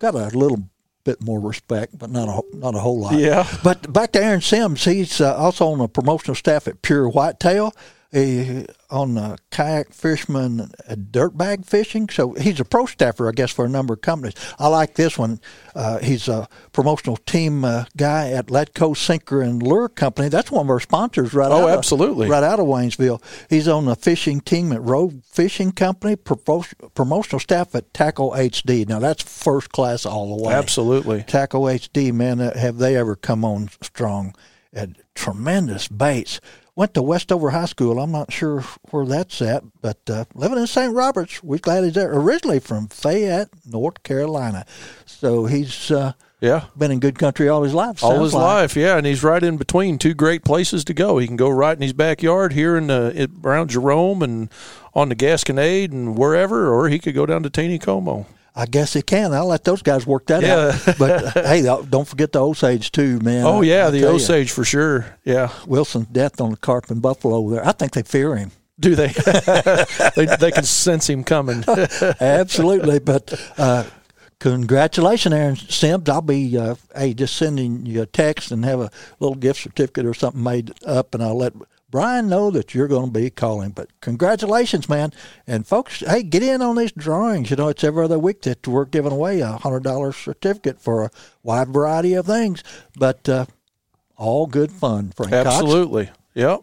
Got 0.00 0.16
a 0.16 0.36
little 0.36 0.68
bit 1.04 1.22
more 1.22 1.38
respect, 1.38 1.96
but 1.96 2.10
not 2.10 2.28
a 2.28 2.56
not 2.56 2.74
a 2.74 2.80
whole 2.80 2.98
lot. 2.98 3.20
Yeah. 3.20 3.46
But 3.62 3.92
back 3.92 4.10
to 4.10 4.24
Aaron 4.24 4.40
Sims. 4.40 4.84
He's 4.84 5.20
uh, 5.20 5.32
also 5.36 5.68
on 5.68 5.78
the 5.78 5.86
promotional 5.86 6.34
staff 6.34 6.66
at 6.66 6.82
Pure 6.82 7.10
Whitetail. 7.10 7.72
He, 8.14 8.64
on 8.90 9.18
uh, 9.18 9.36
kayak 9.50 9.92
fisherman 9.92 10.70
uh, 10.88 10.94
dirt 11.10 11.36
bag 11.36 11.64
fishing. 11.66 12.08
So 12.08 12.32
he's 12.34 12.60
a 12.60 12.64
pro 12.64 12.86
staffer, 12.86 13.28
I 13.28 13.32
guess, 13.32 13.50
for 13.50 13.64
a 13.64 13.68
number 13.68 13.94
of 13.94 14.02
companies. 14.02 14.34
I 14.56 14.68
like 14.68 14.94
this 14.94 15.18
one. 15.18 15.40
Uh, 15.74 15.98
he's 15.98 16.28
a 16.28 16.48
promotional 16.72 17.16
team 17.16 17.64
uh, 17.64 17.86
guy 17.96 18.30
at 18.30 18.46
Letco 18.46 18.96
Sinker 18.96 19.42
and 19.42 19.60
Lure 19.60 19.88
Company. 19.88 20.28
That's 20.28 20.50
one 20.52 20.66
of 20.66 20.70
our 20.70 20.78
sponsors, 20.78 21.34
right? 21.34 21.50
Oh, 21.50 21.62
out 21.66 21.70
of- 21.70 21.78
absolutely. 21.78 22.28
right 22.28 22.44
out 22.44 22.60
of 22.60 22.66
Waynesville. 22.66 23.20
He's 23.50 23.66
on 23.66 23.86
the 23.86 23.96
fishing 23.96 24.40
team 24.40 24.72
at 24.72 24.80
Road 24.80 25.22
Fishing 25.24 25.72
Company, 25.72 26.14
pro- 26.14 26.62
promotional 26.94 27.40
staff 27.40 27.74
at 27.74 27.92
Tackle 27.92 28.30
HD. 28.30 28.88
Now 28.88 29.00
that's 29.00 29.24
first 29.24 29.70
class 29.70 30.06
all 30.06 30.36
the 30.36 30.44
way. 30.44 30.54
Absolutely. 30.54 31.24
Tackle 31.24 31.62
HD, 31.62 32.12
man, 32.12 32.38
have 32.38 32.78
they 32.78 32.96
ever 32.96 33.16
come 33.16 33.44
on 33.44 33.70
strong 33.82 34.34
at 34.72 34.90
tremendous 35.14 35.88
baits. 35.88 36.40
Went 36.76 36.92
to 36.94 37.02
Westover 37.02 37.50
High 37.50 37.66
School. 37.66 38.00
I'm 38.00 38.10
not 38.10 38.32
sure 38.32 38.62
where 38.90 39.06
that's 39.06 39.40
at, 39.40 39.62
but 39.80 39.98
uh, 40.10 40.24
living 40.34 40.58
in 40.58 40.66
St. 40.66 40.92
Roberts. 40.92 41.40
We're 41.42 41.58
glad 41.58 41.84
he's 41.84 41.92
there. 41.94 42.12
Originally 42.12 42.58
from 42.58 42.88
Fayette, 42.88 43.48
North 43.64 44.02
Carolina. 44.02 44.66
So 45.06 45.46
he's 45.46 45.92
uh, 45.92 46.14
Yeah. 46.40 46.64
been 46.76 46.90
in 46.90 46.98
good 46.98 47.16
country 47.16 47.48
all 47.48 47.62
his 47.62 47.74
life. 47.74 48.02
All 48.02 48.24
his 48.24 48.34
like. 48.34 48.42
life, 48.42 48.76
yeah, 48.76 48.96
and 48.96 49.06
he's 49.06 49.22
right 49.22 49.40
in 49.42 49.56
between 49.56 49.98
two 49.98 50.14
great 50.14 50.44
places 50.44 50.84
to 50.86 50.94
go. 50.94 51.18
He 51.18 51.28
can 51.28 51.36
go 51.36 51.48
right 51.48 51.76
in 51.76 51.82
his 51.82 51.92
backyard 51.92 52.52
here 52.54 52.76
in 52.76 52.88
the 52.88 53.30
around 53.44 53.70
Jerome 53.70 54.20
and 54.24 54.50
on 54.94 55.10
the 55.10 55.16
Gasconade 55.16 55.92
and 55.92 56.18
wherever, 56.18 56.74
or 56.74 56.88
he 56.88 56.98
could 56.98 57.14
go 57.14 57.24
down 57.24 57.44
to 57.44 57.50
Taneycomo. 57.50 58.26
I 58.56 58.66
guess 58.66 58.92
he 58.92 59.02
can. 59.02 59.32
I'll 59.32 59.46
let 59.48 59.64
those 59.64 59.82
guys 59.82 60.06
work 60.06 60.26
that 60.26 60.42
Yeah. 60.42 60.78
out. 60.86 60.96
But 60.98 61.32
hey, 61.46 61.62
don't 61.62 62.06
forget 62.06 62.30
the 62.32 62.40
Osage 62.40 62.92
too, 62.92 63.18
man. 63.20 63.44
Oh 63.44 63.62
yeah, 63.62 63.88
I 63.88 63.90
the 63.90 64.04
Osage 64.08 64.50
for 64.52 64.64
sure. 64.64 65.06
Yeah, 65.24 65.50
Wilson's 65.66 66.06
death 66.06 66.40
on 66.40 66.50
the 66.52 66.56
carp 66.56 66.90
and 66.90 67.02
buffalo 67.02 67.48
there. 67.50 67.66
I 67.66 67.72
think 67.72 67.92
they 67.92 68.02
fear 68.02 68.36
him. 68.36 68.52
do 68.78 68.94
they? 68.94 69.08
they 70.16 70.26
they 70.38 70.50
can 70.52 70.64
sense 70.64 71.08
him 71.08 71.24
coming. 71.24 71.64
Absolutely. 72.20 72.98
But 73.00 73.32
uh, 73.58 73.84
congratulations, 74.38 75.34
Aaron 75.34 75.56
Sims. 75.56 76.08
I'll 76.08 76.20
be 76.22 76.56
uh, 76.58 76.74
hey 76.94 77.14
just 77.14 77.36
sending 77.36 77.86
you 77.86 78.02
a 78.02 78.06
text 78.06 78.50
and 78.52 78.64
have 78.64 78.80
a 78.80 78.90
little 79.18 79.36
gift 79.36 79.62
certificate 79.62 80.06
or 80.06 80.14
something 80.14 80.42
made 80.42 80.72
up, 80.86 81.14
and 81.14 81.22
I'll 81.24 81.36
let. 81.36 81.54
Brian, 81.94 82.28
know 82.28 82.50
that 82.50 82.74
you're 82.74 82.88
going 82.88 83.12
to 83.12 83.20
be 83.20 83.30
calling, 83.30 83.70
but 83.70 83.88
congratulations, 84.00 84.88
man! 84.88 85.12
And 85.46 85.64
folks, 85.64 86.00
hey, 86.00 86.24
get 86.24 86.42
in 86.42 86.60
on 86.60 86.74
these 86.74 86.90
drawings. 86.90 87.50
You 87.50 87.56
know, 87.56 87.68
it's 87.68 87.84
every 87.84 88.04
other 88.04 88.18
week 88.18 88.42
that 88.42 88.66
we're 88.66 88.84
giving 88.84 89.12
away 89.12 89.38
a 89.38 89.52
hundred 89.52 89.84
dollar 89.84 90.10
certificate 90.10 90.80
for 90.80 91.04
a 91.04 91.10
wide 91.44 91.68
variety 91.68 92.14
of 92.14 92.26
things, 92.26 92.64
but 92.98 93.28
uh, 93.28 93.46
all 94.16 94.48
good 94.48 94.72
fun. 94.72 95.12
Frank 95.14 95.30
Cox. 95.30 95.46
Absolutely. 95.46 96.10
Yep. 96.34 96.62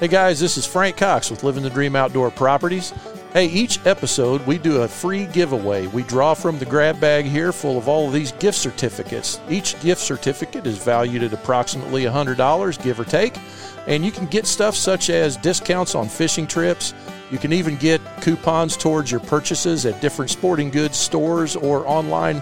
Hey 0.00 0.08
guys, 0.08 0.40
this 0.40 0.56
is 0.56 0.64
Frank 0.64 0.96
Cox 0.96 1.30
with 1.30 1.44
Living 1.44 1.62
the 1.62 1.68
Dream 1.68 1.96
Outdoor 1.96 2.30
Properties. 2.30 2.94
Hey, 3.38 3.46
each 3.46 3.78
episode 3.86 4.44
we 4.48 4.58
do 4.58 4.82
a 4.82 4.88
free 4.88 5.26
giveaway. 5.26 5.86
We 5.86 6.02
draw 6.02 6.34
from 6.34 6.58
the 6.58 6.64
grab 6.64 6.98
bag 6.98 7.24
here 7.24 7.52
full 7.52 7.78
of 7.78 7.86
all 7.86 8.08
of 8.08 8.12
these 8.12 8.32
gift 8.32 8.58
certificates. 8.58 9.38
Each 9.48 9.80
gift 9.80 10.00
certificate 10.00 10.66
is 10.66 10.78
valued 10.78 11.22
at 11.22 11.32
approximately 11.32 12.02
$100, 12.02 12.82
give 12.82 12.98
or 12.98 13.04
take. 13.04 13.38
And 13.86 14.04
you 14.04 14.10
can 14.10 14.26
get 14.26 14.44
stuff 14.44 14.74
such 14.74 15.08
as 15.08 15.36
discounts 15.36 15.94
on 15.94 16.08
fishing 16.08 16.48
trips. 16.48 16.94
You 17.30 17.38
can 17.38 17.52
even 17.52 17.76
get 17.76 18.00
coupons 18.22 18.76
towards 18.76 19.12
your 19.12 19.20
purchases 19.20 19.86
at 19.86 20.00
different 20.00 20.32
sporting 20.32 20.70
goods 20.70 20.96
stores 20.96 21.54
or 21.54 21.86
online 21.86 22.40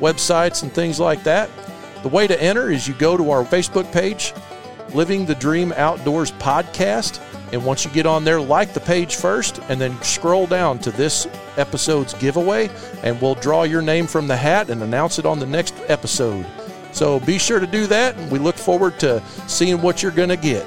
websites 0.00 0.62
and 0.62 0.72
things 0.72 0.98
like 0.98 1.22
that. 1.24 1.50
The 2.02 2.08
way 2.08 2.26
to 2.26 2.42
enter 2.42 2.70
is 2.70 2.88
you 2.88 2.94
go 2.94 3.18
to 3.18 3.32
our 3.32 3.44
Facebook 3.44 3.92
page, 3.92 4.32
Living 4.94 5.26
the 5.26 5.34
Dream 5.34 5.74
Outdoors 5.76 6.32
Podcast. 6.32 7.22
And 7.50 7.64
once 7.64 7.84
you 7.84 7.90
get 7.92 8.04
on 8.04 8.24
there, 8.24 8.40
like 8.40 8.74
the 8.74 8.80
page 8.80 9.16
first 9.16 9.60
and 9.68 9.80
then 9.80 10.00
scroll 10.02 10.46
down 10.46 10.78
to 10.80 10.90
this 10.90 11.26
episode's 11.56 12.12
giveaway, 12.14 12.68
and 13.02 13.20
we'll 13.22 13.36
draw 13.36 13.62
your 13.62 13.80
name 13.80 14.06
from 14.06 14.28
the 14.28 14.36
hat 14.36 14.68
and 14.68 14.82
announce 14.82 15.18
it 15.18 15.24
on 15.24 15.38
the 15.38 15.46
next 15.46 15.74
episode. 15.88 16.46
So 16.92 17.20
be 17.20 17.38
sure 17.38 17.58
to 17.58 17.66
do 17.66 17.86
that, 17.86 18.16
and 18.16 18.30
we 18.30 18.38
look 18.38 18.56
forward 18.56 18.98
to 19.00 19.22
seeing 19.46 19.80
what 19.80 20.02
you're 20.02 20.12
going 20.12 20.28
to 20.28 20.36
get. 20.36 20.66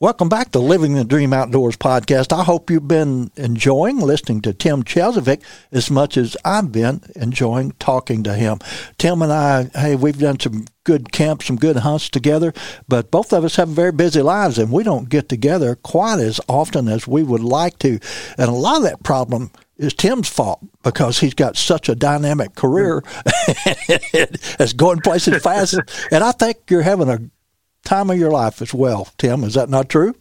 Welcome 0.00 0.30
back 0.30 0.50
to 0.52 0.60
Living 0.60 0.94
the 0.94 1.04
Dream 1.04 1.34
Outdoors 1.34 1.76
podcast. 1.76 2.32
I 2.32 2.42
hope 2.42 2.70
you've 2.70 2.88
been 2.88 3.30
enjoying 3.36 3.98
listening 3.98 4.40
to 4.42 4.54
Tim 4.54 4.82
Kjellesvik 4.82 5.42
as 5.72 5.90
much 5.90 6.16
as 6.16 6.38
I've 6.42 6.72
been 6.72 7.02
enjoying 7.14 7.72
talking 7.72 8.22
to 8.22 8.32
him. 8.32 8.60
Tim 8.96 9.20
and 9.20 9.30
I, 9.30 9.64
hey, 9.74 9.96
we've 9.96 10.18
done 10.18 10.40
some 10.40 10.64
good 10.90 11.12
camps, 11.12 11.46
some 11.46 11.54
good 11.54 11.76
hunts 11.76 12.08
together, 12.08 12.52
but 12.88 13.12
both 13.12 13.32
of 13.32 13.44
us 13.44 13.54
have 13.54 13.68
very 13.68 13.92
busy 13.92 14.20
lives 14.20 14.58
and 14.58 14.72
we 14.72 14.82
don't 14.82 15.08
get 15.08 15.28
together 15.28 15.76
quite 15.76 16.18
as 16.18 16.40
often 16.48 16.88
as 16.88 17.06
we 17.06 17.22
would 17.22 17.44
like 17.44 17.78
to. 17.78 18.00
And 18.36 18.48
a 18.48 18.52
lot 18.52 18.78
of 18.78 18.82
that 18.82 19.04
problem 19.04 19.52
is 19.76 19.94
Tim's 19.94 20.28
fault 20.28 20.58
because 20.82 21.20
he's 21.20 21.34
got 21.34 21.56
such 21.56 21.88
a 21.88 21.94
dynamic 21.94 22.56
career 22.56 23.04
that's 24.58 24.72
going 24.72 24.98
places 25.00 25.40
fast. 25.40 25.78
And 26.10 26.24
I 26.24 26.32
think 26.32 26.58
you're 26.68 26.82
having 26.82 27.08
a 27.08 27.20
time 27.84 28.10
of 28.10 28.18
your 28.18 28.32
life 28.32 28.60
as 28.60 28.74
well, 28.74 29.06
Tim. 29.16 29.44
Is 29.44 29.54
that 29.54 29.68
not 29.68 29.88
true? 29.88 30.16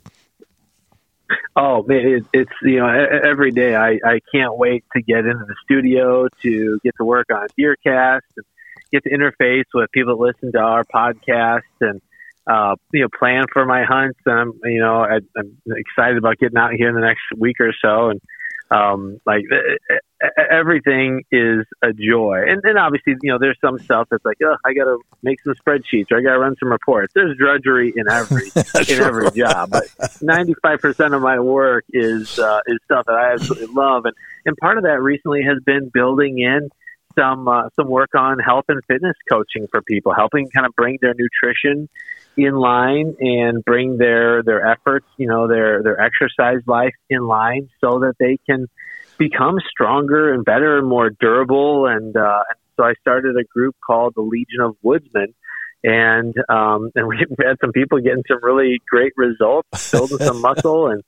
Oh 1.55 1.83
man, 1.87 2.05
it, 2.05 2.23
it's 2.31 2.51
you 2.61 2.77
know 2.77 2.87
every 2.87 3.51
day 3.51 3.75
I, 3.75 3.99
I 4.05 4.19
can't 4.31 4.55
wait 4.55 4.83
to 4.95 5.01
get 5.01 5.25
into 5.25 5.45
the 5.45 5.55
studio 5.65 6.27
to 6.43 6.79
get 6.83 6.95
to 6.97 7.03
work 7.03 7.27
on 7.33 7.47
DeerCast 7.59 8.21
and 8.37 8.45
get 8.91 9.03
to 9.03 9.09
interface 9.09 9.65
with 9.73 9.91
people 9.91 10.17
that 10.17 10.23
listen 10.23 10.51
to 10.53 10.59
our 10.59 10.83
podcast 10.83 11.61
and 11.81 12.01
uh, 12.47 12.75
you 12.93 13.01
know 13.01 13.07
plan 13.17 13.45
for 13.51 13.65
my 13.65 13.83
hunts. 13.83 14.19
And 14.25 14.39
I'm 14.39 14.53
you 14.65 14.79
know 14.79 15.01
I, 15.01 15.19
I'm 15.37 15.57
excited 15.67 16.17
about 16.17 16.37
getting 16.37 16.57
out 16.57 16.73
here 16.73 16.89
in 16.89 16.95
the 16.95 17.01
next 17.01 17.23
week 17.37 17.57
or 17.59 17.73
so. 17.81 18.09
And 18.09 18.21
um, 18.71 19.19
like 19.25 19.45
everything 20.51 21.23
is 21.31 21.65
a 21.81 21.91
joy. 21.93 22.43
And 22.47 22.61
then 22.63 22.77
obviously, 22.77 23.15
you 23.21 23.31
know, 23.31 23.39
there's 23.39 23.57
some 23.61 23.79
stuff 23.79 24.07
that's 24.11 24.23
like, 24.23 24.37
oh, 24.43 24.55
I 24.65 24.73
got 24.73 24.85
to 24.85 24.99
make 25.23 25.41
some 25.41 25.55
spreadsheets 25.55 26.11
or 26.11 26.17
I 26.17 26.21
got 26.21 26.33
to 26.33 26.39
run 26.39 26.55
some 26.59 26.71
reports. 26.71 27.13
There's 27.15 27.35
drudgery 27.37 27.93
in 27.95 28.09
every 28.09 28.47
in 28.89 29.01
every 29.01 29.31
job, 29.31 29.71
but 29.71 29.85
95% 29.97 31.15
of 31.15 31.21
my 31.21 31.39
work 31.39 31.85
is 31.89 32.37
uh, 32.37 32.59
is 32.67 32.77
stuff 32.85 33.05
that 33.07 33.15
I 33.15 33.33
absolutely 33.33 33.73
love. 33.73 34.05
And 34.05 34.15
and 34.45 34.55
part 34.57 34.77
of 34.77 34.83
that 34.83 35.01
recently 35.01 35.43
has 35.43 35.61
been 35.65 35.89
building 35.89 36.39
in 36.39 36.69
some 37.19 37.47
uh, 37.47 37.69
some 37.75 37.89
work 37.89 38.15
on 38.15 38.39
health 38.39 38.65
and 38.69 38.81
fitness 38.87 39.15
coaching 39.29 39.67
for 39.69 39.81
people, 39.81 40.13
helping 40.13 40.49
kind 40.49 40.65
of 40.65 40.73
bring 40.75 40.97
their 41.01 41.13
nutrition 41.17 41.89
in 42.37 42.53
line 42.53 43.15
and 43.19 43.63
bring 43.65 43.97
their 43.97 44.43
their 44.43 44.65
efforts, 44.65 45.05
you 45.17 45.27
know, 45.27 45.47
their 45.47 45.83
their 45.83 45.99
exercise 45.99 46.61
life 46.65 46.95
in 47.09 47.21
line 47.21 47.69
so 47.81 47.99
that 47.99 48.13
they 48.19 48.37
can 48.49 48.67
become 49.17 49.57
stronger 49.69 50.33
and 50.33 50.45
better 50.45 50.77
and 50.79 50.87
more 50.87 51.09
durable. 51.09 51.85
And, 51.85 52.15
uh, 52.15 52.43
so 52.77 52.85
I 52.85 52.93
started 53.01 53.35
a 53.35 53.43
group 53.43 53.75
called 53.85 54.13
the 54.15 54.21
Legion 54.21 54.61
of 54.61 54.77
Woodsmen. 54.81 55.35
And 55.83 56.33
um, 56.49 56.91
and 56.95 57.07
we 57.07 57.17
had 57.39 57.57
some 57.61 57.71
people 57.71 57.99
getting 57.99 58.23
some 58.27 58.39
really 58.41 58.81
great 58.89 59.13
results, 59.15 59.91
building 59.91 60.17
some 60.17 60.41
muscle 60.41 60.87
and 60.87 61.03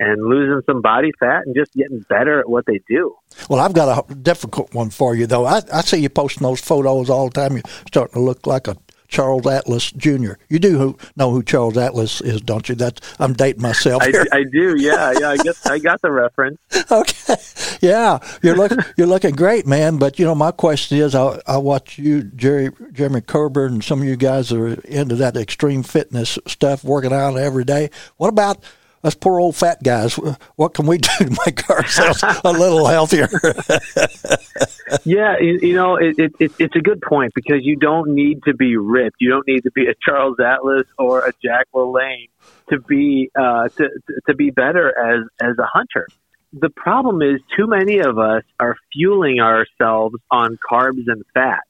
and 0.00 0.26
losing 0.26 0.62
some 0.64 0.80
body 0.80 1.12
fat 1.20 1.42
and 1.46 1.54
just 1.54 1.72
getting 1.74 2.00
better 2.08 2.40
at 2.40 2.48
what 2.48 2.64
they 2.66 2.80
do. 2.88 3.14
Well, 3.48 3.60
I've 3.60 3.74
got 3.74 4.10
a 4.10 4.14
difficult 4.14 4.74
one 4.74 4.88
for 4.90 5.14
you 5.14 5.26
though. 5.26 5.44
I, 5.44 5.60
I 5.72 5.82
see 5.82 5.98
you 5.98 6.08
posting 6.08 6.42
those 6.42 6.60
photos 6.60 7.10
all 7.10 7.28
the 7.28 7.34
time. 7.34 7.52
You're 7.52 7.62
starting 7.86 8.14
to 8.14 8.20
look 8.20 8.46
like 8.46 8.66
a 8.66 8.76
Charles 9.08 9.46
Atlas 9.46 9.90
Jr. 9.90 10.34
You 10.48 10.58
do 10.60 10.78
who, 10.78 10.98
know 11.16 11.32
who 11.32 11.42
Charles 11.42 11.76
Atlas 11.76 12.20
is, 12.20 12.40
don't 12.40 12.68
you? 12.68 12.76
That 12.76 13.00
I'm 13.18 13.32
dating 13.34 13.60
myself 13.60 14.02
I. 14.02 14.12
I 14.32 14.44
do, 14.44 14.76
yeah, 14.78 15.12
yeah. 15.18 15.30
I 15.30 15.36
guess 15.36 15.66
I 15.66 15.78
got 15.80 16.00
the 16.00 16.12
reference. 16.12 16.58
okay, 16.90 17.34
yeah, 17.80 18.20
you're 18.40 18.56
look 18.56 18.72
you're 18.96 19.08
looking 19.08 19.34
great, 19.34 19.66
man. 19.66 19.98
But 19.98 20.18
you 20.18 20.24
know, 20.24 20.36
my 20.36 20.52
question 20.52 20.98
is, 20.98 21.14
I 21.14 21.40
I 21.46 21.58
watch 21.58 21.98
you, 21.98 22.22
Jerry 22.22 22.70
Jeremy 22.92 23.20
Kerber, 23.20 23.66
and 23.66 23.82
some 23.82 24.00
of 24.00 24.06
you 24.06 24.16
guys 24.16 24.52
are 24.52 24.74
into 24.82 25.16
that 25.16 25.36
extreme 25.36 25.82
fitness 25.82 26.38
stuff, 26.46 26.84
working 26.84 27.12
out 27.12 27.36
every 27.36 27.64
day. 27.64 27.90
What 28.16 28.28
about 28.28 28.64
us 29.02 29.14
poor 29.14 29.40
old 29.40 29.56
fat 29.56 29.82
guys, 29.82 30.14
what 30.56 30.74
can 30.74 30.86
we 30.86 30.98
do 30.98 31.10
to 31.18 31.38
make 31.46 31.68
ourselves 31.70 32.22
a 32.44 32.52
little 32.52 32.86
healthier? 32.86 33.28
yeah, 35.04 35.36
you, 35.40 35.58
you 35.62 35.74
know, 35.74 35.96
it, 35.96 36.18
it, 36.18 36.32
it, 36.38 36.52
it's 36.58 36.76
a 36.76 36.80
good 36.80 37.00
point 37.00 37.32
because 37.34 37.60
you 37.62 37.76
don't 37.76 38.14
need 38.14 38.42
to 38.44 38.54
be 38.54 38.76
ripped. 38.76 39.16
You 39.20 39.30
don't 39.30 39.46
need 39.46 39.62
to 39.62 39.70
be 39.70 39.86
a 39.86 39.94
Charles 40.04 40.36
Atlas 40.38 40.86
or 40.98 41.26
a 41.26 41.32
Jack 41.42 41.68
LaLanne 41.74 42.28
to 42.68 42.80
be 42.80 43.30
uh, 43.34 43.68
to, 43.68 43.88
to 44.28 44.34
be 44.34 44.50
better 44.50 44.96
as 44.98 45.24
as 45.40 45.58
a 45.58 45.66
hunter. 45.66 46.06
The 46.52 46.70
problem 46.70 47.22
is 47.22 47.40
too 47.56 47.68
many 47.68 48.00
of 48.00 48.18
us 48.18 48.42
are 48.58 48.76
fueling 48.92 49.40
ourselves 49.40 50.16
on 50.30 50.58
carbs 50.68 51.04
and 51.06 51.22
fat, 51.32 51.60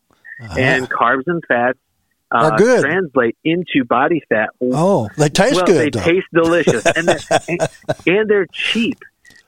uh-huh. 0.42 0.58
and 0.58 0.90
carbs 0.90 1.24
and 1.26 1.42
fats 1.46 1.78
uh, 2.30 2.56
good. 2.56 2.82
translate 2.82 3.36
into 3.44 3.84
body 3.84 4.22
fat. 4.28 4.50
Oh, 4.60 5.08
they 5.16 5.28
taste 5.28 5.56
well, 5.56 5.66
good. 5.66 5.92
They 5.92 5.98
though. 5.98 6.04
taste 6.04 6.26
delicious, 6.32 6.86
and 6.86 7.08
they're, 7.08 7.20
and, 7.48 7.60
and 8.06 8.30
they're 8.30 8.46
cheap. 8.52 8.98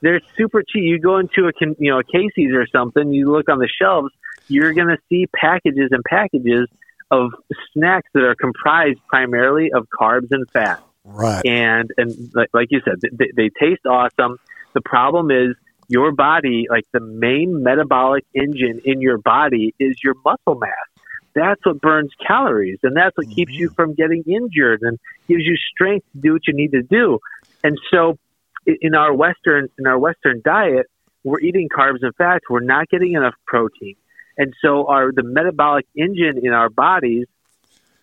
They're 0.00 0.20
super 0.36 0.62
cheap. 0.62 0.82
You 0.82 0.98
go 0.98 1.18
into 1.18 1.48
a 1.48 1.52
you 1.78 1.90
know 1.90 2.00
a 2.00 2.04
Casey's 2.04 2.52
or 2.52 2.66
something. 2.66 3.12
You 3.12 3.30
look 3.30 3.48
on 3.48 3.58
the 3.58 3.68
shelves. 3.68 4.12
You're 4.48 4.74
going 4.74 4.88
to 4.88 4.98
see 5.08 5.26
packages 5.34 5.90
and 5.92 6.02
packages 6.04 6.68
of 7.10 7.30
snacks 7.72 8.08
that 8.14 8.24
are 8.24 8.34
comprised 8.34 8.98
primarily 9.06 9.70
of 9.72 9.86
carbs 9.88 10.28
and 10.30 10.48
fat. 10.50 10.82
Right. 11.04 11.44
And 11.46 11.90
and 11.96 12.30
like, 12.34 12.48
like 12.52 12.68
you 12.70 12.80
said, 12.84 13.00
they, 13.12 13.30
they 13.34 13.50
taste 13.60 13.86
awesome. 13.86 14.38
The 14.72 14.80
problem 14.80 15.30
is 15.30 15.54
your 15.88 16.12
body, 16.12 16.66
like 16.68 16.84
the 16.92 17.00
main 17.00 17.62
metabolic 17.62 18.24
engine 18.34 18.80
in 18.84 19.00
your 19.00 19.18
body, 19.18 19.74
is 19.78 19.96
your 20.02 20.14
muscle 20.24 20.58
mass 20.58 20.91
that's 21.34 21.64
what 21.64 21.80
burns 21.80 22.10
calories 22.26 22.78
and 22.82 22.96
that's 22.96 23.16
what 23.16 23.26
mm-hmm. 23.26 23.34
keeps 23.34 23.52
you 23.52 23.68
mm-hmm. 23.68 23.74
from 23.74 23.94
getting 23.94 24.22
injured 24.26 24.82
and 24.82 24.98
gives 25.28 25.44
you 25.44 25.56
strength 25.56 26.06
to 26.12 26.20
do 26.20 26.32
what 26.32 26.46
you 26.46 26.54
need 26.54 26.72
to 26.72 26.82
do. 26.82 27.18
And 27.64 27.78
so 27.90 28.18
in 28.66 28.94
our 28.94 29.12
western 29.12 29.68
in 29.78 29.86
our 29.86 29.98
western 29.98 30.42
diet, 30.44 30.86
we're 31.24 31.40
eating 31.40 31.68
carbs 31.68 31.98
and 32.02 32.14
fats, 32.16 32.44
we're 32.48 32.60
not 32.60 32.88
getting 32.88 33.12
enough 33.14 33.34
protein. 33.46 33.96
And 34.36 34.54
so 34.62 34.86
our 34.86 35.12
the 35.12 35.22
metabolic 35.22 35.86
engine 35.96 36.40
in 36.42 36.52
our 36.52 36.68
bodies 36.68 37.26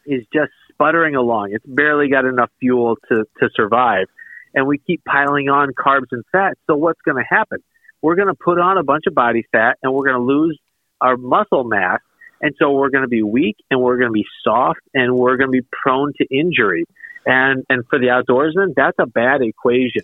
is 0.05 0.23
just 0.33 0.51
sputtering 0.71 1.15
along. 1.15 1.51
It's 1.51 1.65
barely 1.65 2.09
got 2.09 2.25
enough 2.25 2.51
fuel 2.59 2.97
to 3.09 3.25
to 3.39 3.49
survive. 3.55 4.07
And 4.53 4.65
we 4.65 4.79
keep 4.79 5.03
piling 5.05 5.49
on 5.49 5.73
carbs 5.73 6.07
and 6.11 6.23
fats. 6.31 6.59
So 6.65 6.75
what's 6.75 7.01
going 7.01 7.17
to 7.17 7.27
happen? 7.27 7.59
We're 8.01 8.15
going 8.15 8.29
to 8.29 8.33
put 8.33 8.59
on 8.59 8.77
a 8.77 8.83
bunch 8.83 9.03
of 9.05 9.13
body 9.13 9.45
fat 9.51 9.77
and 9.83 9.93
we're 9.93 10.05
going 10.05 10.15
to 10.15 10.23
lose 10.23 10.57
our 11.01 11.17
muscle 11.17 11.63
mass 11.63 11.99
and 12.41 12.55
so 12.59 12.71
we're 12.71 12.89
going 12.89 13.03
to 13.03 13.09
be 13.09 13.23
weak 13.23 13.57
and 13.69 13.81
we're 13.81 13.97
going 13.97 14.09
to 14.09 14.13
be 14.13 14.25
soft 14.43 14.81
and 14.93 15.15
we're 15.15 15.37
going 15.37 15.49
to 15.49 15.61
be 15.61 15.67
prone 15.71 16.13
to 16.17 16.25
injury. 16.25 16.85
And, 17.25 17.65
and 17.69 17.85
for 17.87 17.99
the 17.99 18.07
outdoorsman, 18.07 18.73
that's 18.75 18.97
a 18.99 19.05
bad 19.05 19.41
equation. 19.41 20.03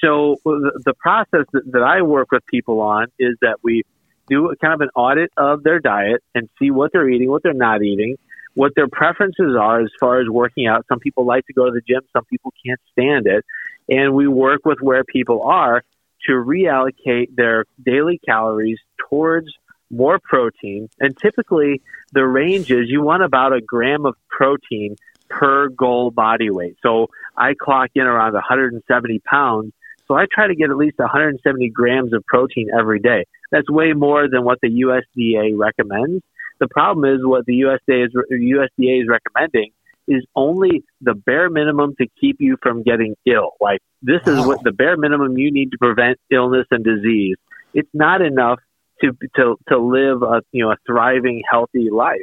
So 0.00 0.36
the, 0.44 0.80
the 0.84 0.94
process 0.94 1.46
that, 1.52 1.72
that 1.72 1.82
I 1.82 2.02
work 2.02 2.32
with 2.32 2.46
people 2.46 2.80
on 2.80 3.08
is 3.18 3.36
that 3.42 3.58
we 3.62 3.84
do 4.28 4.50
a 4.50 4.56
kind 4.56 4.74
of 4.74 4.80
an 4.80 4.88
audit 4.94 5.30
of 5.36 5.62
their 5.62 5.78
diet 5.78 6.22
and 6.34 6.48
see 6.58 6.70
what 6.70 6.92
they're 6.92 7.08
eating, 7.08 7.30
what 7.30 7.42
they're 7.42 7.52
not 7.52 7.82
eating, 7.82 8.16
what 8.54 8.72
their 8.74 8.88
preferences 8.88 9.56
are 9.58 9.80
as 9.80 9.90
far 10.00 10.20
as 10.20 10.28
working 10.28 10.66
out. 10.66 10.86
Some 10.88 11.00
people 11.00 11.24
like 11.24 11.46
to 11.46 11.52
go 11.52 11.66
to 11.66 11.70
the 11.70 11.82
gym, 11.86 12.00
some 12.12 12.24
people 12.24 12.52
can't 12.64 12.80
stand 12.92 13.26
it. 13.26 13.44
And 13.88 14.14
we 14.14 14.26
work 14.26 14.64
with 14.64 14.78
where 14.80 15.04
people 15.04 15.42
are 15.42 15.82
to 16.26 16.32
reallocate 16.32 17.34
their 17.34 17.64
daily 17.84 18.20
calories 18.26 18.78
towards 19.08 19.48
more 19.90 20.18
protein. 20.18 20.88
And 21.00 21.16
typically, 21.16 21.82
the 22.12 22.26
range 22.26 22.70
is 22.70 22.88
you 22.88 23.02
want 23.02 23.22
about 23.22 23.52
a 23.52 23.60
gram 23.60 24.06
of 24.06 24.14
protein 24.28 24.96
per 25.28 25.68
goal 25.68 26.10
body 26.10 26.50
weight. 26.50 26.76
So 26.82 27.08
I 27.36 27.54
clock 27.54 27.90
in 27.94 28.02
around 28.02 28.32
170 28.32 29.18
pounds. 29.20 29.72
So 30.06 30.14
I 30.14 30.26
try 30.32 30.46
to 30.46 30.54
get 30.54 30.70
at 30.70 30.76
least 30.76 30.98
170 30.98 31.68
grams 31.70 32.14
of 32.14 32.24
protein 32.24 32.68
every 32.76 32.98
day. 32.98 33.26
That's 33.50 33.68
way 33.70 33.92
more 33.92 34.28
than 34.28 34.44
what 34.44 34.58
the 34.62 34.68
USDA 34.68 35.52
recommends. 35.56 36.22
The 36.60 36.68
problem 36.68 37.04
is 37.04 37.24
what 37.24 37.44
the 37.46 37.60
USDA 37.60 38.06
is, 38.06 38.12
USDA 38.14 39.02
is 39.02 39.08
recommending 39.08 39.72
is 40.08 40.24
only 40.34 40.82
the 41.02 41.14
bare 41.14 41.50
minimum 41.50 41.94
to 42.00 42.06
keep 42.18 42.36
you 42.40 42.56
from 42.62 42.82
getting 42.82 43.14
ill. 43.26 43.52
Like 43.60 43.80
this 44.02 44.22
is 44.26 44.44
what 44.44 44.62
the 44.64 44.72
bare 44.72 44.96
minimum 44.96 45.36
you 45.36 45.52
need 45.52 45.70
to 45.72 45.78
prevent 45.78 46.18
illness 46.30 46.66
and 46.70 46.82
disease. 46.82 47.36
It's 47.74 47.90
not 47.92 48.22
enough 48.22 48.58
to 49.02 49.16
to 49.36 49.56
to 49.68 49.78
live 49.78 50.22
a 50.22 50.42
you 50.52 50.64
know 50.64 50.72
a 50.72 50.76
thriving, 50.86 51.42
healthy 51.50 51.90
life. 51.90 52.20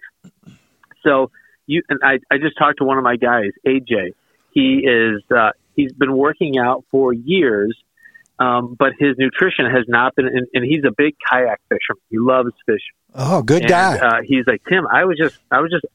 So 1.03 1.31
you 1.67 1.83
and 1.89 1.99
I, 2.03 2.19
I 2.31 2.37
just 2.37 2.57
talked 2.57 2.79
to 2.79 2.83
one 2.83 2.97
of 2.97 3.03
my 3.03 3.15
guys, 3.15 3.51
AJ. 3.65 4.13
He 4.51 4.85
is 4.85 5.21
uh, 5.35 5.51
he's 5.75 5.93
been 5.93 6.15
working 6.15 6.57
out 6.57 6.85
for 6.91 7.13
years, 7.13 7.77
um, 8.39 8.75
but 8.77 8.93
his 8.97 9.15
nutrition 9.17 9.65
has 9.65 9.85
not 9.87 10.15
been. 10.15 10.27
And, 10.27 10.47
and 10.53 10.65
he's 10.65 10.83
a 10.85 10.91
big 10.95 11.15
kayak 11.29 11.61
fisherman. 11.69 12.01
He 12.09 12.17
loves 12.17 12.51
fish. 12.65 12.81
Oh, 13.13 13.41
good 13.41 13.63
and, 13.63 13.69
guy. 13.69 13.97
Uh, 13.97 14.21
he's 14.23 14.45
like 14.47 14.61
Tim. 14.67 14.87
I 14.91 15.05
was 15.05 15.17
just 15.17 15.37
I 15.51 15.59
was 15.59 15.71
just 15.71 15.85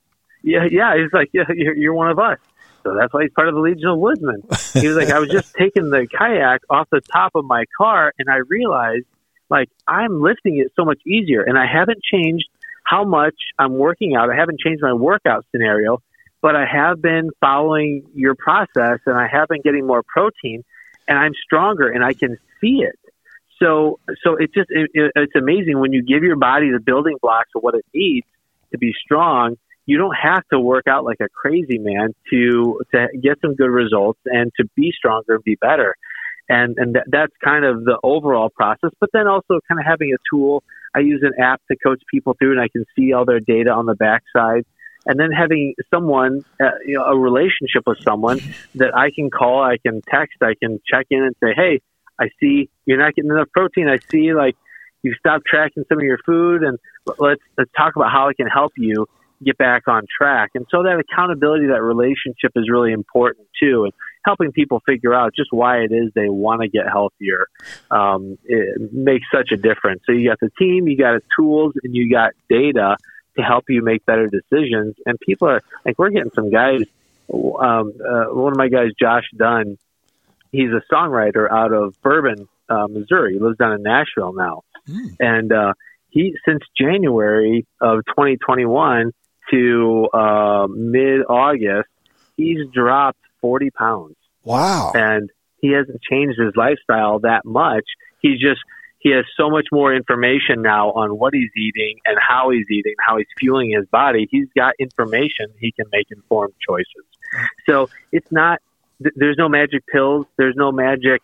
yeah 0.43 0.64
yeah. 0.70 0.97
He's 0.97 1.12
like 1.12 1.31
yeah 1.33 1.45
you're, 1.55 1.76
you're 1.76 1.95
one 1.95 2.11
of 2.11 2.18
us. 2.18 2.39
So 2.83 2.97
that's 2.99 3.12
why 3.12 3.22
he's 3.22 3.33
part 3.33 3.49
of 3.49 3.55
the 3.55 3.61
Legion 3.61 3.89
of 3.89 3.99
Woodsmen. 3.99 4.43
He 4.72 4.89
was 4.89 4.97
like, 4.97 5.11
I 5.11 5.18
was 5.18 5.28
just 5.28 5.53
taking 5.59 5.91
the 5.91 6.07
kayak 6.07 6.62
off 6.70 6.89
the 6.91 7.03
top 7.03 7.33
of 7.35 7.45
my 7.45 7.64
car, 7.76 8.14
and 8.18 8.31
I 8.31 8.37
realized 8.37 9.05
like 9.51 9.68
I'm 9.86 10.22
lifting 10.22 10.59
it 10.59 10.72
so 10.76 10.84
much 10.84 11.01
easier 11.07 11.42
and 11.42 11.59
I 11.59 11.66
haven't 11.66 12.03
changed 12.03 12.48
how 12.84 13.05
much 13.05 13.34
I'm 13.59 13.76
working 13.76 14.14
out. 14.16 14.30
I 14.30 14.36
haven't 14.36 14.61
changed 14.61 14.82
my 14.82 14.92
workout 14.92 15.44
scenario, 15.51 16.03
but 16.40 16.57
I 16.57 16.64
have 16.64 17.03
been 17.03 17.30
following 17.40 18.07
your 18.14 18.34
process 18.34 19.01
and 19.07 19.16
I 19.16 19.26
have 19.26 19.48
been 19.48 19.61
getting 19.61 19.86
more 19.86 20.03
protein 20.03 20.64
and 21.07 21.18
I'm 21.18 21.32
stronger 21.44 21.88
and 21.88 22.05
I 22.05 22.14
can 22.14 22.38
see 22.61 22.82
it. 22.82 22.98
So, 23.62 23.98
so 24.24 24.36
it's 24.36 24.55
just, 24.55 24.70
it, 24.70 24.90
it's 24.94 25.36
amazing 25.36 25.78
when 25.78 25.92
you 25.92 26.03
give 26.03 26.22
your 26.22 26.36
body 26.36 26.70
the 26.70 26.80
building 26.80 27.16
blocks 27.20 27.51
of 27.55 27.62
what 27.62 27.74
it 27.74 27.84
needs 27.92 28.26
to 28.72 28.78
be 28.78 28.94
strong. 29.05 29.57
You 29.84 29.98
don't 29.98 30.16
have 30.16 30.46
to 30.53 30.59
work 30.59 30.86
out 30.88 31.05
like 31.05 31.20
a 31.20 31.28
crazy 31.28 31.78
man 31.78 32.14
to, 32.30 32.80
to 32.92 33.09
get 33.20 33.38
some 33.42 33.57
good 33.57 33.68
results 33.68 34.20
and 34.24 34.51
to 34.57 34.64
be 34.76 34.92
stronger 34.96 35.34
and 35.34 35.44
be 35.44 35.57
better 35.57 35.96
and 36.51 36.76
and 36.78 36.94
th- 36.94 37.07
that's 37.07 37.32
kind 37.42 37.64
of 37.64 37.84
the 37.84 37.98
overall 38.03 38.51
process. 38.51 38.90
But 39.01 39.11
then 39.12 39.26
also 39.28 39.61
kind 39.68 39.80
of 39.80 39.86
having 39.86 40.12
a 40.12 40.18
tool. 40.30 40.62
I 40.94 40.98
use 40.98 41.22
an 41.22 41.40
app 41.42 41.62
to 41.70 41.76
coach 41.76 42.03
people 42.11 42.34
through, 42.38 42.51
and 42.51 42.61
I 42.61 42.68
can 42.68 42.84
see 42.96 43.12
all 43.12 43.24
their 43.24 43.38
data 43.38 43.72
on 43.72 43.86
the 43.86 43.94
backside. 43.94 44.66
And 45.07 45.18
then 45.18 45.30
having 45.30 45.74
someone, 45.94 46.44
uh, 46.61 46.72
you 46.84 46.98
know, 46.98 47.05
a 47.05 47.16
relationship 47.16 47.84
with 47.86 47.98
someone 48.03 48.40
that 48.74 48.94
I 48.94 49.11
can 49.14 49.30
call, 49.30 49.62
I 49.62 49.76
can 49.78 50.03
text, 50.11 50.42
I 50.42 50.55
can 50.61 50.80
check 50.86 51.07
in 51.11 51.22
and 51.22 51.34
say, 51.42 51.55
"Hey, 51.55 51.80
I 52.20 52.28
see 52.40 52.68
you're 52.84 52.98
not 52.98 53.14
getting 53.14 53.30
enough 53.30 53.48
protein. 53.53 53.88
I 53.88 53.98
see 54.11 54.34
like 54.34 54.57
you've 55.03 55.16
stopped 55.18 55.44
tracking 55.46 55.84
some 55.88 55.98
of 55.98 56.05
your 56.05 56.18
food, 56.26 56.64
and 56.64 56.78
let's 57.18 57.40
let's 57.57 57.70
talk 57.76 57.94
about 57.94 58.11
how 58.11 58.28
I 58.28 58.34
can 58.34 58.48
help 58.48 58.72
you 58.76 59.07
get 59.44 59.57
back 59.57 59.86
on 59.86 60.03
track." 60.18 60.51
And 60.57 60.66
so 60.68 60.82
that 60.82 60.98
accountability, 60.98 61.68
that 61.68 61.82
relationship 61.82 62.53
is 62.57 62.68
really 62.68 62.92
important 62.92 63.46
too. 63.62 63.84
And 63.84 63.92
helping 64.24 64.52
people 64.52 64.82
figure 64.86 65.14
out 65.14 65.34
just 65.34 65.52
why 65.52 65.78
it 65.78 65.92
is 65.92 66.10
they 66.14 66.28
want 66.28 66.62
to 66.62 66.68
get 66.68 66.86
healthier. 66.88 67.46
Um, 67.90 68.38
it 68.44 68.92
makes 68.92 69.26
such 69.32 69.50
a 69.52 69.56
difference. 69.56 70.02
So 70.06 70.12
you 70.12 70.28
got 70.28 70.40
the 70.40 70.50
team, 70.58 70.88
you 70.88 70.96
got 70.96 71.14
the 71.14 71.22
tools, 71.36 71.74
and 71.82 71.94
you 71.94 72.10
got 72.10 72.32
data 72.48 72.96
to 73.36 73.42
help 73.42 73.64
you 73.68 73.82
make 73.82 74.04
better 74.04 74.28
decisions. 74.28 74.96
And 75.06 75.18
people 75.20 75.48
are 75.48 75.62
like, 75.84 75.98
we're 75.98 76.10
getting 76.10 76.32
some 76.34 76.50
guys. 76.50 76.82
Um, 77.32 77.92
uh, 78.04 78.34
one 78.34 78.52
of 78.52 78.58
my 78.58 78.68
guys, 78.68 78.90
Josh 78.98 79.24
Dunn, 79.36 79.78
he's 80.50 80.70
a 80.70 80.82
songwriter 80.92 81.50
out 81.50 81.72
of 81.72 82.00
Bourbon, 82.02 82.48
uh, 82.68 82.86
Missouri. 82.88 83.34
He 83.34 83.38
lives 83.38 83.56
down 83.56 83.72
in 83.72 83.82
Nashville 83.82 84.32
now, 84.32 84.62
mm. 84.88 85.16
and 85.20 85.52
uh, 85.52 85.74
he 86.08 86.34
since 86.46 86.62
January 86.76 87.66
of 87.80 88.00
2021 88.06 89.12
to 89.52 90.08
uh, 90.12 90.66
mid 90.68 91.22
August, 91.28 91.88
he's 92.36 92.68
dropped 92.72 93.20
40 93.41 93.70
pounds. 93.70 94.16
Wow! 94.45 94.93
And 94.95 95.30
he 95.61 95.72
hasn't 95.72 96.01
changed 96.03 96.38
his 96.38 96.55
lifestyle 96.57 97.20
that 97.20 97.45
much. 97.45 97.84
He's 98.20 98.41
just 98.41 98.61
he 98.99 99.11
has 99.11 99.24
so 99.36 99.49
much 99.51 99.66
more 99.72 99.95
information 99.95 100.62
now 100.62 100.91
on 100.93 101.18
what 101.18 101.32
he's 101.32 101.51
eating 101.57 102.01
and 102.05 102.18
how 102.20 102.51
he's 102.51 102.66
eating, 102.70 102.95
how 103.05 103.16
he's 103.16 103.26
fueling 103.38 103.72
his 103.74 103.86
body. 103.86 104.28
He's 104.30 104.49
got 104.55 104.74
information 104.78 105.47
he 105.59 105.72
can 105.72 105.86
make 105.91 106.07
informed 106.11 106.55
choices. 106.66 107.05
So 107.68 107.88
it's 108.12 108.30
not 108.30 108.61
there's 108.99 109.36
no 109.38 109.49
magic 109.49 109.86
pills, 109.86 110.26
there's 110.36 110.57
no 110.57 110.72
magic 110.72 111.22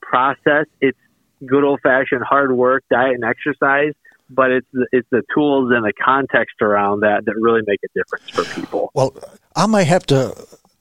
process. 0.00 0.66
It's 0.80 0.98
good 1.44 1.64
old 1.64 1.80
fashioned 1.82 2.22
hard 2.22 2.52
work, 2.52 2.84
diet 2.90 3.14
and 3.14 3.24
exercise 3.24 3.92
but 4.30 4.50
it's 4.50 4.66
the, 4.72 4.86
it's 4.92 5.08
the 5.10 5.22
tools 5.34 5.70
and 5.74 5.84
the 5.84 5.92
context 5.92 6.56
around 6.60 7.00
that 7.00 7.24
that 7.24 7.34
really 7.36 7.62
make 7.66 7.80
a 7.84 7.88
difference 7.94 8.28
for 8.30 8.44
people. 8.60 8.90
Well, 8.94 9.14
I 9.54 9.66
may 9.66 9.84
have 9.84 10.06
to. 10.06 10.34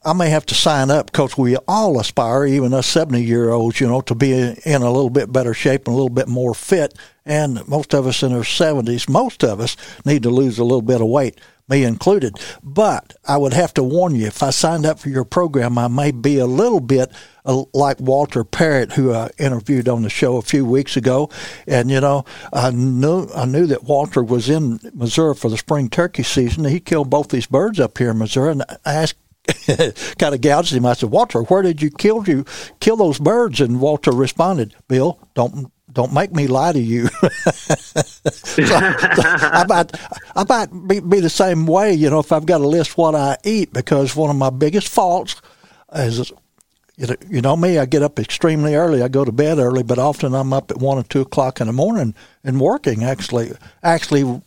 I 0.05 0.13
may 0.13 0.29
have 0.29 0.45
to 0.47 0.55
sign 0.55 0.91
up 0.91 1.07
because 1.07 1.35
we 1.35 1.57
all 1.67 1.99
aspire, 1.99 2.45
even 2.45 2.73
us 2.73 2.85
70 2.87 3.23
year 3.23 3.49
olds, 3.49 3.81
you 3.81 3.87
know, 3.87 4.01
to 4.01 4.13
be 4.13 4.31
in 4.31 4.81
a 4.81 4.91
little 4.91 5.09
bit 5.09 5.31
better 5.31 5.53
shape 5.53 5.87
and 5.87 5.93
a 5.93 5.97
little 5.97 6.09
bit 6.09 6.27
more 6.27 6.53
fit. 6.53 6.93
And 7.25 7.67
most 7.67 7.93
of 7.95 8.05
us 8.05 8.21
in 8.21 8.31
our 8.31 8.41
70s, 8.41 9.09
most 9.09 9.43
of 9.43 9.59
us 9.59 9.75
need 10.05 10.21
to 10.23 10.29
lose 10.29 10.59
a 10.59 10.63
little 10.63 10.83
bit 10.83 11.01
of 11.01 11.07
weight 11.07 11.41
me 11.67 11.83
included. 11.83 12.37
But 12.63 13.15
I 13.25 13.37
would 13.37 13.53
have 13.53 13.73
to 13.75 13.83
warn 13.83 14.15
you, 14.15 14.27
if 14.27 14.43
I 14.43 14.49
signed 14.49 14.85
up 14.85 14.99
for 14.99 15.09
your 15.09 15.25
program, 15.25 15.77
I 15.77 15.87
may 15.87 16.11
be 16.11 16.37
a 16.37 16.45
little 16.45 16.79
bit 16.79 17.11
uh, 17.45 17.63
like 17.73 17.99
Walter 17.99 18.43
Parrott, 18.43 18.93
who 18.93 19.13
I 19.13 19.29
interviewed 19.37 19.87
on 19.87 20.03
the 20.03 20.09
show 20.09 20.37
a 20.37 20.41
few 20.41 20.65
weeks 20.65 20.97
ago. 20.97 21.29
And 21.67 21.89
you 21.89 22.01
know, 22.01 22.25
I 22.53 22.71
knew 22.71 23.27
I 23.35 23.45
knew 23.45 23.65
that 23.67 23.83
Walter 23.83 24.23
was 24.23 24.49
in 24.49 24.79
Missouri 24.93 25.35
for 25.35 25.49
the 25.49 25.57
spring 25.57 25.89
turkey 25.89 26.23
season. 26.23 26.65
He 26.65 26.79
killed 26.79 27.09
both 27.09 27.29
these 27.29 27.47
birds 27.47 27.79
up 27.79 27.97
here 27.97 28.11
in 28.11 28.17
Missouri, 28.17 28.51
and 28.51 28.63
I 28.63 28.77
asked 28.85 29.17
kind 30.17 30.35
of 30.35 30.41
gouged 30.41 30.73
him. 30.73 30.85
I 30.85 30.93
said, 30.93 31.11
Walter, 31.11 31.43
where 31.43 31.61
did 31.61 31.81
you 31.81 31.89
kill 31.89 32.23
you 32.27 32.45
kill 32.79 32.97
those 32.97 33.19
birds? 33.19 33.61
And 33.61 33.79
Walter 33.79 34.11
responded, 34.11 34.75
Bill, 34.87 35.19
don't 35.33 35.71
don't 35.95 36.13
make 36.13 36.33
me 36.33 36.45
lie 36.47 36.73
to 36.73 36.79
you. 36.79 37.07
so, 38.27 38.63
so 38.65 38.65
I 38.65 39.65
might, 39.67 39.91
I 40.35 40.45
might 40.47 40.87
be, 40.87 40.99
be, 40.99 41.19
the 41.21 41.29
same 41.29 41.65
way, 41.65 41.93
you 41.93 42.09
know, 42.09 42.19
if 42.19 42.33
I've 42.33 42.45
got 42.45 42.57
to 42.57 42.67
list 42.67 42.97
what 42.97 43.15
I 43.15 43.37
eat, 43.45 43.71
because 43.71 44.13
one 44.13 44.29
of 44.29 44.35
my 44.35 44.49
biggest 44.49 44.89
faults 44.89 45.41
is, 45.95 46.33
you 46.97 47.41
know, 47.41 47.55
me, 47.55 47.79
I 47.79 47.85
get 47.85 48.03
up 48.03 48.19
extremely 48.19 48.75
early. 48.75 49.01
I 49.01 49.07
go 49.07 49.23
to 49.23 49.31
bed 49.31 49.57
early, 49.57 49.83
but 49.83 49.97
often 49.97 50.35
I'm 50.35 50.51
up 50.51 50.69
at 50.69 50.77
one 50.77 50.97
or 50.97 51.03
two 51.03 51.21
o'clock 51.21 51.61
in 51.61 51.67
the 51.67 51.73
morning 51.73 52.13
and 52.43 52.59
working, 52.59 53.03
actually, 53.03 53.53
actually 53.81 54.41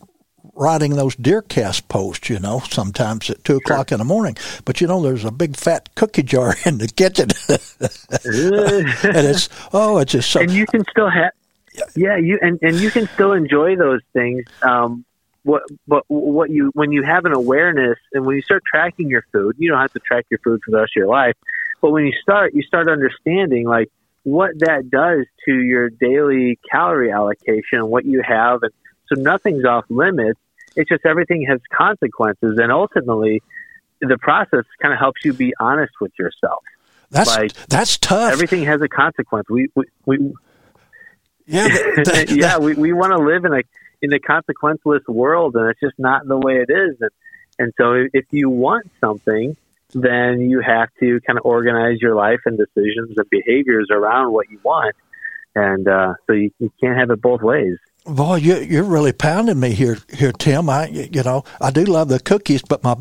writing 0.59 0.95
those 0.95 1.15
DeerCast 1.15 1.87
posts, 1.87 2.29
you 2.29 2.37
know, 2.37 2.59
sometimes 2.69 3.29
at 3.29 3.43
two 3.43 3.55
o'clock 3.55 3.91
in 3.91 3.97
the 3.97 4.03
morning. 4.03 4.35
But 4.65 4.81
you 4.81 4.87
know, 4.87 5.01
there's 5.01 5.25
a 5.25 5.31
big 5.31 5.55
fat 5.55 5.95
cookie 5.95 6.23
jar 6.23 6.55
in 6.65 6.77
the 6.77 6.87
kitchen, 6.87 7.29
and 9.03 9.27
it's 9.27 9.49
oh, 9.73 9.97
it's 9.99 10.11
just 10.11 10.29
so. 10.29 10.41
And 10.41 10.51
you 10.51 10.67
can 10.67 10.83
still 10.91 11.09
have, 11.09 11.31
yeah, 11.95 12.17
you 12.17 12.37
and 12.41 12.59
and 12.61 12.75
you 12.75 12.91
can 12.91 13.07
still 13.07 13.31
enjoy 13.31 13.77
those 13.77 14.01
things. 14.13 14.45
Um, 14.61 15.05
what 15.43 15.63
but 15.87 16.03
what 16.07 16.49
you 16.49 16.71
when 16.73 16.91
you 16.91 17.03
have 17.03 17.25
an 17.25 17.33
awareness 17.33 17.97
and 18.13 18.25
when 18.25 18.35
you 18.35 18.41
start 18.41 18.61
tracking 18.69 19.09
your 19.09 19.23
food, 19.31 19.55
you 19.57 19.69
don't 19.69 19.79
have 19.79 19.93
to 19.93 19.99
track 19.99 20.25
your 20.29 20.39
food 20.39 20.61
for 20.63 20.71
the 20.71 20.77
rest 20.77 20.91
of 20.91 20.97
your 20.97 21.07
life. 21.07 21.35
But 21.81 21.91
when 21.91 22.05
you 22.05 22.13
start, 22.21 22.53
you 22.53 22.61
start 22.63 22.89
understanding 22.89 23.65
like 23.65 23.89
what 24.23 24.59
that 24.59 24.89
does 24.89 25.25
to 25.45 25.55
your 25.55 25.89
daily 25.89 26.59
calorie 26.69 27.09
allocation 27.09 27.79
and 27.79 27.87
what 27.87 28.03
you 28.03 28.21
have 28.21 28.63
and 28.63 28.73
so 29.07 29.19
nothing's 29.19 29.65
off 29.65 29.85
limits 29.89 30.39
it's 30.79 30.89
just 30.89 31.05
everything 31.05 31.45
has 31.47 31.59
consequences, 31.71 32.57
and 32.57 32.71
ultimately, 32.71 33.43
the 34.01 34.17
process 34.17 34.65
kind 34.81 34.93
of 34.93 34.99
helps 34.99 35.23
you 35.25 35.33
be 35.33 35.53
honest 35.59 35.93
with 35.99 36.13
yourself. 36.17 36.63
That's 37.11 37.29
like, 37.29 37.53
that's 37.67 37.97
tough. 37.97 38.31
Everything 38.31 38.63
has 38.63 38.81
a 38.81 38.87
consequence. 38.87 39.49
We 39.49 39.67
we, 39.75 39.85
we 40.05 40.33
yeah 41.45 41.67
that, 42.03 42.27
yeah 42.29 42.57
we, 42.59 42.75
we 42.75 42.93
want 42.93 43.11
to 43.11 43.17
live 43.17 43.45
in 43.45 43.53
a 43.53 43.61
in 44.01 44.13
a 44.13 44.19
consequenceless 44.19 45.07
world, 45.07 45.55
and 45.55 45.69
it's 45.69 45.79
just 45.79 45.99
not 45.99 46.27
the 46.27 46.37
way 46.37 46.57
it 46.57 46.71
is. 46.71 46.97
And 47.01 47.11
and 47.59 47.73
so 47.77 48.05
if 48.13 48.25
you 48.31 48.49
want 48.49 48.89
something, 49.01 49.57
then 49.93 50.41
you 50.41 50.61
have 50.61 50.89
to 51.01 51.19
kind 51.27 51.37
of 51.37 51.45
organize 51.45 51.99
your 51.99 52.15
life 52.15 52.39
and 52.45 52.57
decisions 52.57 53.17
and 53.17 53.29
behaviors 53.29 53.89
around 53.91 54.31
what 54.31 54.49
you 54.49 54.59
want. 54.63 54.95
And 55.55 55.87
uh, 55.87 56.13
so 56.25 56.33
you, 56.33 56.51
you 56.59 56.71
can't 56.81 56.97
have 56.97 57.09
it 57.09 57.21
both 57.21 57.41
ways. 57.41 57.77
Boy, 58.09 58.35
you, 58.37 58.57
you're 58.57 58.83
really 58.83 59.13
pounding 59.13 59.59
me 59.59 59.71
here, 59.71 59.97
here, 60.11 60.31
Tim. 60.31 60.69
I, 60.69 60.87
you 60.87 61.23
know, 61.23 61.43
I 61.61 61.71
do 61.71 61.83
love 61.83 62.09
the 62.09 62.19
cookies, 62.19 62.61
but 62.61 62.83
my 62.83 62.95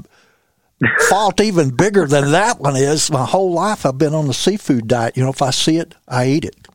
fault 1.09 1.41
even 1.41 1.71
bigger 1.71 2.07
than 2.07 2.31
that 2.33 2.61
one 2.61 2.77
is 2.77 3.11
my 3.11 3.25
whole 3.25 3.53
life 3.53 3.87
I've 3.87 3.99
been 3.99 4.15
on 4.15 4.27
the 4.27 4.35
seafood 4.35 4.87
diet. 4.87 5.17
You 5.17 5.25
know, 5.25 5.31
if 5.31 5.43
I 5.43 5.51
see 5.51 5.79
it, 5.79 5.95
I 6.07 6.27
eat 6.27 6.45
it. 6.45 6.68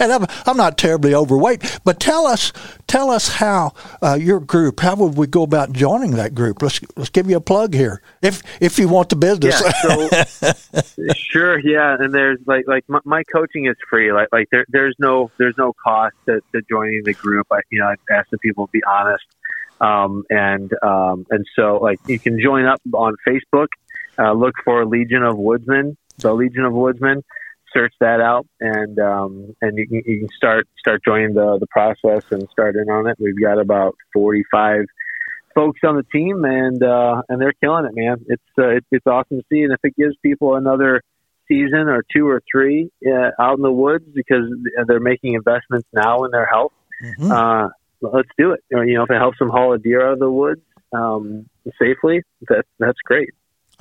And 0.00 0.12
I'm, 0.12 0.26
I'm 0.46 0.56
not 0.56 0.78
terribly 0.78 1.14
overweight. 1.14 1.80
But 1.84 2.00
tell 2.00 2.26
us, 2.26 2.52
tell 2.86 3.10
us 3.10 3.28
how 3.28 3.72
uh, 4.02 4.14
your 4.14 4.40
group. 4.40 4.80
How 4.80 4.94
would 4.96 5.16
we 5.16 5.26
go 5.26 5.42
about 5.42 5.72
joining 5.72 6.12
that 6.12 6.34
group? 6.34 6.62
Let's 6.62 6.80
let's 6.96 7.10
give 7.10 7.28
you 7.28 7.36
a 7.36 7.40
plug 7.40 7.74
here, 7.74 8.02
if 8.20 8.42
if 8.60 8.78
you 8.78 8.88
want 8.88 9.08
the 9.08 9.16
business. 9.16 9.60
Yeah, 9.60 10.22
so, 10.24 10.52
sure, 11.16 11.58
yeah. 11.58 11.96
And 11.98 12.12
there's 12.12 12.38
like 12.46 12.66
like 12.66 12.84
my, 12.88 13.00
my, 13.04 13.22
coaching 13.24 13.66
is 13.66 13.76
free. 13.88 14.12
Like 14.12 14.28
like 14.32 14.48
there 14.50 14.64
there's 14.68 14.96
no 14.98 15.30
there's 15.38 15.56
no 15.56 15.72
cost 15.72 16.14
to, 16.26 16.40
to 16.52 16.62
joining 16.68 17.02
the 17.04 17.14
group. 17.14 17.46
I 17.50 17.60
you 17.70 17.80
know 17.80 17.86
I 17.86 17.96
ask 18.12 18.30
the 18.30 18.38
people 18.38 18.66
to 18.66 18.70
be 18.72 18.82
honest. 18.84 19.24
Um, 19.80 20.24
and 20.30 20.72
um, 20.82 21.26
and 21.30 21.44
so 21.56 21.78
like 21.78 22.00
you 22.06 22.18
can 22.18 22.40
join 22.40 22.66
up 22.66 22.80
on 22.92 23.16
Facebook. 23.26 23.68
Uh, 24.18 24.32
look 24.32 24.54
for 24.64 24.84
Legion 24.86 25.22
of 25.22 25.36
Woodsmen, 25.38 25.96
the 26.18 26.32
Legion 26.32 26.64
of 26.64 26.72
Woodsmen. 26.72 27.24
Search 27.72 27.94
that 28.00 28.20
out, 28.20 28.46
and 28.60 28.98
um, 28.98 29.56
and 29.62 29.78
you 29.78 29.88
can, 29.88 30.02
you 30.04 30.20
can 30.20 30.28
start 30.36 30.68
start 30.78 31.02
joining 31.04 31.34
the 31.34 31.58
the 31.58 31.66
process 31.68 32.24
and 32.30 32.48
start 32.50 32.76
in 32.76 32.90
on 32.90 33.06
it. 33.06 33.16
We've 33.18 33.40
got 33.40 33.58
about 33.58 33.96
forty 34.12 34.44
five 34.50 34.84
folks 35.54 35.80
on 35.84 35.96
the 35.96 36.02
team, 36.04 36.44
and 36.44 36.82
uh, 36.82 37.22
and 37.28 37.40
they're 37.40 37.54
killing 37.54 37.86
it, 37.86 37.94
man. 37.94 38.24
It's 38.28 38.42
uh, 38.58 38.68
it, 38.76 38.84
it's 38.90 39.06
awesome 39.06 39.38
to 39.38 39.44
see, 39.50 39.62
and 39.62 39.72
if 39.72 39.80
it 39.84 39.96
gives 39.96 40.14
people 40.22 40.56
another 40.56 41.02
season 41.48 41.88
or 41.88 42.04
two 42.14 42.28
or 42.28 42.42
three 42.50 42.90
uh, 43.06 43.30
out 43.40 43.56
in 43.56 43.62
the 43.62 43.72
woods 43.72 44.04
because 44.14 44.44
they're 44.86 45.00
making 45.00 45.34
investments 45.34 45.86
now 45.92 46.24
in 46.24 46.30
their 46.30 46.46
health, 46.46 46.72
mm-hmm. 47.02 47.30
uh, 47.30 47.68
let's 48.00 48.28
do 48.38 48.52
it. 48.52 48.60
Or, 48.72 48.84
you 48.84 48.94
know, 48.94 49.04
if 49.04 49.10
it 49.10 49.18
helps 49.18 49.38
them 49.38 49.50
haul 49.50 49.72
a 49.72 49.78
deer 49.78 50.06
out 50.06 50.14
of 50.14 50.18
the 50.18 50.30
woods 50.30 50.62
um, 50.92 51.48
safely, 51.80 52.22
that 52.48 52.64
that's 52.78 52.98
great. 53.04 53.30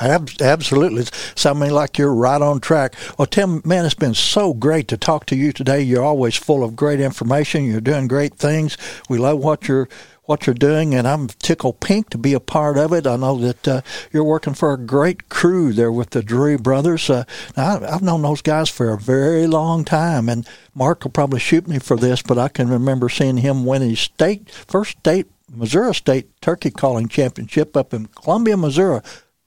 Absolutely. 0.01 1.03
It 1.03 1.11
sounds 1.35 1.71
like 1.71 1.97
you're 1.97 2.13
right 2.13 2.41
on 2.41 2.59
track. 2.59 2.95
Well, 3.17 3.27
Tim, 3.27 3.61
man, 3.63 3.85
it's 3.85 3.93
been 3.93 4.15
so 4.15 4.53
great 4.53 4.87
to 4.87 4.97
talk 4.97 5.27
to 5.27 5.35
you 5.35 5.51
today. 5.53 5.81
You're 5.81 6.03
always 6.03 6.35
full 6.35 6.63
of 6.63 6.75
great 6.75 6.99
information. 6.99 7.65
You're 7.65 7.81
doing 7.81 8.07
great 8.07 8.33
things. 8.33 8.77
We 9.09 9.17
love 9.19 9.39
what 9.39 9.67
you're 9.67 9.87
what 10.25 10.47
you're 10.47 10.53
doing, 10.53 10.95
and 10.95 11.07
I'm 11.07 11.27
tickled 11.27 11.81
pink 11.81 12.09
to 12.11 12.17
be 12.17 12.33
a 12.33 12.39
part 12.39 12.77
of 12.77 12.93
it. 12.93 13.05
I 13.05 13.17
know 13.17 13.37
that 13.39 13.67
uh, 13.67 13.81
you're 14.13 14.23
working 14.23 14.53
for 14.53 14.71
a 14.71 14.77
great 14.77 15.27
crew 15.27 15.73
there 15.73 15.91
with 15.91 16.11
the 16.11 16.23
Drury 16.23 16.57
brothers. 16.57 17.09
Uh, 17.09 17.25
I, 17.57 17.79
I've 17.79 18.03
known 18.03 18.21
those 18.21 18.41
guys 18.41 18.69
for 18.69 18.93
a 18.93 18.97
very 18.97 19.45
long 19.45 19.83
time, 19.83 20.29
and 20.29 20.47
Mark 20.73 21.03
will 21.03 21.11
probably 21.11 21.39
shoot 21.39 21.67
me 21.67 21.79
for 21.79 21.97
this, 21.97 22.21
but 22.21 22.37
I 22.37 22.47
can 22.47 22.69
remember 22.69 23.09
seeing 23.09 23.37
him 23.37 23.65
win 23.65 23.81
his 23.81 23.99
state 23.99 24.49
first 24.49 24.99
state 24.99 25.27
Missouri 25.53 25.93
State 25.93 26.41
Turkey 26.41 26.71
Calling 26.71 27.09
Championship 27.09 27.75
up 27.75 27.93
in 27.93 28.05
Columbia, 28.05 28.55
Missouri 28.55 29.01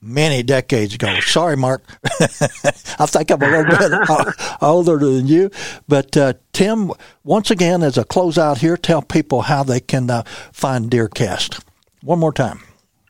many 0.05 0.43
decades 0.43 0.93
ago. 0.93 1.19
Sorry, 1.21 1.57
Mark. 1.57 1.83
I 2.03 3.05
think 3.07 3.31
I'm 3.31 3.41
a 3.41 3.49
little 3.49 3.77
bit 3.77 4.35
older 4.61 4.97
than 4.97 5.27
you. 5.27 5.49
But 5.87 6.15
uh, 6.15 6.33
Tim, 6.53 6.91
once 7.23 7.51
again, 7.51 7.81
as 7.83 7.97
a 7.97 8.05
closeout 8.05 8.59
here, 8.59 8.77
tell 8.77 9.01
people 9.01 9.41
how 9.43 9.63
they 9.63 9.79
can 9.79 10.09
uh, 10.09 10.23
find 10.51 10.89
DeerCast. 10.89 11.63
One 12.01 12.19
more 12.19 12.33
time. 12.33 12.59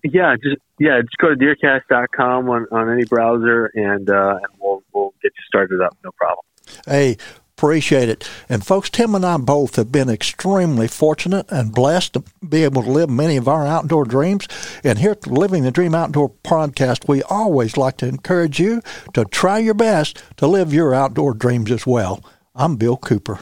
Yeah, 0.03 0.35
just 0.41 0.61
yeah, 0.79 1.01
just 1.01 1.17
go 1.17 1.29
to 1.29 1.35
deercast.com 1.35 2.49
on, 2.49 2.67
on 2.71 2.91
any 2.91 3.05
browser, 3.05 3.71
and 3.73 4.09
uh, 4.09 4.37
and 4.37 4.59
we'll 4.59 4.83
we'll 4.93 5.13
get 5.21 5.31
you 5.35 5.43
started 5.47 5.81
up. 5.81 5.97
No 6.03 6.11
problem. 6.11 6.45
Hey, 6.85 7.17
Appreciate 7.57 8.09
it. 8.09 8.29
And 8.49 8.65
folks, 8.65 8.89
Tim 8.89 9.15
and 9.15 9.25
I 9.25 9.37
both 9.37 9.77
have 9.77 9.89
been 9.89 10.09
extremely 10.09 10.89
fortunate 10.89 11.49
and 11.49 11.73
blessed 11.73 12.13
to 12.13 12.23
be 12.47 12.65
able 12.65 12.83
to 12.83 12.91
live 12.91 13.09
many 13.09 13.37
of 13.37 13.47
our 13.47 13.65
outdoor 13.65 14.03
dreams. 14.03 14.45
And 14.83 14.99
here 14.99 15.11
at 15.11 15.25
Living 15.25 15.63
the 15.63 15.71
Dream 15.71 15.95
Outdoor 15.95 16.31
podcast, 16.43 17.07
we 17.07 17.23
always 17.23 17.77
like 17.77 17.95
to 17.97 18.07
encourage 18.07 18.59
you 18.59 18.81
to 19.13 19.23
try 19.23 19.59
your 19.59 19.73
best 19.73 20.21
to 20.35 20.47
live 20.47 20.73
your 20.73 20.93
outdoor 20.93 21.33
dreams 21.33 21.71
as 21.71 21.87
well. 21.87 22.21
I'm 22.53 22.75
Bill 22.75 22.97
Cooper. 22.97 23.39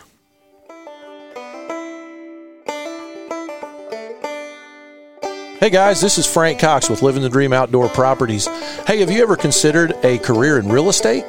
Hey 5.60 5.70
guys, 5.72 6.02
this 6.02 6.20
is 6.20 6.32
Frank 6.32 6.60
Cox 6.60 6.88
with 6.88 7.02
Living 7.02 7.24
the 7.24 7.30
Dream 7.30 7.52
Outdoor 7.52 7.90
Properties. 7.90 8.46
Hey, 8.86 9.00
have 9.00 9.10
you 9.10 9.24
ever 9.24 9.36
considered 9.36 9.94
a 10.04 10.20
career 10.20 10.60
in 10.60 10.70
real 10.70 10.90
estate? 10.90 11.24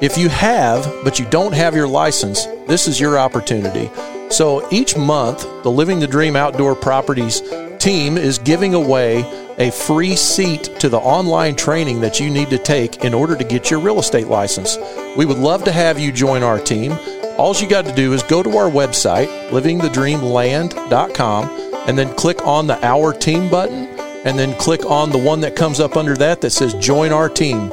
If 0.00 0.18
you 0.18 0.28
have, 0.28 0.84
but 1.04 1.18
you 1.18 1.24
don't 1.26 1.54
have 1.54 1.74
your 1.74 1.88
license, 1.88 2.46
this 2.66 2.86
is 2.86 3.00
your 3.00 3.18
opportunity. 3.18 3.90
So 4.30 4.68
each 4.70 4.96
month, 4.96 5.42
the 5.62 5.70
Living 5.70 6.00
the 6.00 6.06
Dream 6.06 6.36
Outdoor 6.36 6.74
Properties 6.74 7.42
team 7.78 8.18
is 8.18 8.38
giving 8.38 8.74
away 8.74 9.24
a 9.58 9.70
free 9.70 10.16
seat 10.16 10.64
to 10.80 10.88
the 10.88 10.98
online 10.98 11.56
training 11.56 12.00
that 12.00 12.20
you 12.20 12.28
need 12.28 12.50
to 12.50 12.58
take 12.58 13.04
in 13.04 13.14
order 13.14 13.36
to 13.36 13.44
get 13.44 13.70
your 13.70 13.80
real 13.80 13.98
estate 13.98 14.26
license. 14.26 14.76
We 15.16 15.24
would 15.24 15.38
love 15.38 15.64
to 15.64 15.72
have 15.72 15.98
you 15.98 16.12
join 16.12 16.42
our 16.42 16.58
team. 16.58 16.92
All 17.38 17.54
you 17.54 17.68
got 17.68 17.86
to 17.86 17.94
do 17.94 18.12
is 18.12 18.22
go 18.22 18.42
to 18.42 18.56
our 18.56 18.70
website, 18.70 19.28
livingthedreamland.com 19.50 21.66
and 21.86 21.96
then 21.96 22.12
click 22.14 22.46
on 22.46 22.66
the 22.66 22.84
Our 22.84 23.12
Team 23.12 23.48
button, 23.48 23.86
and 24.26 24.38
then 24.38 24.58
click 24.58 24.84
on 24.84 25.10
the 25.10 25.18
one 25.18 25.40
that 25.40 25.54
comes 25.54 25.78
up 25.78 25.96
under 25.96 26.16
that 26.16 26.40
that 26.40 26.50
says 26.50 26.74
Join 26.74 27.12
Our 27.12 27.28
Team. 27.28 27.72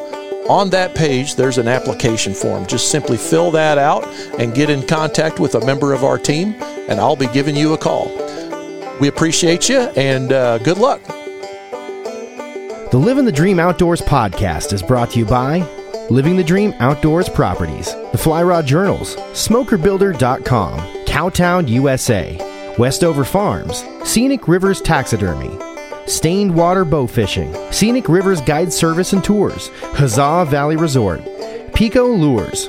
On 0.49 0.69
that 0.71 0.93
page, 0.93 1.35
there's 1.35 1.57
an 1.57 1.67
application 1.67 2.33
form. 2.33 2.65
Just 2.65 2.91
simply 2.91 3.17
fill 3.17 3.51
that 3.51 3.77
out 3.77 4.05
and 4.39 4.53
get 4.53 4.69
in 4.69 4.85
contact 4.85 5.39
with 5.39 5.55
a 5.55 5.65
member 5.65 5.93
of 5.93 6.03
our 6.03 6.17
team, 6.17 6.53
and 6.89 6.99
I'll 6.99 7.15
be 7.15 7.27
giving 7.27 7.55
you 7.55 7.73
a 7.73 7.77
call. 7.77 8.11
We 8.99 9.07
appreciate 9.07 9.69
you, 9.69 9.79
and 9.95 10.33
uh, 10.33 10.57
good 10.59 10.77
luck. 10.77 11.01
The 12.91 12.99
Living 12.99 13.25
the 13.25 13.31
Dream 13.31 13.59
Outdoors 13.59 14.01
podcast 14.01 14.73
is 14.73 14.83
brought 14.83 15.11
to 15.11 15.19
you 15.19 15.25
by 15.25 15.59
Living 16.09 16.35
the 16.35 16.43
Dream 16.43 16.73
Outdoors 16.79 17.29
Properties, 17.29 17.93
the 18.11 18.17
Fly 18.17 18.43
Rod 18.43 18.65
Journals, 18.65 19.15
SmokerBuilder.com, 19.15 20.79
Cowtown, 21.05 21.67
USA. 21.69 22.49
Westover 22.79 23.23
Farms, 23.23 23.83
Scenic 24.03 24.47
Rivers 24.47 24.81
Taxidermy, 24.81 25.55
Stained 26.05 26.53
Water 26.53 26.83
Bow 26.83 27.07
Fishing, 27.07 27.53
Scenic 27.71 28.09
Rivers 28.09 28.41
Guide 28.41 28.73
Service 28.73 29.13
and 29.13 29.23
Tours, 29.23 29.69
Huzzah 29.93 30.45
Valley 30.49 30.75
Resort, 30.75 31.21
Pico 31.73 32.07
Lures, 32.07 32.67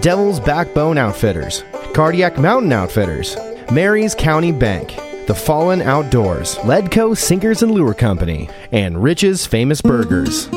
Devil's 0.00 0.40
Backbone 0.40 0.96
Outfitters, 0.96 1.62
Cardiac 1.92 2.38
Mountain 2.38 2.72
Outfitters, 2.72 3.36
Maries 3.70 4.14
County 4.14 4.50
Bank, 4.50 4.96
The 5.26 5.34
Fallen 5.34 5.82
Outdoors, 5.82 6.56
Ledco 6.56 7.16
Sinkers 7.16 7.62
and 7.62 7.72
Lure 7.72 7.94
Company, 7.94 8.48
and 8.72 9.02
Rich's 9.02 9.46
Famous 9.46 9.82
Burgers. 9.82 10.48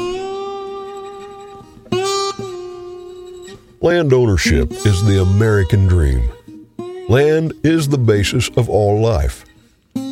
Land 3.82 4.14
ownership 4.14 4.72
is 4.72 5.04
the 5.04 5.22
American 5.22 5.88
dream. 5.88 6.32
Land 7.10 7.52
is 7.64 7.90
the 7.90 7.98
basis 7.98 8.48
of 8.56 8.70
all 8.70 9.02
life. 9.02 9.44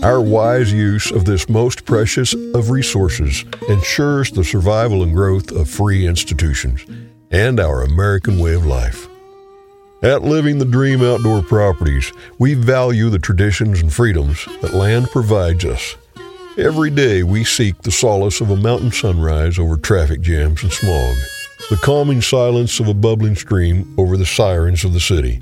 Our 0.04 0.20
wise 0.20 0.74
use 0.74 1.12
of 1.12 1.26
this 1.26 1.48
most 1.48 1.86
precious 1.86 2.34
of 2.56 2.72
resources 2.72 3.46
ensures 3.70 4.32
the 4.32 4.44
survival 4.44 5.04
and 5.04 5.14
growth 5.14 5.52
of 5.52 5.70
free 5.70 6.08
institutions 6.08 6.84
and 7.30 7.60
our 7.60 7.84
American 7.84 8.40
way 8.40 8.56
of 8.56 8.66
life. 8.66 9.08
At 10.02 10.24
Living 10.24 10.58
the 10.58 10.66
Dream 10.66 11.04
Outdoor 11.04 11.44
Properties, 11.44 12.12
we 12.40 12.56
value 12.56 13.10
the 13.10 13.20
traditions 13.20 13.80
and 13.80 13.94
freedoms 13.94 14.44
that 14.62 14.74
land 14.74 15.10
provides 15.12 15.66
us. 15.66 15.96
Every 16.58 16.90
day 16.90 17.22
we 17.22 17.44
seek 17.44 17.80
the 17.84 17.92
solace 17.92 18.42
of 18.42 18.50
a 18.50 18.58
mountain 18.58 18.92
sunrise 18.92 19.60
over 19.60 19.78
traffic 19.78 20.22
jams 20.22 20.64
and 20.64 20.72
smog, 20.72 21.16
the 21.70 21.78
calming 21.78 22.22
silence 22.22 22.80
of 22.80 22.88
a 22.88 22.96
bubbling 22.96 23.36
stream 23.36 23.94
over 24.00 24.18
the 24.18 24.26
sirens 24.26 24.84
of 24.84 24.94
the 24.94 25.00
city 25.00 25.42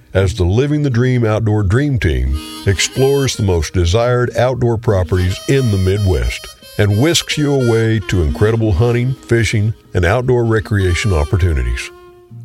as 0.13 0.35
the 0.35 0.45
Living 0.45 0.83
the 0.83 0.89
Dream 0.89 1.25
Outdoor 1.25 1.63
Dream 1.63 1.97
Team 1.97 2.35
explores 2.65 3.35
the 3.35 3.43
most 3.43 3.73
desired 3.73 4.35
outdoor 4.35 4.77
properties 4.77 5.39
in 5.47 5.71
the 5.71 5.77
Midwest 5.77 6.47
and 6.77 7.01
whisks 7.01 7.37
you 7.37 7.53
away 7.53 7.99
to 7.99 8.23
incredible 8.23 8.71
hunting, 8.71 9.13
fishing, 9.13 9.73
and 9.93 10.05
outdoor 10.05 10.45
recreation 10.45 11.13
opportunities. 11.13 11.91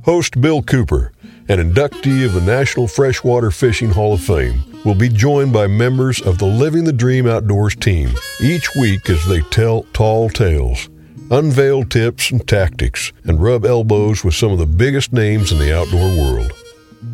Host 0.05 0.41
Bill 0.41 0.63
Cooper, 0.63 1.13
an 1.49 1.59
inductee 1.59 2.25
of 2.25 2.35
the 2.35 2.41
National 2.41 2.87
Freshwater 2.87 3.51
Fishing 3.51 3.91
Hall 3.91 4.15
of 4.15 4.21
Fame, 4.21 4.63
will 4.85 4.95
be 4.95 5.09
joined 5.09 5.53
by 5.53 5.67
members 5.67 6.21
of 6.21 6.39
the 6.39 6.47
Living 6.47 6.85
the 6.85 6.93
Dream 6.93 7.27
Outdoors 7.27 7.75
team 7.75 8.11
each 8.41 8.69
week 8.77 9.09
as 9.11 9.27
they 9.27 9.41
tell 9.43 9.83
tall 9.93 10.29
tales, 10.29 10.89
unveil 11.31 11.85
tips 11.85 12.31
and 12.31 12.47
tactics, 12.47 13.13
and 13.25 13.43
rub 13.43 13.65
elbows 13.65 14.23
with 14.23 14.35
some 14.35 14.53
of 14.53 14.59
the 14.59 14.67
biggest 14.67 15.13
names 15.13 15.51
in 15.51 15.59
the 15.59 15.77
outdoor 15.77 16.09
world. 16.17 16.53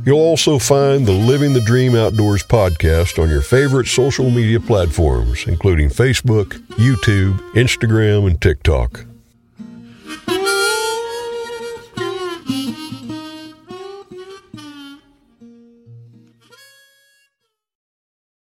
You'll 0.04 0.18
also 0.18 0.58
find 0.58 1.06
the 1.06 1.12
Living 1.12 1.52
the 1.52 1.60
Dream 1.60 1.94
Outdoors 1.94 2.42
podcast 2.42 3.22
on 3.22 3.30
your 3.30 3.42
favorite 3.42 3.86
social 3.86 4.30
media 4.30 4.58
platforms, 4.58 5.46
including 5.46 5.90
Facebook, 5.90 6.58
YouTube, 6.76 7.38
Instagram, 7.52 8.26
and 8.26 8.40
TikTok. 8.40 9.11